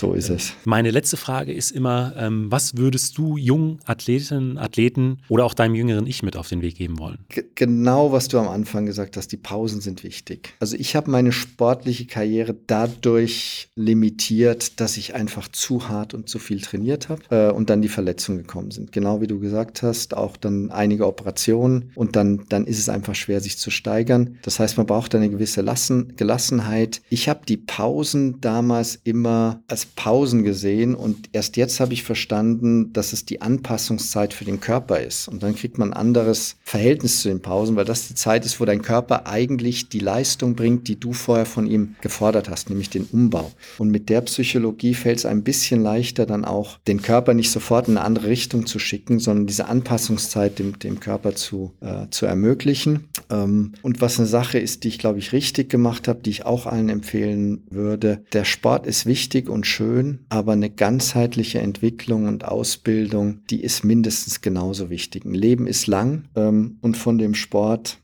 So 0.02 0.14
ist 0.14 0.30
es. 0.30 0.54
Meine 0.66 0.90
letzte 0.90 1.16
Frage 1.16 1.54
ist 1.54 1.70
immer, 1.70 2.16
ähm, 2.18 2.52
was 2.52 2.76
würdest 2.76 3.20
du 3.20 3.38
jungen 3.38 3.78
Athletinnen, 3.86 4.58
Athleten 4.58 5.20
oder 5.30 5.46
auch 5.46 5.54
deinem 5.54 5.76
jüngeren 5.76 6.08
Ich 6.08 6.24
mit 6.24 6.36
auf 6.36 6.50
den 6.50 6.64
Weg 6.64 6.78
geben 6.78 6.98
wollen? 6.98 7.20
G 7.30 7.44
genau, 7.54 8.12
was 8.12 8.28
du 8.28 8.40
am 8.40 8.48
Anfang 8.48 8.88
gesagt 8.88 9.16
hast, 9.16 9.32
die 9.32 9.38
Pausen 9.38 9.80
sind 9.80 10.04
wichtig. 10.04 10.56
Also 10.60 10.76
ich 10.76 10.96
habe 10.96 11.12
meine 11.12 11.32
sportliche 11.32 12.08
Karriere 12.08 12.56
dadurch 12.66 13.70
limitiert, 13.76 14.80
dass 14.80 14.98
ich 14.98 15.14
einfach 15.14 15.48
zu 15.50 15.88
hart 15.88 16.16
und 16.16 16.28
zu 16.28 16.40
viel 16.40 16.62
trainiert 16.62 17.10
habe 17.10 17.22
äh, 17.30 17.52
und 17.52 17.70
dann 17.70 17.84
die 17.84 17.88
Verletzungen 17.88 18.40
gekommen 18.40 18.72
sind. 18.72 18.92
Genau 18.92 19.22
wie 19.22 19.28
du 19.28 19.40
gesagt 19.40 19.84
hast, 19.84 20.18
auch 20.18 20.36
dann 20.36 20.72
einige 20.72 21.06
Operationen 21.06 21.92
und 21.94 22.16
dann, 22.16 22.46
dann 22.50 22.66
ist 22.66 22.80
es 22.80 22.90
einfach 22.90 23.14
schwer, 23.14 23.40
sich 23.40 23.60
zu 23.60 23.70
steigern. 23.70 24.40
Das 24.42 24.60
heißt, 24.60 24.78
man 24.78 24.88
braucht 24.88 25.14
eine 25.14 25.30
gewisse 25.30 25.62
Lassen, 25.62 26.16
Gelassenheit. 26.16 27.04
Ich 27.12 27.30
habe 27.30 27.42
die 27.48 27.58
Pausen 27.58 28.42
damals 28.42 29.00
immer 29.04 29.62
als 29.68 29.91
Pausen 29.96 30.44
gesehen 30.44 30.96
und 30.96 31.30
erst 31.32 31.58
jetzt 31.58 31.80
habe 31.80 31.94
ich 31.94 32.04
verstanden, 32.04 32.94
dass 32.94 33.14
es 33.14 33.26
die 33.26 33.42
Anpassungszeit 33.42 34.34
für 34.34 34.46
den 34.46 34.60
Körper 34.60 35.00
ist. 35.00 35.28
Und 35.28 35.44
dann 35.44 35.56
kriegt 35.56 35.78
man 35.78 35.94
ein 35.94 35.98
anderes 35.98 36.56
Verhältnis 36.64 37.22
zu 37.22 37.30
den 37.30 37.42
Pausen, 37.42 37.76
weil 37.76 37.86
das 37.86 38.08
die 38.08 38.16
Zeit 38.16 38.46
ist, 38.46 38.60
wo 38.60 38.66
dein 38.66 38.82
Körper 38.82 39.28
eigentlich 39.28 39.90
die 39.90 40.00
Leistung 40.00 40.56
bringt, 40.56 40.88
die 40.88 41.00
du 41.00 41.14
vorher 41.14 41.46
von 41.46 41.68
ihm 41.68 41.96
gefordert 42.02 42.50
hast, 42.50 42.70
nämlich 42.70 42.90
den 42.90 43.06
Umbau. 43.12 43.52
Und 43.78 43.90
mit 43.90 44.10
der 44.10 44.22
Psychologie 44.22 44.94
fällt 44.94 45.20
es 45.20 45.26
ein 45.26 45.44
bisschen 45.44 45.82
leichter, 45.82 46.26
dann 46.26 46.46
auch 46.46 46.80
den 46.88 47.02
Körper 47.02 47.34
nicht 47.34 47.52
sofort 47.52 47.88
in 47.88 47.98
eine 47.98 48.06
andere 48.06 48.28
Richtung 48.28 48.66
zu 48.66 48.80
schicken, 48.80 49.20
sondern 49.20 49.48
diese 49.48 49.68
Anpassungszeit 49.68 50.60
dem, 50.60 50.80
dem 50.80 51.00
Körper 51.00 51.36
zu, 51.36 51.74
äh, 51.82 52.08
zu 52.10 52.26
ermöglichen. 52.26 53.10
Ähm, 53.30 53.74
und 53.82 54.02
was 54.02 54.20
eine 54.20 54.28
Sache 54.28 54.60
ist, 54.60 54.84
die 54.84 54.88
ich, 54.88 55.00
glaube 55.00 55.20
ich, 55.20 55.34
richtig 55.34 55.70
gemacht 55.70 56.08
habe, 56.08 56.22
die 56.22 56.30
ich 56.30 56.46
auch 56.46 56.66
allen 56.66 56.90
empfehlen 56.90 57.64
würde, 57.70 58.24
der 58.34 58.46
Sport 58.46 58.88
ist 58.88 59.06
wichtig 59.06 59.50
und 59.50 59.66
schön, 59.66 59.81
aber 60.30 60.54
eine 60.54 60.70
ganzheitliche 60.70 61.60
Entwicklung 61.60 62.28
und 62.28 62.46
Ausbildung, 62.46 63.39
die 63.50 63.63
ist 63.63 63.84
mindestens 63.84 64.41
genauso 64.41 64.89
wichtig. 64.89 65.26
Ein 65.26 65.34
Leben 65.34 65.67
ist 65.67 65.88
lang 65.88 66.26
ähm, 66.36 66.78
und 66.82 66.98
von 66.98 67.17
dem 67.17 67.34
Sport 67.34 68.01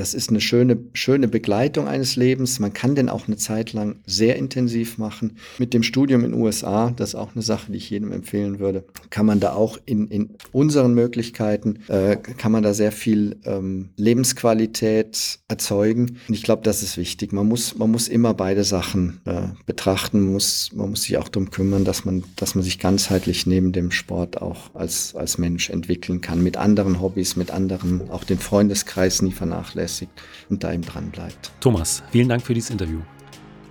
das 0.00 0.14
ist 0.14 0.30
eine 0.30 0.40
schöne, 0.40 0.78
schöne 0.94 1.28
Begleitung 1.28 1.86
eines 1.86 2.16
Lebens. 2.16 2.58
Man 2.58 2.72
kann 2.72 2.94
den 2.94 3.10
auch 3.10 3.26
eine 3.26 3.36
Zeit 3.36 3.74
lang 3.74 3.96
sehr 4.06 4.36
intensiv 4.36 4.96
machen. 4.96 5.36
Mit 5.58 5.74
dem 5.74 5.82
Studium 5.82 6.24
in 6.24 6.32
den 6.32 6.40
USA, 6.40 6.90
das 6.96 7.10
ist 7.10 7.14
auch 7.16 7.34
eine 7.34 7.42
Sache, 7.42 7.70
die 7.70 7.76
ich 7.76 7.90
jedem 7.90 8.10
empfehlen 8.10 8.60
würde, 8.60 8.84
kann 9.10 9.26
man 9.26 9.40
da 9.40 9.52
auch 9.52 9.76
in, 9.84 10.08
in 10.08 10.30
unseren 10.52 10.94
Möglichkeiten, 10.94 11.80
äh, 11.88 12.16
kann 12.16 12.50
man 12.50 12.62
da 12.62 12.72
sehr 12.72 12.92
viel 12.92 13.36
ähm, 13.44 13.90
Lebensqualität 13.98 15.40
erzeugen. 15.48 16.16
Und 16.26 16.34
ich 16.34 16.44
glaube, 16.44 16.62
das 16.62 16.82
ist 16.82 16.96
wichtig. 16.96 17.34
Man 17.34 17.46
muss, 17.46 17.76
man 17.76 17.90
muss 17.90 18.08
immer 18.08 18.32
beide 18.32 18.64
Sachen 18.64 19.20
äh, 19.26 19.48
betrachten. 19.66 20.20
Man 20.20 20.32
muss, 20.32 20.70
man 20.72 20.88
muss 20.88 21.02
sich 21.02 21.18
auch 21.18 21.28
darum 21.28 21.50
kümmern, 21.50 21.84
dass 21.84 22.06
man, 22.06 22.24
dass 22.36 22.54
man 22.54 22.64
sich 22.64 22.78
ganzheitlich 22.78 23.44
neben 23.44 23.72
dem 23.72 23.90
Sport 23.90 24.40
auch 24.40 24.74
als, 24.74 25.14
als 25.14 25.36
Mensch 25.36 25.68
entwickeln 25.68 26.22
kann. 26.22 26.42
Mit 26.42 26.56
anderen 26.56 27.02
Hobbys, 27.02 27.36
mit 27.36 27.50
anderen, 27.50 28.10
auch 28.10 28.24
den 28.24 28.38
Freundeskreis 28.38 29.20
nie 29.20 29.32
vernachlässigen 29.32 29.89
vernachlässigt 29.90 30.12
und 30.48 30.62
da 30.62 30.72
eben 30.72 30.82
dran 30.82 31.10
bleibt. 31.10 31.52
Thomas, 31.60 32.02
vielen 32.10 32.28
Dank 32.28 32.42
für 32.42 32.54
dieses 32.54 32.70
Interview. 32.70 33.00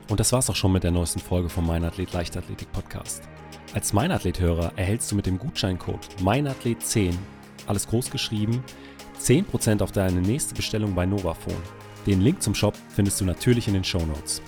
Und 0.10 0.20
das 0.20 0.32
war's 0.32 0.50
auch 0.50 0.56
schon 0.56 0.72
mit 0.72 0.84
der 0.84 0.92
neuesten 0.92 1.20
Folge 1.20 1.50
vom 1.50 1.68
Meinathlet 1.68 2.14
Leichtathletik 2.14 2.72
Podcast. 2.72 3.24
Als 3.74 3.94
Meinathlet-Hörer 3.94 4.74
erhältst 4.76 5.12
du 5.12 5.16
mit 5.16 5.28
dem 5.28 5.38
Gutscheincode 5.38 6.08
Meinathlet10, 6.22 7.14
alles 7.68 7.88
groß 7.88 8.10
geschrieben, 8.10 8.64
10% 9.22 9.84
auf 9.84 9.92
deine 9.92 10.22
nächste 10.22 10.56
Bestellung 10.56 10.96
bei 10.96 11.06
Novafone. 11.06 11.58
Den 12.08 12.22
Link 12.22 12.42
zum 12.42 12.56
Shop 12.56 12.74
findest 12.90 13.22
du 13.22 13.26
natürlich 13.26 13.68
in 13.68 13.76
den 13.76 13.84
Show 13.84 14.04
Notes. 14.04 14.42